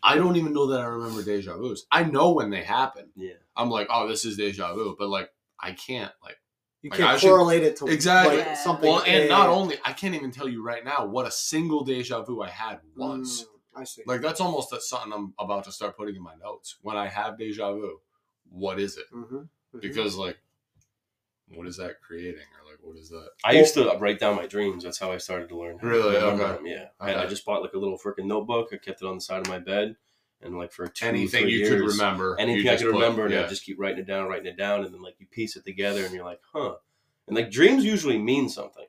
I 0.03 0.14
don't 0.16 0.37
even 0.37 0.53
know 0.53 0.66
that 0.68 0.81
I 0.81 0.85
remember 0.85 1.22
deja 1.22 1.57
vus. 1.57 1.85
I 1.91 2.05
know 2.05 2.33
when 2.33 2.51
they 2.51 2.62
happen. 2.62 3.11
Yeah. 3.16 3.33
I'm 3.57 3.70
like, 3.70 3.89
oh, 3.91 4.09
this 4.09 4.24
is 4.24 4.37
deja 4.37 4.72
vu, 4.74 4.95
but 4.99 5.09
like, 5.09 5.31
I 5.61 5.72
can't 5.72 6.12
like 6.22 6.39
You 6.83 6.91
Like, 6.91 6.99
can't 7.01 7.11
I 7.11 7.16
should- 7.18 7.29
correlate 7.31 7.62
it 7.64 7.76
to 7.76 7.87
Exactly. 7.87 8.37
like, 8.37 8.47
Yeah. 8.47 8.55
something. 8.55 8.89
well, 8.89 9.03
and 9.03 9.24
yeah, 9.24 9.29
not 9.29 9.49
only 9.49 9.76
I 9.85 9.93
can't 9.93 10.14
even 10.14 10.31
tell 10.31 10.49
you 10.49 10.62
right 10.62 10.85
now 10.85 11.07
what 11.07 11.26
a 11.26 11.31
single 11.31 11.83
deja 11.85 12.22
vu 12.22 12.41
I 12.41 12.49
had 12.51 12.81
once. 12.97 13.43
Mm, 13.45 13.47
I 13.81 13.85
see. 13.85 14.03
Like 14.07 14.20
that's 14.20 14.41
almost 14.41 14.70
that's 14.70 14.89
something 14.89 15.12
I'm 15.12 15.35
about 15.39 15.64
to 15.64 15.72
start 15.72 15.97
putting 15.97 16.14
in 16.16 16.22
my 16.22 16.37
notes. 16.37 16.76
When 16.83 16.97
I 16.97 17.09
have 17.09 17.37
deja 17.37 17.72
vu, 17.72 18.01
what 18.49 18.79
is 18.79 18.97
it? 18.97 19.07
Mhm, 19.12 19.49
mhm. 19.74 19.81
Because 19.81 20.14
like, 20.16 20.39
what 21.55 21.66
is 21.66 21.79
that 21.79 22.01
creating, 22.01 22.45
or 22.61 22.70
like, 22.70 22.79
what 22.81 22.97
is 22.97 23.09
that? 23.09 23.31
I 23.45 23.53
used 23.53 23.74
to 23.74 23.97
write 23.99 24.18
down 24.20 24.37
my 24.37 24.47
dreams. 24.47 24.85
That's 24.85 24.99
how 24.99 25.11
I 25.11 25.16
started 25.18 25.49
to 25.49 25.59
learn. 25.59 25.79
how 25.79 25.83
to 25.83 25.87
Really? 25.89 26.14
remember 26.16 26.45
Okay. 26.45 26.57
them, 26.59 26.66
Yeah. 26.66 26.89
And 27.01 27.11
I 27.18 27.20
Okay. 27.22 27.31
just 27.31 27.45
bought 27.45 27.62
like 27.62 27.72
a 27.72 27.79
little 27.79 27.99
freaking 27.99 28.26
notebook. 28.26 28.68
I 28.72 28.76
kept 28.76 29.03
it 29.03 29.07
on 29.09 29.16
the 29.16 29.20
side 29.20 29.41
of 29.41 29.49
my 29.49 29.59
bed. 29.59 29.97
And 30.41 30.57
like 30.57 30.70
for 30.72 30.86
two, 30.86 31.07
Anything 31.07 31.49
you 31.49 31.59
years, 31.59 31.68
could 31.70 31.80
remember, 31.80 32.36
anything 32.39 32.68
I 32.68 32.76
could 32.76 32.86
put- 32.86 32.93
remember, 32.95 33.24
and 33.24 33.34
yeah. 33.34 33.45
I 33.45 33.49
just 33.49 33.64
keep 33.64 33.78
writing 33.78 33.99
it 33.99 34.07
down, 34.07 34.28
writing 34.28 34.47
it 34.47 34.57
down, 34.57 34.84
and 34.84 34.95
then 34.95 35.03
like 35.03 35.16
you 35.18 35.26
piece 35.26 35.57
it 35.57 35.64
together, 35.64 36.05
and 36.05 36.14
you're 36.14 36.24
like, 36.24 36.41
huh. 36.53 36.76
And 37.26 37.36
like 37.36 37.51
dreams 37.51 37.84
usually 37.84 38.18
mean 38.18 38.49
something. 38.49 38.86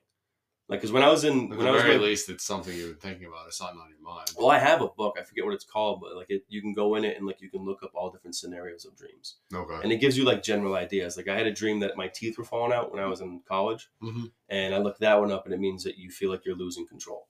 Like, 0.68 0.78
because 0.80 0.92
when 0.92 1.02
I 1.02 1.08
was 1.08 1.24
in, 1.24 1.50
At 1.52 1.58
when 1.58 1.58
the 1.58 1.66
I 1.66 1.70
was 1.72 1.82
very 1.82 1.94
like, 1.94 2.02
least, 2.06 2.28
it's 2.28 2.44
something 2.44 2.72
you're 2.76 2.94
thinking 2.94 3.26
about. 3.26 3.48
It's 3.48 3.58
something 3.58 3.80
on 3.80 3.88
your 3.90 3.98
mind. 4.00 4.30
well, 4.38 4.50
I 4.52 4.60
have 4.60 4.80
a 4.80 4.86
book. 4.86 5.16
I 5.18 5.24
forget 5.24 5.44
what 5.44 5.52
it's 5.54 5.64
called, 5.64 6.00
but 6.00 6.14
like 6.14 6.30
it, 6.30 6.44
you 6.48 6.62
can 6.62 6.72
go 6.72 6.94
in 6.94 7.04
it 7.04 7.16
and 7.16 7.26
like 7.26 7.40
you 7.40 7.50
can 7.50 7.64
look 7.64 7.82
up 7.82 7.90
all 7.92 8.12
different 8.12 8.36
scenarios 8.36 8.84
of 8.84 8.96
dreams, 8.96 9.38
Okay. 9.52 9.80
and 9.82 9.90
it 9.90 9.96
gives 10.00 10.16
you 10.16 10.24
like 10.24 10.44
general 10.44 10.76
ideas. 10.76 11.16
Like 11.16 11.26
I 11.26 11.36
had 11.36 11.48
a 11.48 11.52
dream 11.52 11.80
that 11.80 11.96
my 11.96 12.06
teeth 12.06 12.38
were 12.38 12.44
falling 12.44 12.72
out 12.72 12.92
when 12.92 13.02
I 13.02 13.06
was 13.06 13.20
in 13.20 13.40
college, 13.48 13.88
Mhm. 14.00 14.30
and 14.48 14.72
I 14.72 14.78
looked 14.78 15.00
that 15.00 15.18
one 15.18 15.32
up, 15.32 15.44
and 15.44 15.52
it 15.52 15.58
means 15.58 15.82
that 15.82 15.98
you 15.98 16.08
feel 16.12 16.30
like 16.30 16.44
you're 16.44 16.54
losing 16.54 16.86
control. 16.86 17.26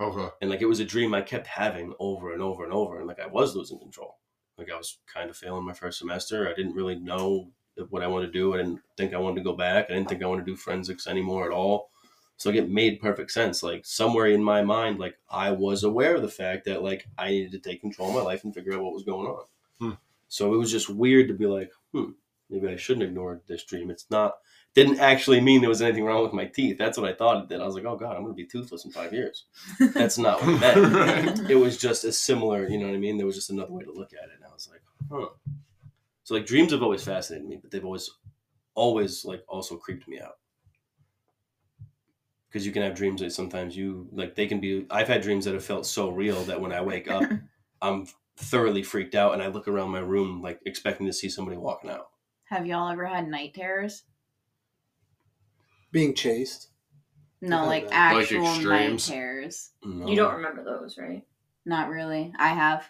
Okay. 0.00 0.28
and 0.40 0.48
like 0.50 0.62
it 0.62 0.66
was 0.66 0.80
a 0.80 0.84
dream 0.84 1.12
I 1.12 1.22
kept 1.22 1.46
having 1.46 1.92
over 1.98 2.32
and 2.32 2.40
over 2.40 2.64
and 2.64 2.72
over, 2.72 2.98
and 2.98 3.06
like 3.08 3.20
I 3.20 3.26
was 3.26 3.56
losing 3.56 3.78
control. 3.78 4.18
Like 4.56 4.70
I 4.70 4.76
was 4.76 4.98
kind 5.12 5.30
of 5.30 5.36
failing 5.36 5.64
my 5.64 5.72
first 5.72 5.98
semester. 5.98 6.48
I 6.48 6.54
didn't 6.54 6.74
really 6.74 6.96
know 6.96 7.50
what 7.90 8.02
I 8.02 8.08
wanted 8.08 8.26
to 8.26 8.32
do. 8.32 8.54
I 8.54 8.58
didn't 8.58 8.80
think 8.96 9.14
I 9.14 9.18
wanted 9.18 9.36
to 9.36 9.44
go 9.44 9.54
back. 9.54 9.86
I 9.88 9.94
didn't 9.94 10.08
think 10.08 10.22
I 10.22 10.26
wanted 10.26 10.46
to 10.46 10.52
do 10.52 10.56
forensics 10.56 11.06
anymore 11.06 11.46
at 11.46 11.52
all. 11.52 11.90
So 12.36 12.50
like, 12.50 12.58
it 12.58 12.70
made 12.70 13.00
perfect 13.00 13.32
sense. 13.32 13.62
Like 13.62 13.84
somewhere 13.84 14.26
in 14.26 14.42
my 14.42 14.62
mind, 14.62 14.98
like 14.98 15.16
I 15.28 15.50
was 15.50 15.84
aware 15.84 16.16
of 16.16 16.22
the 16.22 16.28
fact 16.28 16.64
that 16.66 16.82
like 16.82 17.06
I 17.16 17.30
needed 17.30 17.52
to 17.52 17.58
take 17.58 17.80
control 17.80 18.08
of 18.08 18.14
my 18.14 18.22
life 18.22 18.44
and 18.44 18.54
figure 18.54 18.74
out 18.74 18.82
what 18.82 18.94
was 18.94 19.04
going 19.04 19.26
on. 19.26 19.44
Hmm. 19.80 19.96
So 20.28 20.54
it 20.54 20.58
was 20.58 20.70
just 20.70 20.88
weird 20.88 21.28
to 21.28 21.34
be 21.34 21.46
like, 21.46 21.72
hmm, 21.92 22.10
maybe 22.50 22.68
I 22.68 22.76
shouldn't 22.76 23.04
ignore 23.04 23.40
this 23.46 23.64
dream. 23.64 23.90
It's 23.90 24.06
not 24.10 24.38
didn't 24.78 25.00
actually 25.00 25.40
mean 25.40 25.60
there 25.60 25.68
was 25.68 25.82
anything 25.82 26.04
wrong 26.04 26.22
with 26.22 26.32
my 26.32 26.44
teeth. 26.44 26.78
That's 26.78 26.96
what 26.96 27.10
I 27.10 27.12
thought 27.12 27.42
it 27.42 27.48
did. 27.48 27.60
I 27.60 27.66
was 27.66 27.74
like, 27.74 27.84
oh 27.84 27.96
god, 27.96 28.16
I'm 28.16 28.22
gonna 28.22 28.34
be 28.34 28.46
toothless 28.46 28.84
in 28.84 28.92
five 28.92 29.12
years. 29.12 29.46
That's 29.92 30.18
not 30.18 30.40
what 30.40 30.54
it 30.54 30.60
meant. 30.60 30.94
Right. 30.94 31.38
It 31.50 31.56
was 31.56 31.78
just 31.78 32.04
a 32.04 32.12
similar, 32.12 32.68
you 32.68 32.78
know 32.78 32.86
what 32.86 32.94
I 32.94 32.98
mean? 32.98 33.16
There 33.16 33.26
was 33.26 33.34
just 33.34 33.50
another 33.50 33.72
way 33.72 33.82
to 33.82 33.92
look 33.92 34.12
at 34.12 34.28
it. 34.28 34.36
And 34.36 34.44
I 34.44 34.52
was 34.52 34.68
like, 34.70 34.82
huh. 35.10 35.30
So 36.22 36.34
like 36.34 36.46
dreams 36.46 36.72
have 36.72 36.82
always 36.82 37.02
fascinated 37.02 37.48
me, 37.48 37.58
but 37.60 37.70
they've 37.70 37.84
always 37.84 38.08
always 38.74 39.24
like 39.24 39.42
also 39.48 39.76
creeped 39.76 40.06
me 40.06 40.20
out. 40.20 40.36
Because 42.48 42.64
you 42.64 42.72
can 42.72 42.82
have 42.82 42.94
dreams 42.94 43.20
that 43.20 43.32
sometimes 43.32 43.76
you 43.76 44.08
like 44.12 44.36
they 44.36 44.46
can 44.46 44.60
be 44.60 44.86
I've 44.90 45.08
had 45.08 45.22
dreams 45.22 45.44
that 45.46 45.54
have 45.54 45.64
felt 45.64 45.86
so 45.86 46.10
real 46.10 46.42
that 46.44 46.60
when 46.60 46.72
I 46.72 46.82
wake 46.82 47.10
up 47.10 47.24
I'm 47.82 48.06
thoroughly 48.36 48.84
freaked 48.84 49.16
out 49.16 49.32
and 49.32 49.42
I 49.42 49.48
look 49.48 49.66
around 49.66 49.90
my 49.90 49.98
room 49.98 50.40
like 50.40 50.60
expecting 50.64 51.06
to 51.06 51.12
see 51.12 51.28
somebody 51.28 51.56
walking 51.56 51.90
out. 51.90 52.10
Have 52.44 52.66
y'all 52.66 52.88
ever 52.88 53.04
had 53.04 53.28
night 53.28 53.54
terrors? 53.54 54.04
Being 55.90 56.14
chased. 56.14 56.68
No, 57.40 57.66
like 57.66 57.88
that. 57.90 58.14
Like 58.14 58.22
actual 58.24 58.42
night 58.42 58.56
extremes? 58.56 59.08
terrors. 59.08 59.70
No. 59.84 60.08
You 60.08 60.16
don't 60.16 60.34
remember 60.34 60.64
those, 60.64 60.98
right? 60.98 61.24
Not 61.64 61.88
really. 61.88 62.32
I 62.38 62.48
have. 62.48 62.88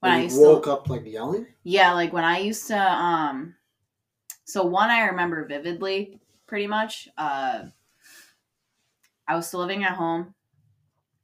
When 0.00 0.10
When 0.10 0.12
I 0.12 0.16
you 0.18 0.24
used 0.24 0.40
woke 0.40 0.64
to, 0.64 0.72
up 0.72 0.88
like 0.88 1.06
yelling. 1.06 1.46
yeah, 1.62 1.92
like 1.92 2.12
when 2.12 2.24
I 2.24 2.38
used 2.38 2.66
to, 2.68 2.78
um, 2.78 3.54
so 4.44 4.64
one 4.64 4.90
I 4.90 5.06
remember 5.06 5.46
vividly, 5.46 6.20
pretty 6.46 6.66
much. 6.66 7.08
Uh, 7.16 7.64
I 9.28 9.34
was 9.36 9.46
still 9.48 9.60
living 9.60 9.84
at 9.84 9.94
home. 9.96 10.34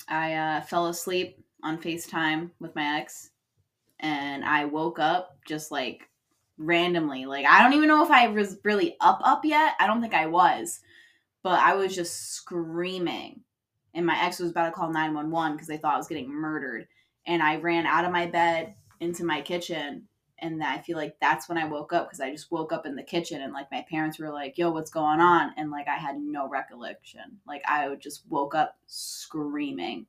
I 0.09 0.35
uh, 0.35 0.61
fell 0.63 0.87
asleep 0.89 1.39
on 1.63 1.79
FaceTime 1.81 2.51
with 2.61 2.75
my 2.75 2.99
ex, 2.99 3.31
and 4.01 4.45
I 4.45 4.65
woke 4.65 4.99
up 4.99 5.39
just 5.47 5.71
like 5.71 6.09
randomly. 6.63 7.27
Like 7.27 7.47
I 7.47 7.63
don't 7.63 7.75
even 7.75 7.89
know 7.89 8.05
if 8.05 8.11
I 8.11 8.29
was 8.29 8.59
really 8.65 8.97
up 9.01 9.21
up 9.25 9.45
yet. 9.45 9.75
I 9.81 9.87
don't 9.87 10.01
think 10.01 10.15
I 10.15 10.27
was, 10.27 10.81
but 11.43 11.59
I 11.59 11.75
was 11.75 11.95
just 11.95 12.33
screaming, 12.33 13.41
and 13.95 14.07
my 14.07 14.23
ex 14.23 14.39
was 14.39 14.51
about 14.51 14.67
to 14.67 14.73
call 14.73 14.91
nine 14.91 15.15
one 15.15 15.31
one 15.31 15.53
because 15.53 15.69
they 15.69 15.77
thought 15.77 15.95
I 15.95 15.99
was 15.99 16.09
getting 16.09 16.33
murdered, 16.33 16.87
and 17.27 17.43
I 17.43 17.57
ran 17.57 17.87
out 17.87 18.05
of 18.05 18.13
my 18.13 18.27
bed 18.27 18.75
into 19.01 19.25
my 19.25 19.41
kitchen. 19.41 20.09
And 20.39 20.61
I 20.65 20.79
feel 20.79 20.97
like 20.97 21.15
that's 21.21 21.49
when 21.49 21.57
I 21.57 21.67
woke 21.67 21.93
up 21.93 22.09
because 22.09 22.19
I 22.19 22.33
just 22.33 22.51
woke 22.51 22.73
up 22.73 22.85
in 22.85 22.97
the 22.97 23.03
kitchen 23.05 23.43
and 23.43 23.53
like 23.53 23.71
my 23.71 23.87
parents 23.89 24.19
were 24.19 24.31
like, 24.33 24.59
"Yo, 24.59 24.73
what's 24.73 24.91
going 24.91 25.21
on?" 25.21 25.53
And 25.57 25.71
like 25.71 25.87
I 25.87 25.95
had 25.95 26.17
no 26.19 26.49
recollection. 26.49 27.39
Like 27.47 27.63
I 27.65 27.95
just 27.95 28.25
woke 28.29 28.53
up 28.53 28.77
screaming, 28.89 30.07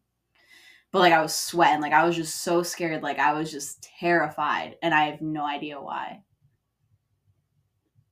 but 0.92 1.00
like 1.00 1.14
I 1.14 1.22
was 1.22 1.36
sweating. 1.36 1.82
Like 1.82 1.94
I 1.94 2.04
was 2.04 2.16
just 2.16 2.42
so 2.44 2.64
scared. 2.64 3.04
Like 3.04 3.20
I 3.20 3.34
was 3.34 3.52
just 3.52 3.84
terrified, 3.84 4.78
and 4.82 4.92
I 4.92 5.06
have 5.12 5.22
no 5.22 5.46
idea 5.46 5.80
why. 5.80 6.24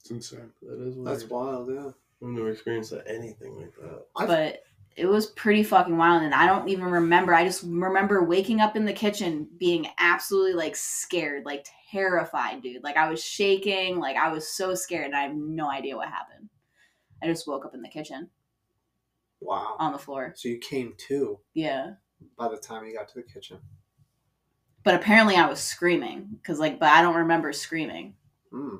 It's 0.01 0.11
insane. 0.11 0.51
That 0.63 0.81
is 0.87 0.95
weird. 0.95 1.07
That's 1.07 1.29
wild. 1.29 1.69
Yeah. 1.73 1.87
I've 2.23 2.27
never 2.27 2.49
experienced 2.49 2.93
anything 3.07 3.55
like 3.57 3.73
that. 3.75 4.05
I've- 4.17 4.27
but 4.27 4.63
it 4.97 5.05
was 5.05 5.27
pretty 5.27 5.63
fucking 5.63 5.97
wild 5.97 6.21
and 6.21 6.33
i 6.35 6.45
don't 6.45 6.67
even 6.67 6.83
remember 6.83 7.33
i 7.33 7.45
just 7.45 7.63
remember 7.63 8.25
waking 8.25 8.59
up 8.59 8.75
in 8.75 8.83
the 8.83 8.91
kitchen 8.91 9.47
being 9.57 9.87
absolutely 9.97 10.51
like 10.51 10.75
scared 10.75 11.45
like 11.45 11.65
terrified 11.89 12.61
dude 12.61 12.83
like 12.83 12.97
i 12.97 13.09
was 13.09 13.23
shaking 13.23 13.99
like 13.99 14.17
i 14.17 14.27
was 14.29 14.45
so 14.49 14.75
scared 14.75 15.05
and 15.05 15.15
i 15.15 15.21
have 15.21 15.33
no 15.33 15.71
idea 15.71 15.95
what 15.95 16.09
happened 16.09 16.49
i 17.23 17.25
just 17.25 17.47
woke 17.47 17.63
up 17.63 17.73
in 17.73 17.81
the 17.81 17.87
kitchen 17.87 18.29
Wow. 19.39 19.77
on 19.79 19.93
the 19.93 19.97
floor 19.97 20.33
So 20.35 20.49
you 20.49 20.57
came 20.57 20.93
to 21.07 21.39
yeah 21.53 21.91
by 22.37 22.49
the 22.49 22.57
time 22.57 22.85
you 22.85 22.93
got 22.93 23.07
to 23.07 23.15
the 23.15 23.23
kitchen. 23.23 23.59
but 24.83 24.93
apparently 24.93 25.37
i 25.37 25.47
was 25.47 25.61
screaming 25.61 26.27
because 26.33 26.59
like 26.59 26.79
but 26.79 26.89
i 26.89 27.01
don't 27.01 27.15
remember 27.15 27.53
screaming 27.53 28.15
Hmm. 28.51 28.75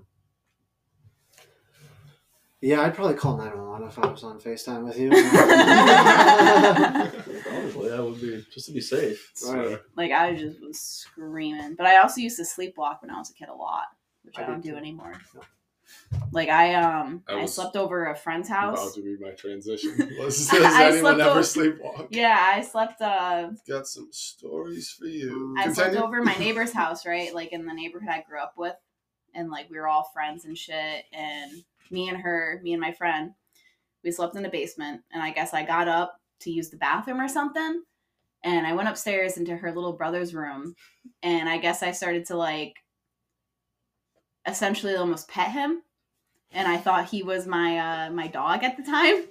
Yeah, 2.61 2.81
I'd 2.81 2.93
probably 2.93 3.15
call 3.15 3.37
911 3.37 3.87
if 3.87 3.97
I 3.99 4.07
was 4.07 4.23
on 4.23 4.39
FaceTime 4.39 4.83
with 4.85 4.99
you. 4.99 5.09
Probably 7.71 7.89
that 7.89 8.03
would 8.03 8.21
be 8.21 8.45
just 8.53 8.67
to 8.67 8.71
be 8.73 8.81
safe. 8.81 9.31
Right. 9.47 9.79
like 9.95 10.11
i 10.11 10.35
just 10.35 10.61
was 10.61 10.79
screaming 10.79 11.75
but 11.75 11.85
i 11.87 11.97
also 11.97 12.21
used 12.21 12.37
to 12.37 12.43
sleepwalk 12.43 13.01
when 13.01 13.09
i 13.11 13.17
was 13.17 13.29
a 13.31 13.33
kid 13.33 13.49
a 13.49 13.53
lot 13.53 13.85
which 14.23 14.37
i, 14.37 14.43
I 14.43 14.45
don't 14.47 14.61
do 14.61 14.71
too. 14.71 14.77
anymore 14.77 15.13
No. 15.33 15.41
like 16.31 16.49
i 16.49 16.75
um 16.75 17.23
I 17.27 17.41
i, 17.41 17.45
slept 17.45 17.75
over 17.75 18.05
a 18.05 18.15
friend's 18.15 18.47
house. 18.49 18.73
About 18.77 18.83
house 18.83 18.95
to 18.95 19.01
be 19.01 19.17
my 19.19 19.31
transition. 19.31 19.97
Does 20.17 20.49
I 20.53 20.85
anyone 20.91 20.99
slept 21.15 21.19
ever 21.19 21.29
over- 21.31 21.39
sleepwalk? 21.41 22.07
yeah 22.11 22.51
i 22.55 22.61
slept 22.61 23.01
uh 23.01 23.49
Got 23.67 23.87
some 23.87 24.09
stories 24.11 24.89
for 24.91 25.05
you. 25.05 25.55
I 25.57 25.63
slept 25.65 25.77
Continue. 25.93 26.05
over 26.05 26.21
my 26.21 26.35
neighbor's 26.35 26.73
house, 26.73 27.05
right? 27.05 27.33
Like 27.33 27.51
in 27.51 27.65
the 27.65 27.73
neighborhood 27.73 28.09
I 28.09 28.21
grew 28.27 28.39
up 28.39 28.53
with. 28.57 28.75
And 29.33 29.49
like 29.49 29.69
we 29.69 29.77
were 29.79 29.87
all 29.87 30.03
friends 30.13 30.45
and 30.45 30.57
shit. 30.57 31.05
And 31.13 31.63
me 31.91 32.09
and 32.09 32.17
her, 32.17 32.59
me 32.63 32.73
and 32.73 32.81
my 32.81 32.91
friend, 32.91 33.31
we 34.03 34.11
slept 34.11 34.35
in 34.35 34.43
the 34.43 34.49
basement. 34.49 35.01
And 35.11 35.21
I 35.21 35.31
guess 35.31 35.53
I 35.53 35.63
got 35.63 35.87
up 35.87 36.17
to 36.41 36.51
use 36.51 36.69
the 36.69 36.77
bathroom 36.77 37.21
or 37.21 37.27
something. 37.27 37.83
And 38.43 38.65
I 38.65 38.73
went 38.73 38.89
upstairs 38.89 39.37
into 39.37 39.55
her 39.55 39.71
little 39.71 39.93
brother's 39.93 40.33
room. 40.33 40.75
And 41.21 41.47
I 41.47 41.57
guess 41.57 41.83
I 41.83 41.91
started 41.91 42.25
to 42.27 42.37
like 42.37 42.75
essentially 44.47 44.95
almost 44.95 45.27
pet 45.27 45.51
him. 45.51 45.81
And 46.51 46.67
I 46.67 46.77
thought 46.77 47.09
he 47.09 47.23
was 47.23 47.47
my 47.47 47.77
uh 47.77 48.11
my 48.11 48.27
dog 48.27 48.63
at 48.63 48.77
the 48.77 48.83
time. 48.83 49.25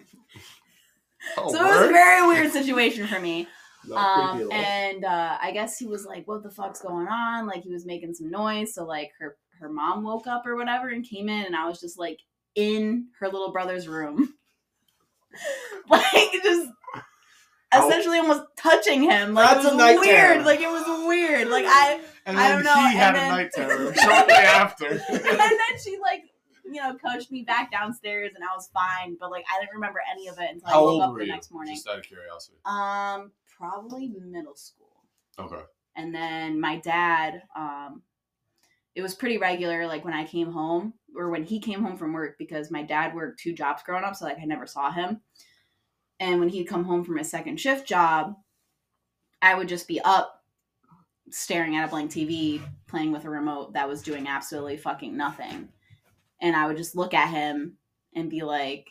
Oh, 1.36 1.52
so 1.52 1.58
it 1.58 1.68
was 1.68 1.88
a 1.90 1.92
very 1.92 2.26
weird 2.26 2.50
situation 2.50 3.06
for 3.06 3.20
me. 3.20 3.46
Um, 3.94 4.50
and 4.52 5.04
uh, 5.04 5.38
I 5.40 5.52
guess 5.52 5.78
he 5.78 5.86
was 5.86 6.04
like, 6.04 6.26
"What 6.28 6.42
the 6.42 6.50
fuck's 6.50 6.80
going 6.80 7.08
on?" 7.08 7.46
Like 7.46 7.62
he 7.62 7.72
was 7.72 7.86
making 7.86 8.14
some 8.14 8.30
noise. 8.30 8.74
So 8.74 8.84
like 8.84 9.10
her 9.18 9.36
her 9.58 9.68
mom 9.68 10.04
woke 10.04 10.26
up 10.26 10.46
or 10.46 10.56
whatever 10.56 10.88
and 10.88 11.08
came 11.08 11.28
in, 11.28 11.46
and 11.46 11.56
I 11.56 11.66
was 11.66 11.80
just 11.80 11.98
like 11.98 12.18
in 12.54 13.08
her 13.20 13.28
little 13.28 13.52
brother's 13.52 13.86
room, 13.88 14.34
like 15.88 16.32
just 16.42 16.68
How- 17.72 17.88
essentially 17.88 18.18
almost 18.18 18.42
touching 18.56 19.02
him. 19.02 19.34
Like 19.34 19.50
That's 19.54 19.66
it 19.66 19.72
a 19.72 19.76
was 19.76 19.94
weird. 19.94 20.04
terror. 20.04 20.42
Like 20.42 20.60
it 20.60 20.68
was 20.70 21.06
weird. 21.06 21.48
Like 21.48 21.64
I 21.66 22.00
And 22.26 22.38
I 22.38 22.48
then 22.48 22.56
don't 22.56 22.64
know, 22.64 22.88
he 22.88 22.96
had 22.96 23.08
and 23.08 23.16
a 23.16 23.20
then- 23.20 23.30
night 23.30 23.50
terror 23.54 23.94
shortly 24.02 24.34
after. 24.34 24.86
and 24.88 25.00
then 25.24 25.58
she 25.82 25.98
like 26.02 26.22
you 26.64 26.80
know 26.80 26.94
coached 27.04 27.30
me 27.32 27.42
back 27.42 27.70
downstairs, 27.72 28.32
and 28.34 28.44
I 28.44 28.54
was 28.54 28.68
fine. 28.72 29.16
But 29.20 29.30
like 29.30 29.44
I 29.54 29.60
didn't 29.60 29.74
remember 29.74 30.00
any 30.10 30.28
of 30.28 30.38
it 30.38 30.50
until 30.52 30.68
I 30.68 30.78
woke 30.80 31.02
up 31.02 31.16
the 31.16 31.24
you? 31.26 31.32
next 31.32 31.50
morning. 31.52 31.74
Just 31.74 31.88
out 31.88 31.98
of 31.98 32.04
curiosity. 32.04 32.58
Um, 32.64 33.32
probably 33.56 34.08
middle 34.08 34.56
school. 34.56 34.86
Okay. 35.38 35.62
and 35.96 36.14
then 36.14 36.60
my 36.60 36.76
dad 36.80 37.42
um 37.56 38.02
it 39.00 39.02
was 39.02 39.14
pretty 39.14 39.38
regular 39.38 39.86
like 39.86 40.04
when 40.04 40.12
i 40.12 40.24
came 40.24 40.52
home 40.52 40.92
or 41.16 41.30
when 41.30 41.42
he 41.42 41.58
came 41.58 41.82
home 41.82 41.96
from 41.96 42.12
work 42.12 42.36
because 42.38 42.70
my 42.70 42.82
dad 42.82 43.14
worked 43.14 43.40
two 43.40 43.54
jobs 43.54 43.82
growing 43.82 44.04
up 44.04 44.14
so 44.14 44.26
like 44.26 44.38
i 44.38 44.44
never 44.44 44.66
saw 44.66 44.92
him 44.92 45.22
and 46.20 46.38
when 46.38 46.50
he'd 46.50 46.66
come 46.66 46.84
home 46.84 47.02
from 47.02 47.16
his 47.16 47.30
second 47.30 47.58
shift 47.58 47.88
job 47.88 48.34
i 49.40 49.54
would 49.54 49.68
just 49.68 49.88
be 49.88 50.00
up 50.02 50.44
staring 51.30 51.76
at 51.76 51.86
a 51.86 51.90
blank 51.90 52.10
tv 52.10 52.60
playing 52.86 53.10
with 53.10 53.24
a 53.24 53.30
remote 53.30 53.72
that 53.72 53.88
was 53.88 54.02
doing 54.02 54.28
absolutely 54.28 54.76
fucking 54.76 55.16
nothing 55.16 55.66
and 56.42 56.54
i 56.54 56.66
would 56.66 56.76
just 56.76 56.94
look 56.94 57.14
at 57.14 57.30
him 57.30 57.78
and 58.14 58.28
be 58.28 58.42
like 58.42 58.90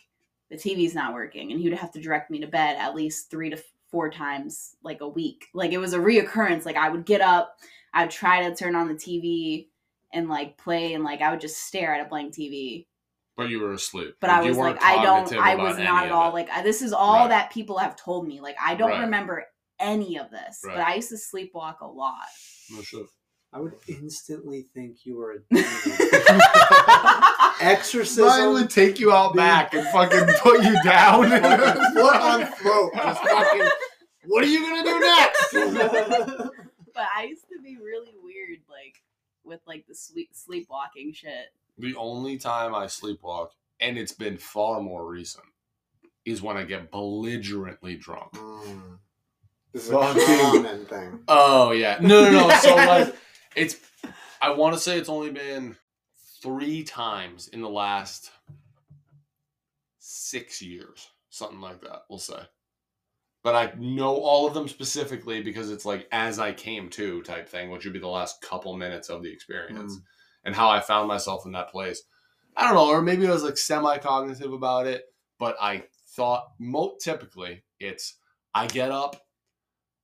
the 0.50 0.56
tv's 0.56 0.92
not 0.92 1.14
working 1.14 1.52
and 1.52 1.60
he 1.60 1.68
would 1.68 1.78
have 1.78 1.92
to 1.92 2.00
direct 2.00 2.32
me 2.32 2.40
to 2.40 2.48
bed 2.48 2.76
at 2.78 2.96
least 2.96 3.30
three 3.30 3.48
to 3.48 3.62
four 3.90 4.08
times 4.08 4.76
like 4.82 5.00
a 5.00 5.08
week. 5.08 5.48
Like 5.52 5.72
it 5.72 5.78
was 5.78 5.92
a 5.92 5.98
reoccurrence. 5.98 6.64
Like 6.64 6.76
I 6.76 6.88
would 6.88 7.04
get 7.04 7.20
up, 7.20 7.56
I 7.92 8.02
would 8.02 8.10
try 8.10 8.48
to 8.48 8.54
turn 8.54 8.76
on 8.76 8.88
the 8.88 8.94
TV 8.94 9.66
and 10.12 10.28
like 10.28 10.58
play 10.58 10.94
and 10.94 11.04
like 11.04 11.20
I 11.22 11.30
would 11.30 11.40
just 11.40 11.58
stare 11.64 11.94
at 11.94 12.04
a 12.04 12.08
blank 12.08 12.34
TV. 12.34 12.86
But 13.36 13.48
you 13.48 13.60
were 13.60 13.72
asleep. 13.72 14.16
But 14.20 14.30
I 14.30 14.42
was 14.42 14.58
like, 14.58 14.82
I 14.82 15.02
don't, 15.02 15.32
I 15.34 15.54
was 15.54 15.78
not 15.78 16.06
at 16.06 16.12
all 16.12 16.30
it. 16.30 16.34
like 16.48 16.64
this 16.64 16.82
is 16.82 16.92
all 16.92 17.20
Right. 17.20 17.28
that 17.30 17.50
people 17.50 17.78
have 17.78 17.96
told 17.96 18.26
me. 18.26 18.40
Like 18.40 18.56
I 18.60 18.74
don't 18.74 18.90
Right. 18.90 19.00
remember 19.02 19.46
any 19.78 20.18
of 20.18 20.30
this, 20.30 20.60
but 20.62 20.76
I 20.78 20.96
used 20.96 21.08
to 21.08 21.14
sleepwalk 21.16 21.80
a 21.80 21.86
lot. 21.86 22.26
No 22.70 22.82
shit. 22.82 23.06
I 23.52 23.60
would 23.60 23.74
instantly 23.88 24.62
think 24.74 25.04
you 25.04 25.16
were 25.16 25.42
a. 25.50 25.50
Exorcism. 27.60 28.24
Brian 28.24 28.52
would 28.52 28.70
take 28.70 28.98
you 29.00 29.12
out 29.12 29.34
back 29.34 29.74
and 29.74 29.86
fucking 29.88 30.34
put 30.40 30.62
you 30.64 30.82
down. 30.82 31.28
fucking 31.30 31.82
foot 31.94 32.16
on 32.16 32.46
throat. 32.52 32.90
Just 32.94 33.22
fucking. 33.22 33.68
What 34.26 34.44
are 34.44 34.46
you 34.46 34.60
gonna 34.60 34.84
do 34.84 35.00
next? 35.00 35.52
but 36.94 37.04
I 37.16 37.24
used 37.24 37.48
to 37.48 37.60
be 37.62 37.76
really 37.76 38.14
weird, 38.22 38.58
like 38.68 39.02
with 39.50 39.60
like 39.66 39.86
the 39.86 39.94
sleep 39.94 40.30
sleepwalking 40.32 41.12
shit. 41.12 41.52
the 41.76 41.94
only 41.96 42.38
time 42.38 42.74
I 42.74 42.86
sleepwalk, 42.86 43.48
and 43.80 43.98
it's 43.98 44.12
been 44.12 44.38
far 44.38 44.80
more 44.80 45.06
recent, 45.06 45.44
is 46.24 46.40
when 46.40 46.56
I 46.56 46.64
get 46.64 46.90
belligerently 46.90 47.96
drunk. 47.96 48.32
Mm. 48.32 48.98
This 49.72 49.84
is 49.84 49.90
Fucking- 49.92 50.22
a 50.22 50.26
common 50.26 50.86
thing. 50.86 51.20
Oh 51.28 51.72
yeah, 51.72 51.98
no, 52.00 52.30
no, 52.30 52.48
no. 52.48 52.54
So 52.56 52.74
like, 52.76 53.14
it's. 53.54 53.76
I 54.42 54.50
want 54.50 54.74
to 54.74 54.80
say 54.80 54.96
it's 54.96 55.10
only 55.10 55.30
been 55.30 55.76
three 56.42 56.82
times 56.82 57.48
in 57.48 57.60
the 57.60 57.68
last 57.68 58.30
six 59.98 60.62
years, 60.62 61.08
something 61.28 61.60
like 61.60 61.82
that. 61.82 62.04
We'll 62.08 62.18
say, 62.18 62.40
but 63.42 63.54
I 63.54 63.72
know 63.78 64.14
all 64.16 64.46
of 64.46 64.54
them 64.54 64.68
specifically 64.68 65.42
because 65.42 65.70
it's 65.70 65.84
like 65.84 66.06
as 66.12 66.38
I 66.38 66.52
came 66.52 66.88
to 66.90 67.22
type 67.22 67.48
thing, 67.48 67.70
which 67.70 67.84
would 67.84 67.92
be 67.94 67.98
the 67.98 68.08
last 68.08 68.40
couple 68.42 68.76
minutes 68.76 69.08
of 69.08 69.22
the 69.22 69.32
experience, 69.32 69.96
Mm. 69.96 70.02
and 70.44 70.54
how 70.54 70.68
I 70.70 70.80
found 70.80 71.08
myself 71.08 71.46
in 71.46 71.52
that 71.52 71.70
place. 71.70 72.02
I 72.56 72.64
don't 72.66 72.74
know, 72.74 72.88
or 72.88 73.00
maybe 73.02 73.26
I 73.26 73.30
was 73.30 73.44
like 73.44 73.56
semi-cognitive 73.56 74.52
about 74.52 74.86
it, 74.86 75.04
but 75.38 75.56
I 75.60 75.84
thought 76.08 76.52
mo 76.58 76.96
typically 77.00 77.62
it's 77.78 78.16
I 78.54 78.66
get 78.66 78.90
up. 78.90 79.16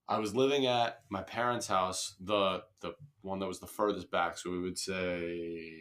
I 0.09 0.19
was 0.19 0.33
living 0.33 0.65
at 0.67 1.01
my 1.09 1.21
parents' 1.21 1.67
house, 1.67 2.15
the 2.19 2.63
the 2.79 2.93
one 3.21 3.39
that 3.39 3.47
was 3.47 3.59
the 3.59 3.67
furthest 3.67 4.09
back, 4.09 4.37
so 4.37 4.49
we 4.49 4.59
would 4.61 4.77
say 4.79 5.73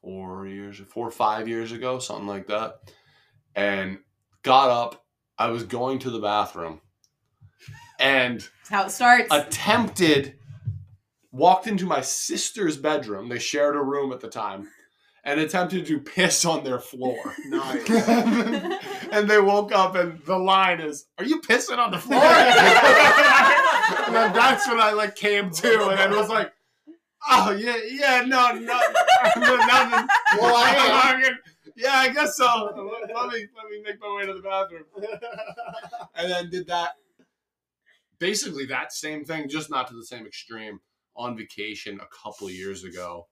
four 0.00 0.46
years, 0.46 0.78
four 0.88 1.06
or 1.08 1.10
five 1.12 1.48
years 1.48 1.72
ago, 1.72 1.98
something 1.98 2.26
like 2.26 2.46
that. 2.46 2.76
And 3.54 3.98
got 4.42 4.70
up. 4.70 5.01
I 5.42 5.50
was 5.50 5.64
going 5.64 5.98
to 6.00 6.10
the 6.10 6.20
bathroom, 6.20 6.80
and 7.98 8.38
That's 8.38 8.68
how 8.68 8.84
it 8.86 8.90
starts. 8.90 9.26
attempted 9.34 10.34
walked 11.32 11.66
into 11.66 11.84
my 11.84 12.00
sister's 12.00 12.76
bedroom. 12.76 13.28
They 13.28 13.40
shared 13.40 13.74
a 13.74 13.80
room 13.80 14.12
at 14.12 14.20
the 14.20 14.28
time, 14.28 14.68
and 15.24 15.40
attempted 15.40 15.84
to 15.86 15.98
piss 15.98 16.44
on 16.44 16.62
their 16.62 16.78
floor. 16.78 17.16
Nice. 17.46 17.90
and 19.10 19.28
they 19.28 19.40
woke 19.40 19.72
up, 19.72 19.96
and 19.96 20.20
the 20.26 20.38
line 20.38 20.78
is, 20.78 21.06
"Are 21.18 21.24
you 21.24 21.40
pissing 21.40 21.78
on 21.78 21.90
the 21.90 21.98
floor?" 21.98 22.22
and 22.24 24.14
then 24.14 24.32
that's 24.32 24.68
when 24.68 24.78
I 24.78 24.92
like 24.92 25.16
came 25.16 25.50
to, 25.50 25.88
and 25.88 25.98
then 25.98 26.10
was 26.12 26.28
like, 26.28 26.52
"Oh 27.28 27.50
yeah, 27.50 27.78
yeah, 27.90 28.20
no, 28.20 28.52
no, 28.52 28.80
no 29.38 29.56
nothing." 29.56 30.06
Well, 30.38 30.54
I 30.54 31.22
am. 31.26 31.34
Yeah, 31.82 31.94
I 31.94 32.08
guess 32.08 32.36
so. 32.36 32.44
Let 32.74 33.32
me 33.32 33.46
let 33.56 33.70
me 33.70 33.82
make 33.84 34.00
my 34.00 34.14
way 34.16 34.26
to 34.26 34.34
the 34.34 34.40
bathroom, 34.40 34.84
and 36.14 36.30
then 36.30 36.50
did 36.50 36.66
that. 36.68 36.92
Basically, 38.18 38.66
that 38.66 38.92
same 38.92 39.24
thing, 39.24 39.48
just 39.48 39.70
not 39.70 39.88
to 39.88 39.94
the 39.94 40.04
same 40.04 40.26
extreme. 40.26 40.80
On 41.14 41.36
vacation 41.36 42.00
a 42.00 42.06
couple 42.06 42.48
years 42.48 42.84
ago, 42.84 43.26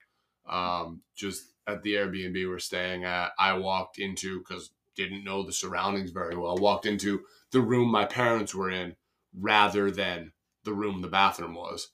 um, 0.46 1.01
just 1.16 1.44
at 1.66 1.82
the 1.82 1.94
Airbnb 1.94 2.46
we're 2.46 2.59
staying 2.59 3.05
at, 3.05 3.30
I 3.38 3.55
walked 3.55 3.98
into 3.98 4.40
because 4.40 4.70
didn't 4.96 5.24
know 5.24 5.42
the 5.42 5.53
surroundings 5.53 6.11
very 6.11 6.36
well. 6.36 6.59
Walked 6.59 6.84
into 6.84 7.22
the 7.53 7.61
room 7.61 7.90
my 7.90 8.05
parents 8.05 8.55
were 8.55 8.70
in 8.70 8.96
rather 9.38 9.90
than 9.90 10.32
the 10.64 10.74
room 10.74 11.01
the 11.01 11.09
bathroom 11.09 11.55
was. 11.55 11.88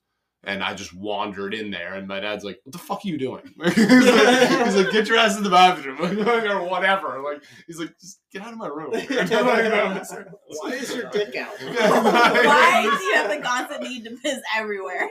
And 0.46 0.62
I 0.62 0.74
just 0.74 0.94
wandered 0.94 1.54
in 1.54 1.72
there, 1.72 1.94
and 1.94 2.06
my 2.06 2.20
dad's 2.20 2.44
like, 2.44 2.60
"What 2.62 2.72
the 2.72 2.78
fuck 2.78 3.04
are 3.04 3.08
you 3.08 3.18
doing?" 3.18 3.42
he's, 3.64 3.76
like, 3.76 4.48
he's 4.64 4.76
like, 4.76 4.92
"Get 4.92 5.08
your 5.08 5.18
ass 5.18 5.36
in 5.36 5.42
the 5.42 5.50
bathroom, 5.50 6.00
or 6.00 6.62
whatever." 6.68 7.20
Like, 7.20 7.42
he's 7.66 7.80
like, 7.80 7.98
"Just 8.00 8.20
get 8.30 8.42
out 8.42 8.52
of 8.52 8.58
my 8.58 8.68
room." 8.68 8.92
Like, 8.92 9.10
Why 9.10 10.72
is 10.72 10.94
your 10.94 11.10
dick 11.10 11.34
out? 11.34 11.50
Why 11.58 12.82
do 12.82 13.04
you 13.04 13.14
have 13.14 13.28
the 13.28 13.40
constant 13.42 13.82
need 13.82 14.04
to 14.04 14.16
piss 14.22 14.40
everywhere? 14.56 15.10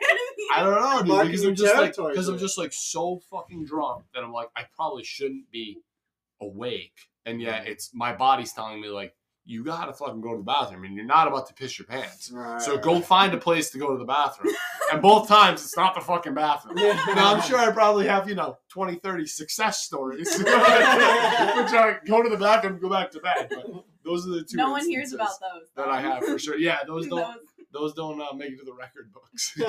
I 0.54 0.64
don't 0.64 1.08
know, 1.08 1.18
dude. 1.20 1.28
Because 1.28 1.44
I'm 1.44 1.56
just 1.56 1.76
like, 1.76 1.96
because 1.98 2.30
I'm 2.30 2.38
just 2.40 2.58
like 2.58 2.72
so 2.72 3.20
fucking 3.30 3.66
drunk 3.66 4.06
that 4.14 4.24
I'm 4.24 4.32
like, 4.32 4.48
I 4.56 4.64
probably 4.74 5.04
shouldn't 5.04 5.52
be 5.52 5.80
awake, 6.42 6.96
and 7.26 7.42
yet 7.42 7.68
it's 7.68 7.92
my 7.94 8.16
body's 8.16 8.54
telling 8.54 8.80
me 8.80 8.88
like, 8.88 9.14
you 9.48 9.64
gotta 9.64 9.94
fucking 9.94 10.22
go 10.22 10.32
to 10.32 10.38
the 10.38 10.44
bathroom, 10.44 10.84
and 10.86 10.96
you're 10.96 11.06
not 11.06 11.28
about 11.28 11.48
to 11.48 11.54
piss 11.54 11.78
your 11.78 11.86
pants. 11.86 12.32
So 12.66 12.78
go 12.78 13.00
find 13.00 13.34
a 13.34 13.38
place 13.38 13.70
to 13.72 13.78
go 13.78 13.92
to 13.92 13.98
the 13.98 14.06
bathroom. 14.06 14.54
And 14.92 15.02
both 15.02 15.28
times 15.28 15.64
it's 15.64 15.78
not 15.78 15.94
the 15.96 16.02
fucking 16.02 16.34
bathroom. 16.34 16.76
Now 16.76 17.34
I'm 17.36 17.42
sure 17.42 17.58
I 17.60 17.72
probably 17.72 18.08
have, 18.08 18.28
you 18.28 18.36
know, 18.36 18.58
20, 18.70 18.96
30 18.96 19.26
success 19.28 19.84
stories. 19.84 20.36
Which 20.38 20.48
are 20.48 22.02
go 22.08 22.22
to 22.24 22.30
the 22.30 22.38
bathroom, 22.40 22.80
go 22.80 22.90
back 22.90 23.12
to 23.12 23.20
bed. 23.20 23.48
But 23.50 23.66
those 24.04 24.28
are 24.28 24.32
the 24.32 24.44
two 24.44 24.58
no 24.58 24.72
one 24.72 24.88
hears 24.90 25.14
about 25.14 25.40
those. 25.40 25.68
that 25.76 25.88
I 25.90 26.02
have 26.02 26.24
for 26.24 26.38
sure. 26.40 26.58
Yeah, 26.58 26.80
those 26.88 27.08
don't 27.08 27.20
Those- 27.20 27.40
those 27.72 27.94
don't 27.94 28.22
uh, 28.22 28.32
make 28.34 28.52
it 28.54 28.60
to 28.60 28.64
the 28.64 28.74
record 28.74 29.12
books. 29.12 29.54
Dude, 29.58 29.68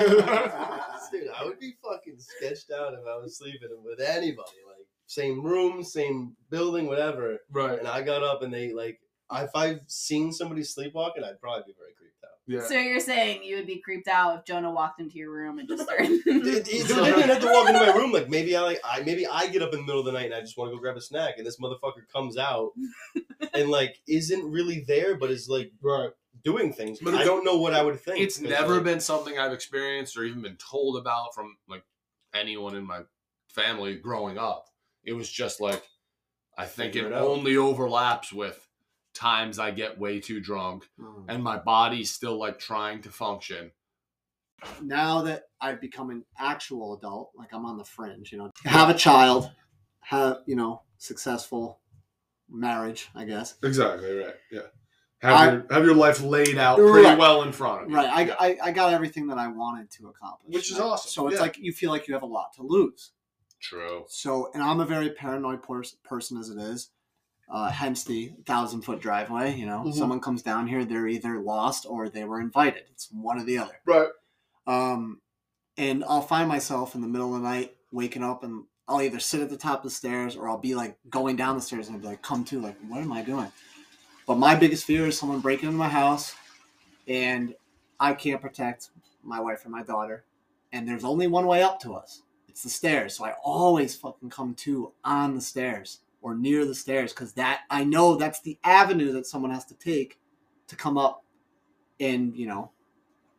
I 1.37 1.43
would 1.43 1.59
be 1.59 1.73
fucking 1.83 2.15
sketched 2.19 2.71
out 2.71 2.93
if 2.93 3.01
I 3.05 3.17
was 3.17 3.37
sleeping 3.37 3.67
with 3.83 3.99
anybody. 3.99 4.57
Like 4.65 4.85
same 5.07 5.43
room, 5.43 5.83
same 5.83 6.35
building, 6.49 6.87
whatever. 6.87 7.37
right. 7.51 7.77
And 7.77 7.87
I 7.87 8.01
got 8.01 8.23
up 8.23 8.43
and 8.43 8.53
they 8.53 8.71
like 8.73 8.99
if 9.31 9.49
I've 9.55 9.81
seen 9.87 10.31
somebody 10.31 10.63
sleepwalking, 10.63 11.23
I'd 11.23 11.39
probably 11.41 11.63
be 11.67 11.75
very 11.77 11.93
creeped 11.97 12.23
out. 12.23 12.31
Yeah. 12.47 12.61
So 12.67 12.75
you're 12.75 13.01
saying 13.01 13.43
you 13.43 13.57
would 13.57 13.67
be 13.67 13.79
creeped 13.79 14.07
out 14.07 14.39
if 14.39 14.45
Jonah 14.45 14.71
walked 14.71 15.01
into 15.01 15.17
your 15.17 15.31
room 15.31 15.59
and 15.59 15.67
just 15.67 15.83
started. 15.87 16.11
It, 16.11 16.25
it, 16.25 16.45
they 16.45 16.61
didn't 16.61 17.05
even 17.05 17.21
have 17.23 17.41
to 17.41 17.47
walk 17.47 17.67
into 17.67 17.79
my 17.81 17.91
room. 17.91 18.11
Like 18.13 18.29
maybe 18.29 18.55
I 18.55 18.61
like 18.61 18.79
I 18.85 19.01
maybe 19.01 19.27
I 19.27 19.47
get 19.47 19.61
up 19.61 19.73
in 19.73 19.79
the 19.81 19.85
middle 19.85 19.99
of 19.99 20.05
the 20.05 20.13
night 20.13 20.27
and 20.27 20.35
I 20.35 20.41
just 20.41 20.57
want 20.57 20.71
to 20.71 20.75
go 20.75 20.81
grab 20.81 20.95
a 20.95 21.01
snack, 21.01 21.35
and 21.37 21.45
this 21.45 21.59
motherfucker 21.59 22.07
comes 22.11 22.37
out 22.37 22.71
and 23.53 23.69
like 23.69 23.97
isn't 24.07 24.49
really 24.49 24.85
there, 24.87 25.17
but 25.17 25.29
is 25.29 25.49
like 25.49 25.71
Right. 25.81 26.11
doing 26.43 26.71
things. 26.71 26.99
But 26.99 27.11
But 27.11 27.21
I 27.21 27.25
don't 27.25 27.43
know 27.43 27.57
what 27.57 27.73
I 27.73 27.83
would 27.83 27.99
think. 27.99 28.19
It's 28.21 28.39
never 28.39 28.75
like, 28.75 28.85
been 28.85 28.99
something 29.01 29.37
I've 29.37 29.51
experienced 29.53 30.17
or 30.17 30.23
even 30.23 30.41
been 30.41 30.57
told 30.57 30.95
about 30.97 31.35
from 31.35 31.57
like 31.67 31.83
anyone 32.33 32.75
in 32.75 32.85
my 32.85 33.01
family 33.49 33.95
growing 33.95 34.37
up. 34.37 34.67
It 35.03 35.13
was 35.13 35.29
just 35.29 35.59
like 35.59 35.83
I 36.57 36.65
think 36.65 36.95
it 36.95 37.05
it 37.05 37.11
only 37.13 37.57
overlaps 37.57 38.31
with 38.31 38.66
times 39.17 39.59
I 39.59 39.71
get 39.71 39.99
way 39.99 40.19
too 40.19 40.39
drunk 40.39 40.87
Mm. 40.99 41.25
and 41.27 41.43
my 41.43 41.57
body's 41.57 42.11
still 42.11 42.37
like 42.37 42.59
trying 42.59 43.01
to 43.01 43.09
function. 43.09 43.71
now 44.81 45.21
that 45.21 45.43
I've 45.61 45.79
become 45.81 46.09
an 46.09 46.23
actual 46.39 46.97
adult, 46.97 47.31
like 47.35 47.53
I'm 47.53 47.65
on 47.65 47.77
the 47.77 47.83
fringe, 47.83 48.31
you 48.31 48.37
know, 48.39 48.51
have 48.65 48.89
a 48.89 48.93
child, 48.93 49.51
have, 49.99 50.37
you 50.47 50.55
know, 50.55 50.81
successful 50.97 51.79
marriage, 52.49 53.09
I 53.13 53.25
guess. 53.25 53.55
Exactly 53.63 54.11
right. 54.17 54.35
Yeah. 54.51 54.61
Have 55.21 55.33
I- 55.35 55.51
your 55.51 55.65
have 55.71 55.85
your 55.85 55.95
life 55.95 56.21
laid 56.21 56.57
out 56.57 56.77
pretty 56.77 57.07
Right. 57.07 57.17
well 57.17 57.43
in 57.43 57.51
front 57.51 57.83
of 57.83 57.89
you. 57.89 57.95
Right. 57.95 58.09
I, 58.09 58.21
Yeah. 58.21 58.35
I, 58.39 58.57
I 58.63 58.71
got 58.71 58.93
everything 58.93 59.27
that 59.27 59.37
I 59.37 59.47
wanted 59.47 59.91
to 59.91 60.07
accomplish. 60.09 60.53
Which 60.55 60.71
is 60.71 60.79
right? 60.79 60.85
awesome, 60.85 61.09
So 61.11 61.27
it's 61.27 61.35
yeah. 61.35 61.41
like 61.41 61.57
you 61.59 61.71
feel 61.71 61.91
like 61.91 62.07
you 62.07 62.13
have 62.15 62.23
a 62.23 62.27
lot 62.27 62.53
to 62.55 62.63
lose. 62.63 63.11
True. 63.59 64.05
So, 64.07 64.49
and 64.53 64.61
I'm 64.63 64.79
a 64.79 64.85
very 64.85 65.09
paranoid 65.11 65.61
pers- 65.63 65.97
person 66.03 66.37
as 66.37 66.49
it 66.49 66.57
is. 66.59 66.89
Uh, 67.49 67.69
hence 67.71 68.03
the 68.03 68.33
thousand 68.45 68.81
foot 68.81 68.99
driveway. 68.99 69.55
You 69.55 69.65
know, 69.65 69.83
Mhm. 69.85 69.93
someone 69.93 70.19
comes 70.19 70.41
down 70.41 70.67
here, 70.67 70.83
they're 70.83 71.07
either 71.07 71.39
lost 71.39 71.85
or 71.87 72.09
they 72.09 72.25
were 72.25 72.41
invited. 72.41 72.83
It's 72.91 73.09
one 73.11 73.39
or 73.39 73.43
the 73.45 73.57
other. 73.59 73.79
Right. 73.85 74.09
Um, 74.65 75.21
and 75.77 76.03
I'll 76.05 76.21
find 76.21 76.49
myself 76.49 76.93
in 76.93 77.01
the 77.01 77.07
middle 77.07 77.33
of 77.35 77.41
the 77.41 77.47
night 77.47 77.77
waking 77.91 78.23
up 78.23 78.43
and 78.43 78.65
I'll 78.89 79.01
either 79.01 79.19
sit 79.19 79.41
at 79.41 79.49
the 79.49 79.57
top 79.57 79.79
of 79.79 79.83
the 79.83 79.89
stairs 79.89 80.35
or 80.35 80.49
I'll 80.49 80.57
be 80.57 80.75
like 80.75 80.97
going 81.09 81.37
down 81.37 81.55
the 81.55 81.61
stairs 81.61 81.87
and 81.87 81.95
I'll 81.95 82.01
be 82.01 82.07
like, 82.07 82.21
come 82.21 82.43
to, 82.45 82.59
like, 82.59 82.77
what 82.87 83.01
am 83.01 83.13
I 83.13 83.21
doing? 83.21 83.51
But 84.25 84.37
my 84.37 84.53
biggest 84.55 84.83
fear 84.85 85.07
is 85.07 85.17
someone 85.17 85.39
breaking 85.39 85.67
into 85.67 85.77
my 85.77 85.87
house 85.87 86.35
and 87.07 87.55
I 87.99 88.13
can't 88.13 88.41
protect 88.41 88.89
my 89.23 89.39
wife 89.39 89.63
and 89.63 89.71
my 89.71 89.83
daughter. 89.83 90.25
And 90.73 90.85
there's 90.87 91.05
only 91.05 91.27
one 91.27 91.45
way 91.45 91.63
up 91.63 91.79
to 91.81 91.93
us. 91.95 92.23
It's 92.49 92.63
the 92.63 92.69
stairs. 92.69 93.15
So 93.15 93.23
I 93.25 93.35
always 93.41 93.95
fucking 93.95 94.31
come 94.31 94.53
to 94.55 94.91
on 95.05 95.35
the 95.35 95.41
stairs 95.41 95.99
or 96.21 96.35
near 96.35 96.65
the 96.65 96.75
stairs 96.75 97.13
because 97.13 97.33
that 97.33 97.61
I 97.69 97.83
know 97.83 98.15
that's 98.15 98.41
the 98.41 98.57
avenue 98.63 99.11
that 99.13 99.25
someone 99.25 99.51
has 99.51 99.65
to 99.65 99.75
take 99.75 100.19
to 100.67 100.75
come 100.75 100.97
up 100.97 101.23
and, 101.99 102.35
you 102.35 102.47
know, 102.47 102.71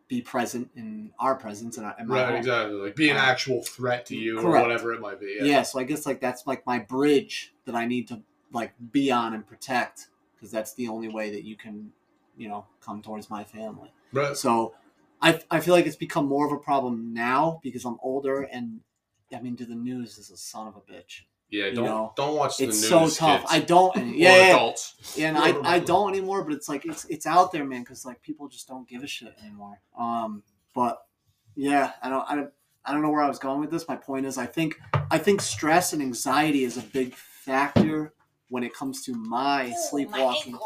be 0.09 0.23
present 0.23 0.71
in 0.75 1.11
our 1.19 1.35
presence 1.35 1.77
and 1.77 1.93
in 1.99 2.07
my 2.09 2.17
Right, 2.17 2.27
home. 2.29 2.37
exactly. 2.37 2.77
Like 2.77 2.97
be 2.97 3.11
an 3.11 3.17
Uh, 3.17 3.21
actual 3.21 3.63
threat 3.63 4.07
to 4.07 4.17
you 4.17 4.39
or 4.41 4.51
whatever 4.63 4.95
it 4.95 5.01
might 5.01 5.21
be. 5.21 5.39
Yeah. 5.41 5.63
so 5.63 5.79
I 5.79 5.85
guess 5.85 6.07
like 6.07 6.21
that's 6.21 6.47
like 6.47 6.65
my 6.67 6.79
bridge 6.79 7.53
that 7.67 7.75
I 7.75 7.85
need 7.87 8.09
to 8.09 8.23
like 8.53 8.73
be 8.93 9.11
on 9.11 9.35
and 9.35 9.47
protect 9.47 10.09
because 10.35 10.51
that's 10.51 10.73
the 10.75 10.89
only 10.89 11.09
way 11.09 11.31
that 11.31 11.45
you 11.45 11.57
can, 11.57 11.93
you 12.39 12.49
know, 12.49 12.65
come 12.81 13.03
towards 13.03 13.29
my 13.29 13.45
family. 13.45 13.93
Right. 14.13 14.35
So 14.37 14.75
I 15.21 15.41
I 15.51 15.61
feel 15.61 15.75
like 15.75 15.87
it's 15.87 15.97
become 15.97 16.27
more 16.27 16.47
of 16.47 16.53
a 16.53 16.59
problem 16.59 17.13
now 17.13 17.61
because 17.63 17.85
I'm 17.85 17.99
older 18.03 18.43
and 18.43 18.81
I 19.35 19.41
mean, 19.41 19.57
to 19.57 19.67
the 19.67 19.75
news 19.75 20.17
is 20.17 20.31
a 20.31 20.39
son 20.39 20.69
of 20.69 20.77
a 20.77 20.81
bitch. 20.81 21.25
Yeah, 21.51 21.71
don't 21.71 21.85
know, 21.85 22.13
don't 22.17 22.37
watch 22.37 22.59
the 22.59 22.65
It's 22.65 22.83
news. 22.83 22.93
It's 22.93 23.17
so 23.17 23.27
tough. 23.27 23.41
kids. 23.41 23.53
I 23.53 23.61
don't. 23.61 23.97
Or 23.97 24.01
Yeah, 24.01 24.37
yeah, 24.37 24.75
yeah. 25.17 25.29
and 25.29 25.39
I, 25.39 25.77
I 25.77 25.79
don't 25.79 26.11
anymore. 26.11 26.45
But 26.45 26.53
it's 26.53 26.69
like 26.69 26.85
it's 26.85 27.05
it's 27.07 27.27
out 27.27 27.53
there, 27.53 27.65
man. 27.65 27.81
Because 27.81 28.05
like 28.05 28.21
people 28.23 28.49
just 28.49 28.69
don't 28.69 28.87
give 28.87 29.03
a 29.03 29.07
shit 29.07 29.35
anymore. 29.43 29.81
Um, 29.99 30.43
but 30.75 30.99
yeah, 31.57 31.93
I 32.03 32.11
don't 32.11 32.25
I 32.29 32.35
don't 32.35 32.51
I 32.85 32.93
don't 32.93 33.03
know 33.03 33.11
where 33.11 33.23
I 33.23 33.29
was 33.29 33.39
going 33.39 33.61
with 33.61 33.71
this. 33.71 33.89
My 33.89 33.97
point 33.97 34.27
is, 34.27 34.37
I 34.37 34.47
think 34.47 34.79
I 35.11 35.19
think 35.19 35.41
stress 35.41 35.93
and 35.93 36.03
anxiety 36.03 36.65
is 36.65 36.77
a 36.77 36.83
big 36.83 37.15
factor 37.15 38.13
when 38.51 38.63
it 38.63 38.75
comes 38.75 39.03
to 39.05 39.15
my 39.15 39.73
sleepwalking. 39.91 40.59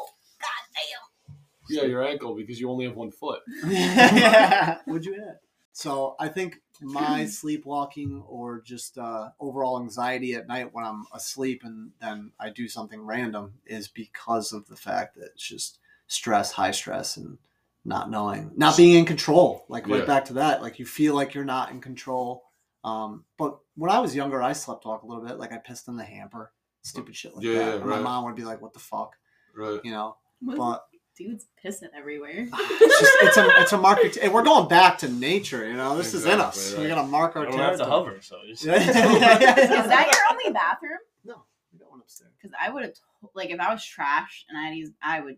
Yeah, 1.69 1.85
your 1.85 2.05
ankle 2.05 2.35
because 2.35 2.61
you 2.61 2.69
only 2.71 2.85
have 2.87 2.97
one 2.97 3.11
foot. 3.11 3.41
yeah. 3.67 4.79
What'd 4.85 5.07
you 5.07 5.15
add? 5.15 5.39
So 5.73 6.17
I 6.19 6.29
think 6.29 6.61
my 6.81 7.25
sleepwalking 7.27 8.23
or 8.29 8.61
just 8.61 8.99
uh, 8.99 9.31
overall 9.41 9.81
anxiety 9.81 10.35
at 10.35 10.47
night 10.49 10.73
when 10.73 10.85
I'm 10.85 11.07
asleep 11.15 11.63
and 11.65 11.91
then 12.01 12.33
I 12.39 12.51
do 12.51 12.69
something 12.69 13.01
random 13.05 13.55
is 13.67 13.89
because 13.89 14.53
of 14.53 14.67
the 14.69 14.77
fact 14.77 15.17
that 15.17 15.31
it's 15.35 15.47
just 15.49 15.79
stress, 16.07 16.53
high 16.53 16.73
stress, 16.73 17.17
and 17.17 17.39
not 17.85 18.11
knowing, 18.11 18.53
not 18.55 18.77
being 18.77 18.95
in 18.97 19.05
control. 19.07 19.65
Like 19.69 19.89
right 19.89 20.01
Yeah. 20.01 20.05
back 20.05 20.27
to 20.27 20.35
that, 20.35 20.63
like 20.63 20.79
you 20.79 20.87
feel 20.87 21.15
like 21.15 21.35
you're 21.35 21.45
not 21.45 21.71
in 21.71 21.81
control. 21.81 22.45
Um, 22.85 23.25
but 23.39 23.59
when 23.77 23.91
I 23.91 24.01
was 24.01 24.15
younger, 24.15 24.43
I 24.43 24.53
slept 24.53 24.85
walk 24.85 25.03
a 25.03 25.07
little 25.07 25.25
bit. 25.25 25.39
Like 25.39 25.53
I 25.53 25.57
pissed 25.59 25.89
in 25.89 25.97
the 25.97 26.05
hamper, 26.05 26.53
stupid 26.83 27.17
shit 27.17 27.35
like 27.35 27.45
Yeah, 27.45 27.53
that. 27.55 27.69
yeah, 27.69 27.75
And 27.77 27.87
My 27.87 28.01
mom 28.01 28.25
would 28.25 28.37
be 28.37 28.45
like, 28.45 28.61
"What 28.61 28.73
the 28.73 28.79
fuck," 28.81 29.17
Right. 29.55 29.81
you 29.85 29.91
know. 29.93 30.17
What? 30.41 30.57
But 30.59 30.87
Dude's 31.17 31.47
pissing 31.65 31.89
everywhere. 31.97 32.49
it's 32.53 33.01
just 33.01 33.13
it's 33.23 33.37
a 33.37 33.49
it's 33.61 33.73
a 33.73 33.79
market 33.79 34.17
and 34.17 34.33
we're 34.33 34.43
going 34.43 34.67
back 34.69 34.99
to 34.99 35.09
nature 35.09 35.67
you 35.69 35.75
know 35.75 35.97
this 35.97 36.15
is 36.15 36.25
in 36.25 36.41
us 36.41 36.57
Exactly, 36.57 36.85
we 36.87 36.91
right. 36.91 36.97
gotta 36.97 37.09
mark 37.09 37.37
our 37.37 37.47
I 37.47 37.51
don't 37.51 37.59
have 37.59 37.73
to 37.73 37.79
territory. 37.79 38.05
hover, 38.07 38.21
so 38.23 38.39
just, 38.49 38.65
Is 38.67 38.95
that 38.95 40.11
your 40.11 40.33
only 40.39 40.53
bathroom? 40.53 40.99
no 41.25 41.43
we 41.73 41.79
got 41.79 41.91
one 41.91 42.01
upstairs 42.01 42.31
Because 42.41 42.57
I 42.61 42.71
would 42.71 42.83
have, 42.85 42.93
like, 43.35 43.51
if 43.51 43.61
I 43.61 43.73
was 43.73 43.85
trash 43.85 44.47
and 44.49 44.57
I 44.59 44.63
had 44.71 44.75
to 44.87 44.93
I 45.03 45.21
would, 45.21 45.37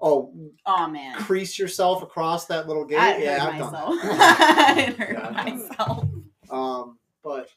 oh 0.00 0.32
oh 0.66 0.88
man. 0.88 1.14
crease 1.16 1.58
yourself 1.58 2.02
across 2.02 2.46
that 2.46 2.66
little 2.66 2.84
gate 2.86 2.98
I'd 2.98 3.22
yeah 3.22 3.38
hurt 3.40 3.52
I've 3.54 3.58
done 3.60 3.72
myself. 3.72 4.02
that. 4.02 4.74
I'd 4.78 4.96
hurt 4.96 5.18
Yeah, 5.18 5.44
myself. 5.44 6.04
um 6.50 6.98
but 7.22 7.50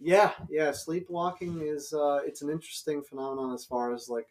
yeah 0.00 0.30
yeah 0.48 0.70
sleepwalking 0.72 1.60
is 1.60 1.92
uh 1.92 2.20
it's 2.24 2.40
an 2.42 2.48
interesting 2.50 3.02
phenomenon 3.02 3.52
as 3.52 3.64
far 3.64 3.92
as 3.92 4.08
like 4.08 4.28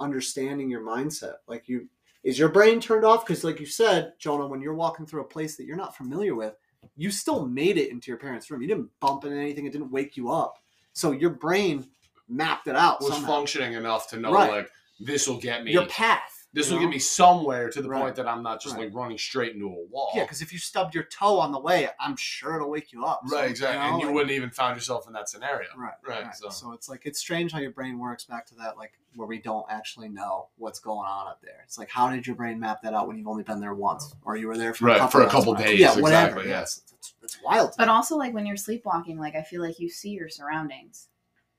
understanding 0.00 0.70
your 0.70 0.82
mindset. 0.82 1.34
Like 1.46 1.68
you 1.68 1.88
is 2.24 2.38
your 2.38 2.48
brain 2.50 2.80
turned 2.80 3.04
off? 3.04 3.26
Because 3.26 3.44
like 3.44 3.60
you 3.60 3.66
said 3.66 4.12
jonah 4.18 4.46
when 4.46 4.60
you're 4.60 4.74
walking 4.74 5.06
through 5.06 5.22
a 5.22 5.24
place 5.24 5.56
that 5.56 5.64
you're 5.64 5.76
not 5.76 5.96
familiar 5.96 6.34
with 6.34 6.54
you 6.96 7.10
still 7.10 7.46
made 7.46 7.78
it 7.78 7.90
into 7.90 8.10
your 8.10 8.18
parents 8.18 8.50
room. 8.50 8.60
You 8.60 8.68
didn't 8.68 8.90
bump 9.00 9.24
into 9.24 9.36
anything. 9.36 9.66
It 9.66 9.72
didn't 9.72 9.92
wake 9.92 10.16
you 10.16 10.30
up. 10.30 10.58
So 10.92 11.12
your 11.12 11.30
brain 11.30 11.86
mapped 12.28 12.66
it 12.66 12.76
out 12.76 13.00
Was 13.00 13.12
somehow. 13.14 13.28
functioning 13.28 13.74
enough 13.74 14.08
to 14.10 14.16
know 14.18 14.32
Right. 14.32 14.50
like 14.50 14.70
this 15.00 15.28
will 15.28 15.38
get 15.38 15.64
me. 15.64 15.72
Your 15.72 15.86
path 15.86 16.31
this 16.54 16.68
you 16.68 16.74
will 16.74 16.82
know? 16.82 16.88
get 16.88 16.94
me 16.94 16.98
somewhere 16.98 17.70
to 17.70 17.80
the 17.80 17.88
Right. 17.88 18.02
point 18.02 18.16
that 18.16 18.28
I'm 18.28 18.42
not 18.42 18.60
just 18.60 18.74
Right. 18.76 18.84
like 18.86 18.94
running 18.94 19.16
straight 19.18 19.54
into 19.54 19.66
a 19.66 19.86
wall. 19.90 20.10
yeah 20.14 20.22
because 20.24 20.42
if 20.42 20.52
you 20.52 20.58
stubbed 20.58 20.94
your 20.94 21.04
toe 21.04 21.38
on 21.40 21.50
the 21.52 21.58
way 21.60 21.88
i'm 21.98 22.16
sure 22.16 22.56
it'll 22.56 22.68
wake 22.70 22.92
you 22.92 23.04
up 23.04 23.22
So, 23.26 23.36
Right, 23.36 23.50
exactly. 23.50 23.78
know, 23.78 23.92
and 23.92 24.00
you 24.00 24.06
like- 24.06 24.14
wouldn't 24.14 24.32
even 24.32 24.50
find 24.50 24.76
yourself 24.76 25.06
in 25.06 25.12
that 25.14 25.28
scenario. 25.28 25.68
Right, 25.76 25.94
Right, 26.06 26.24
right. 26.24 26.34
so- 26.36 26.48
So. 26.50 26.72
it's 26.72 26.88
like 26.88 27.06
it's 27.06 27.18
strange 27.18 27.52
how 27.52 27.58
your 27.60 27.70
brain 27.72 27.98
works 27.98 28.24
back 28.24 28.46
to 28.46 28.54
that, 28.56 28.76
like 28.76 28.92
where 29.14 29.28
we 29.28 29.38
don't 29.40 29.66
actually 29.70 30.08
know 30.08 30.48
what's 30.56 30.78
going 30.78 31.06
on 31.06 31.26
up 31.26 31.40
there. 31.42 31.60
It's 31.64 31.78
like 31.78 31.90
how 31.90 32.08
did 32.10 32.26
your 32.26 32.34
brain 32.36 32.58
map 32.60 32.80
that 32.82 32.94
out 32.94 33.06
when 33.08 33.16
you've 33.18 33.28
only 33.28 33.42
been 33.42 33.60
there 33.60 33.74
once, 33.74 34.14
or 34.24 34.36
you 34.36 34.46
were 34.48 34.56
there 34.56 34.72
for 34.74 34.86
Right, 34.86 34.96
a 34.96 35.00
couple 35.00 35.20
for 35.20 35.26
a 35.26 35.30
couple 35.30 35.54
days, 35.54 35.78
Yeah, 35.78 35.90
whatever. 35.98 36.40
exactly, 36.40 36.44
Yeah, 36.48 36.50
yeah. 36.56 36.62
it's, 36.62 36.82
it's, 36.94 37.14
it's 37.22 37.42
wild. 37.42 37.74
But 37.76 37.88
also, 37.88 38.16
like, 38.16 38.32
when 38.32 38.46
you're 38.46 38.56
sleepwalking, 38.56 39.18
like, 39.18 39.34
I 39.34 39.42
feel 39.42 39.60
like 39.60 39.78
you 39.78 39.90
see 39.90 40.10
your 40.10 40.28
surroundings. 40.30 41.08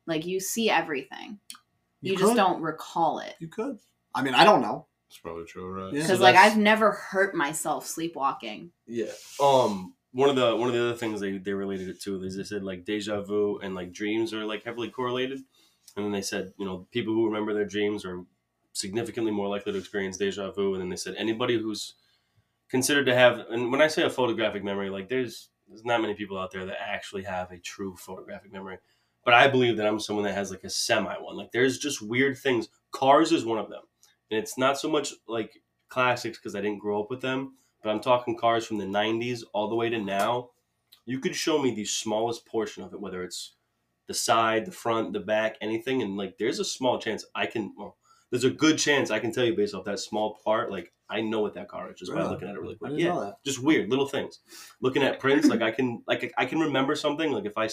Like, 0.07 0.25
you 0.25 0.39
see 0.39 0.69
everything. 0.69 1.39
You, 2.01 2.17
just 2.17 2.35
don't 2.35 2.61
recall 2.61 3.19
it. 3.19 3.35
You 3.39 3.47
could. 3.47 3.79
I 4.15 4.21
mean, 4.21 4.33
I 4.35 4.43
don't 4.43 4.61
know. 4.61 4.87
It's 5.09 5.19
probably 5.19 5.45
true, 5.45 5.71
right? 5.71 5.93
Yeah. 5.93 6.01
Because, 6.01 6.17
So 6.17 6.23
like, 6.23 6.35
that's- 6.35 6.51
I've 6.53 6.57
never 6.57 6.91
hurt 6.91 7.35
myself 7.35 7.85
sleepwalking. 7.87 8.71
Yeah. 8.87 9.11
Um. 9.41 9.93
One 10.15 10.29
of 10.29 10.35
the 10.35 10.55
one 10.55 10.67
of 10.69 10.75
the 10.75 10.81
other 10.89 10.95
things 10.95 11.19
they 11.21 11.39
they 11.39 11.53
related 11.53 11.89
it 11.89 11.99
to 12.03 12.21
is 12.23 12.37
they 12.37 12.43
said 12.43 12.63
like 12.63 12.85
deja 12.85 13.21
vu 13.21 13.57
and 13.63 13.73
like 13.73 13.91
dreams 13.91 14.31
are 14.31 14.45
like 14.45 14.63
heavily 14.63 14.89
correlated, 14.89 15.39
and 15.95 16.05
then 16.05 16.11
they 16.11 16.21
said 16.21 16.53
you 16.59 16.65
know 16.65 16.87
people 16.91 17.13
who 17.13 17.25
remember 17.25 17.51
their 17.53 17.65
dreams 17.65 18.05
are 18.05 18.23
significantly 18.73 19.31
more 19.31 19.47
likely 19.47 19.71
to 19.71 19.77
experience 19.79 20.17
deja 20.17 20.51
vu, 20.51 20.73
and 20.73 20.81
then 20.83 20.89
they 20.89 20.95
said 20.95 21.15
anybody 21.15 21.57
who's 21.57 21.95
considered 22.69 23.05
to 23.05 23.15
have 23.15 23.39
and 23.49 23.71
when 23.71 23.81
I 23.81 23.87
say 23.87 24.03
a 24.03 24.09
photographic 24.09 24.63
memory, 24.63 24.91
like 24.91 25.09
there's 25.09 25.49
there's 25.67 25.83
not 25.83 26.01
many 26.01 26.13
people 26.13 26.37
out 26.37 26.51
there 26.51 26.65
that 26.67 26.77
actually 26.79 27.23
have 27.23 27.51
a 27.51 27.57
true 27.57 27.95
photographic 27.95 28.51
memory. 28.51 28.77
But 29.25 29.33
I 29.33 29.47
believe 29.47 29.77
that 29.77 29.87
I'm 29.87 29.99
someone 29.99 30.25
that 30.25 30.35
has 30.35 30.51
like 30.51 30.63
a 30.63 30.69
semi 30.69 31.15
one. 31.15 31.37
Like 31.37 31.51
there's 31.53 31.79
just 31.79 32.01
weird 32.03 32.37
things. 32.37 32.67
Cars 32.91 33.31
is 33.31 33.45
one 33.45 33.57
of 33.57 33.69
them. 33.69 33.81
And 34.33 34.41
it's 34.41 34.57
not 34.57 34.79
so 34.79 34.89
much 34.89 35.13
like 35.27 35.61
classics 35.89 36.39
because 36.39 36.55
I 36.55 36.61
didn't 36.61 36.79
grow 36.79 36.99
up 36.99 37.11
with 37.11 37.21
them, 37.21 37.53
but 37.83 37.91
I'm 37.91 37.99
talking 37.99 38.35
cars 38.35 38.65
from 38.65 38.79
the 38.79 38.85
90s 38.85 39.43
all 39.53 39.69
the 39.69 39.75
way 39.75 39.89
to 39.89 39.99
now. 39.99 40.49
You 41.05 41.19
could 41.19 41.35
show 41.35 41.61
me 41.61 41.75
the 41.75 41.85
smallest 41.85 42.47
portion 42.47 42.81
of 42.81 42.93
it, 42.93 42.99
whether 42.99 43.23
it's 43.23 43.53
the 44.07 44.15
side, 44.15 44.65
the 44.65 44.71
front, 44.71 45.13
the 45.13 45.19
back, 45.19 45.57
anything. 45.61 46.01
And 46.01 46.17
like 46.17 46.39
there's 46.39 46.59
a 46.59 46.65
small 46.65 46.97
chance 46.97 47.23
I 47.35 47.45
can, 47.45 47.75
well, 47.77 47.97
there's 48.31 48.43
a 48.43 48.49
good 48.49 48.79
chance 48.79 49.11
I 49.11 49.19
can 49.19 49.31
tell 49.31 49.45
you 49.45 49.55
based 49.55 49.75
off 49.75 49.85
that 49.85 49.99
small 49.99 50.39
part. 50.43 50.71
Like 50.71 50.91
I 51.11 51.21
know 51.21 51.41
what 51.41 51.53
that 51.53 51.67
car 51.67 51.91
is 51.91 51.99
just 51.99 52.11
by 52.11 52.23
looking 52.23 52.47
at 52.47 52.55
it 52.55 52.59
really 52.59 52.75
quick. 52.75 52.93
Yeah 52.95 53.33
just 53.45 53.61
weird 53.61 53.91
little 53.91 54.07
things. 54.07 54.39
Looking 54.81 55.03
at 55.03 55.19
prints, 55.19 55.47
like 55.47 55.61
I 55.61 55.69
can 55.69 56.01
like 56.07 56.33
I 56.39 56.47
can 56.47 56.59
remember 56.59 56.95
something. 56.95 57.31
Like 57.31 57.45
if 57.45 57.55
I 57.55 57.69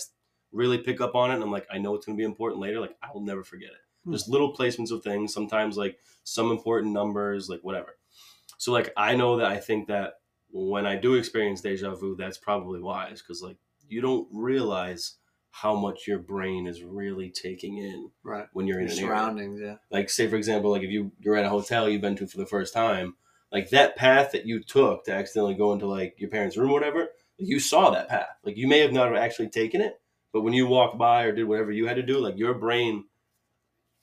really 0.53 0.77
pick 0.77 1.01
up 1.01 1.15
on 1.15 1.31
it, 1.31 1.35
and 1.35 1.43
I'm 1.43 1.51
like 1.51 1.67
I 1.73 1.79
know 1.79 1.95
it's 1.95 2.05
going 2.05 2.19
to 2.19 2.21
be 2.21 2.27
important 2.27 2.61
later. 2.61 2.81
Like 2.81 2.97
I 3.03 3.09
will 3.15 3.23
never 3.23 3.43
forget 3.43 3.71
it. 3.71 3.79
Hmm. 4.05 4.13
Just 4.13 4.29
little 4.29 4.55
placements 4.55 4.91
of 4.91 5.03
things. 5.03 5.33
Sometimes 5.35 5.77
like 5.77 5.99
some 6.25 6.51
important 6.51 6.93
numbers, 6.93 7.49
like 7.49 7.61
whatever. 7.63 7.97
So 8.59 8.73
like 8.73 8.93
I 8.97 9.15
know 9.17 9.37
that 9.39 9.47
I 9.47 9.57
think 9.59 9.89
that 9.89 10.15
when 10.51 10.87
I 10.87 10.97
do 10.97 11.15
experience 11.15 11.61
deja 11.61 11.95
vu, 11.95 12.17
that's 12.17 12.39
probably 12.39 12.81
wise 12.81 13.23
because 13.23 13.43
like 13.43 13.57
you 13.89 14.01
don't 14.01 14.29
realize 14.33 15.17
how 15.53 15.75
much 15.75 16.07
your 16.07 16.19
brain 16.19 16.67
is 16.67 16.83
really 16.83 17.31
taking 17.31 17.77
in 17.79 18.11
Right. 18.23 18.47
when 18.53 18.67
you're 18.69 18.79
in 18.79 18.87
Your 18.87 18.93
an 18.93 18.99
area 18.99 19.09
surroundings, 19.09 19.61
yeah. 19.61 19.77
like 19.91 20.09
say 20.09 20.29
for 20.29 20.37
example 20.37 20.71
like 20.71 20.83
if 20.83 20.91
you 20.91 21.11
you're 21.19 21.35
at 21.37 21.45
a 21.45 21.49
hotel 21.49 21.89
you've 21.89 22.01
been 22.01 22.15
to 22.17 22.27
for 22.29 22.37
the 22.39 22.47
first 22.47 22.73
time 22.73 23.17
like 23.51 23.71
that 23.71 23.97
path 23.97 24.31
that 24.31 24.47
you 24.47 24.63
took 24.63 25.05
to 25.07 25.13
accidentally 25.13 25.55
go 25.55 25.73
into 25.73 25.87
like 25.89 26.15
your 26.19 26.31
parents 26.31 26.57
room 26.57 26.71
or 26.71 26.75
whatever 26.75 27.09
you 27.37 27.59
saw 27.59 27.91
that 27.91 28.09
path 28.09 28.29
like 28.45 28.57
you 28.57 28.69
may 28.69 28.79
have 28.79 28.93
not 28.93 29.17
actually 29.17 29.49
taken 29.49 29.81
it 29.81 30.01
but 30.33 30.43
when 30.43 30.53
you 30.53 30.69
walked 30.69 30.97
by 30.99 31.25
or 31.25 31.33
did 31.33 31.49
whatever 31.49 31.73
you 31.73 31.89
had 31.89 31.97
to 31.97 32.03
do 32.03 32.19
like 32.19 32.39
your 32.39 32.55
brain 32.55 33.05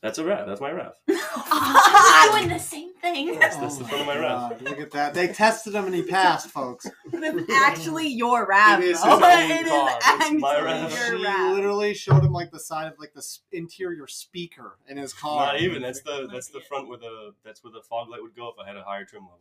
That's 0.02 0.20
a 0.20 0.24
Rav. 0.26 0.48
That's 0.48 0.62
my 0.62 0.72
Rav. 0.72 0.94
I'm 1.10 2.32
doing 2.38 2.50
the 2.50 2.60
same 2.60 2.94
thing. 3.02 3.40
That's, 3.40 3.56
that's 3.58 3.78
the 3.78 3.84
front 3.86 4.02
of 4.04 4.08
oh 4.10 4.14
my 4.14 4.20
Rav. 4.20 4.52
God, 4.52 4.62
Look 4.62 4.80
at 4.80 4.92
that. 4.92 5.14
They 5.16 5.28
tested 5.28 5.74
him 5.74 5.86
and 5.86 5.96
he 5.96 6.04
passed, 6.04 6.50
folks. 6.52 6.86
That's 7.12 7.50
actually 7.52 8.08
your 8.10 8.46
Rav. 8.46 8.80
It 8.82 8.90
is 8.90 9.02
though. 9.02 9.16
his 9.16 9.24
own 9.24 9.52
It 9.52 9.66
is 9.66 9.70
car. 9.72 10.00
actually 10.04 10.38
my 10.38 10.62
Rav. 10.62 10.92
your 10.92 11.18
She 11.20 11.26
Rav. 11.26 11.56
literally 11.56 11.94
showed 11.96 12.24
him 12.24 12.32
like 12.32 12.52
the 12.52 12.60
side 12.60 12.92
of 12.92 13.00
like 13.00 13.14
the 13.14 13.20
s- 13.20 13.40
interior 13.52 14.06
speaker 14.08 14.78
in 14.88 14.98
his 14.98 15.14
car. 15.14 15.48
Not 15.48 15.62
even. 15.62 15.82
That's 15.82 16.02
the 16.02 16.30
that's 16.32 16.50
the 16.50 16.62
front 16.62 16.88
where 16.90 17.00
the 17.00 17.34
that's 17.44 17.64
where 17.64 17.74
the 17.74 17.82
fog 17.82 18.10
light 18.10 18.22
would 18.22 18.36
go 18.36 18.50
if 18.50 18.56
I 18.64 18.68
had 18.68 18.78
a 18.78 18.84
higher 18.84 19.04
trim 19.04 19.24
level. 19.24 19.40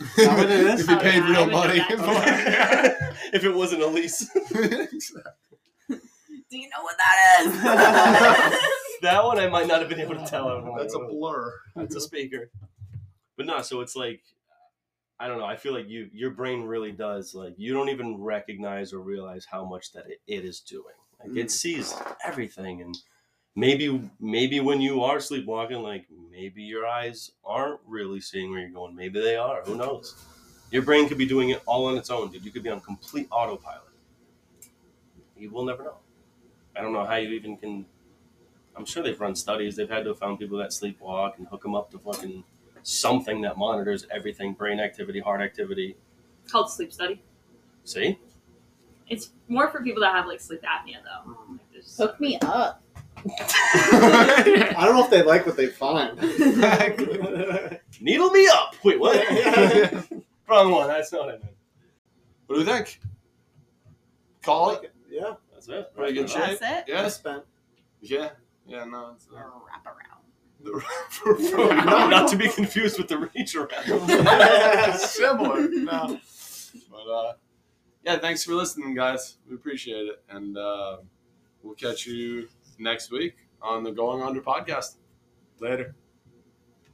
Is 0.00 0.16
that 0.26 0.36
what 0.36 0.50
it 0.50 0.60
is? 0.60 0.80
if 0.82 0.88
you 0.90 0.96
Oh, 0.96 1.00
paid 1.00 1.14
yeah, 1.14 1.24
I 1.24 1.30
real 1.30 1.44
would 1.44 1.52
know 1.52 1.58
money. 1.58 1.80
if 3.32 3.44
it 3.44 3.54
wasn't 3.54 3.80
a 3.82 3.86
lease. 3.86 4.28
Do 6.48 6.58
you 6.58 6.68
know 6.68 6.82
what 6.82 6.96
that 6.98 7.16
is? 7.40 8.62
That 9.02 9.24
one 9.24 9.38
I 9.38 9.48
might 9.48 9.66
not 9.66 9.80
have 9.80 9.88
been 9.88 10.00
able 10.00 10.16
to 10.16 10.26
tell. 10.26 10.48
out 10.48 10.76
That's 10.78 10.94
a 10.94 10.98
blur. 11.00 11.52
That's 11.74 11.94
a 11.96 12.00
speaker. 12.00 12.50
But 13.36 13.46
no, 13.46 13.60
so 13.62 13.80
it's 13.80 13.96
like 13.96 14.22
I 15.18 15.28
don't 15.28 15.38
know. 15.38 15.46
I 15.46 15.56
feel 15.56 15.72
like 15.72 15.88
you 15.88 16.08
your 16.12 16.30
brain 16.30 16.62
really 16.62 16.92
does 16.92 17.34
like 17.34 17.54
you 17.56 17.72
don't 17.72 17.88
even 17.88 18.20
recognize 18.20 18.92
or 18.92 19.00
realize 19.00 19.44
how 19.50 19.64
much 19.64 19.92
that 19.92 20.06
it, 20.06 20.20
it 20.26 20.44
is 20.44 20.60
doing. 20.60 20.94
Like 21.20 21.30
Mm. 21.30 21.38
it 21.38 21.50
sees 21.50 21.94
everything 22.24 22.82
and 22.82 22.96
maybe 23.54 24.10
maybe 24.20 24.60
when 24.60 24.80
you 24.82 25.02
are 25.02 25.18
sleepwalking 25.20 25.82
like 25.82 26.06
maybe 26.30 26.62
your 26.62 26.86
eyes 26.86 27.32
aren't 27.44 27.80
really 27.86 28.20
seeing 28.20 28.50
where 28.50 28.60
you're 28.60 28.68
going. 28.70 28.94
Maybe 28.94 29.20
they 29.20 29.36
are. 29.36 29.62
Who 29.64 29.76
knows? 29.76 30.14
Your 30.70 30.82
brain 30.82 31.08
could 31.08 31.16
be 31.18 31.26
doing 31.26 31.50
it 31.50 31.62
all 31.64 31.86
on 31.86 31.96
its 31.96 32.10
own, 32.10 32.30
dude. 32.30 32.44
You 32.44 32.50
could 32.50 32.62
be 32.64 32.70
on 32.70 32.80
complete 32.80 33.28
autopilot. 33.30 33.82
You 35.36 35.50
will 35.50 35.64
never 35.64 35.84
know. 35.84 35.96
I 36.74 36.80
don't 36.82 36.92
know 36.92 37.04
how 37.06 37.16
you 37.16 37.30
even 37.30 37.56
can 37.56 37.86
I'm 38.76 38.84
sure 38.84 39.02
they've 39.02 39.20
run 39.20 39.34
studies. 39.34 39.76
They've 39.76 39.88
had 39.88 40.04
to 40.04 40.10
have 40.10 40.18
found 40.18 40.38
people 40.38 40.58
that 40.58 40.70
sleepwalk 40.70 41.38
and 41.38 41.46
hook 41.48 41.62
them 41.62 41.74
up 41.74 41.90
to 41.92 41.98
fucking 41.98 42.44
something 42.82 43.40
that 43.42 43.56
monitors 43.56 44.06
everything 44.10 44.52
brain 44.52 44.78
activity, 44.80 45.18
heart 45.20 45.40
activity. 45.40 45.96
called 46.50 46.70
sleep 46.70 46.92
study. 46.92 47.22
See? 47.84 48.18
It's 49.08 49.30
more 49.48 49.68
for 49.70 49.82
people 49.82 50.02
that 50.02 50.12
have 50.12 50.26
like 50.26 50.40
sleep 50.40 50.62
apnea 50.62 50.96
though. 51.04 51.32
Hmm. 51.32 51.52
Like, 51.52 51.72
there's- 51.72 51.96
Hook 51.96 52.20
me 52.20 52.38
up. 52.42 52.82
I 53.28 54.82
don't 54.84 54.94
know 54.94 55.04
if 55.04 55.10
they 55.10 55.22
like 55.22 55.46
what 55.46 55.56
they 55.56 55.66
find. 55.68 56.16
Needle 58.00 58.30
me 58.30 58.46
up! 58.52 58.74
Wait, 58.84 59.00
what? 59.00 59.16
Wrong 60.48 60.70
one. 60.70 60.86
That's 60.88 61.12
not 61.12 61.28
it, 61.30 61.42
man. 61.42 61.50
What 62.46 62.56
do 62.56 62.60
you 62.60 62.66
think? 62.66 63.00
Call 64.42 64.70
it. 64.70 64.92
yeah. 65.10 65.34
That's 65.52 65.68
it. 65.68 65.92
Pretty 65.96 66.12
good 66.12 66.28
That's 66.28 66.60
shape. 66.60 66.62
it. 66.62 66.84
Yeah. 66.86 67.08
spent. 67.08 67.42
Yeah. 68.00 68.28
Yeah. 68.66 68.84
No. 68.84 69.12
It's, 69.14 69.28
uh, 69.32 69.36
Wrap 69.36 69.86
around. 69.86 70.24
the- 70.62 70.82
not, 71.84 72.10
not 72.10 72.30
to 72.30 72.36
be 72.36 72.48
confused 72.48 72.98
with 72.98 73.08
the 73.08 73.18
reach 73.34 73.54
around. 73.54 74.98
Similar. 74.98 75.68
No. 75.68 76.18
But 76.90 77.10
uh, 77.10 77.32
yeah. 78.04 78.18
Thanks 78.18 78.44
for 78.44 78.52
listening, 78.54 78.94
guys. 78.94 79.38
We 79.48 79.54
appreciate 79.56 80.06
it, 80.06 80.22
and 80.28 80.56
uh, 80.56 80.98
we'll 81.62 81.74
catch 81.74 82.06
you 82.06 82.48
next 82.78 83.10
week 83.10 83.34
on 83.62 83.82
the 83.84 83.92
Going 83.92 84.22
Under 84.22 84.40
podcast. 84.40 84.96
Later. 85.60 85.94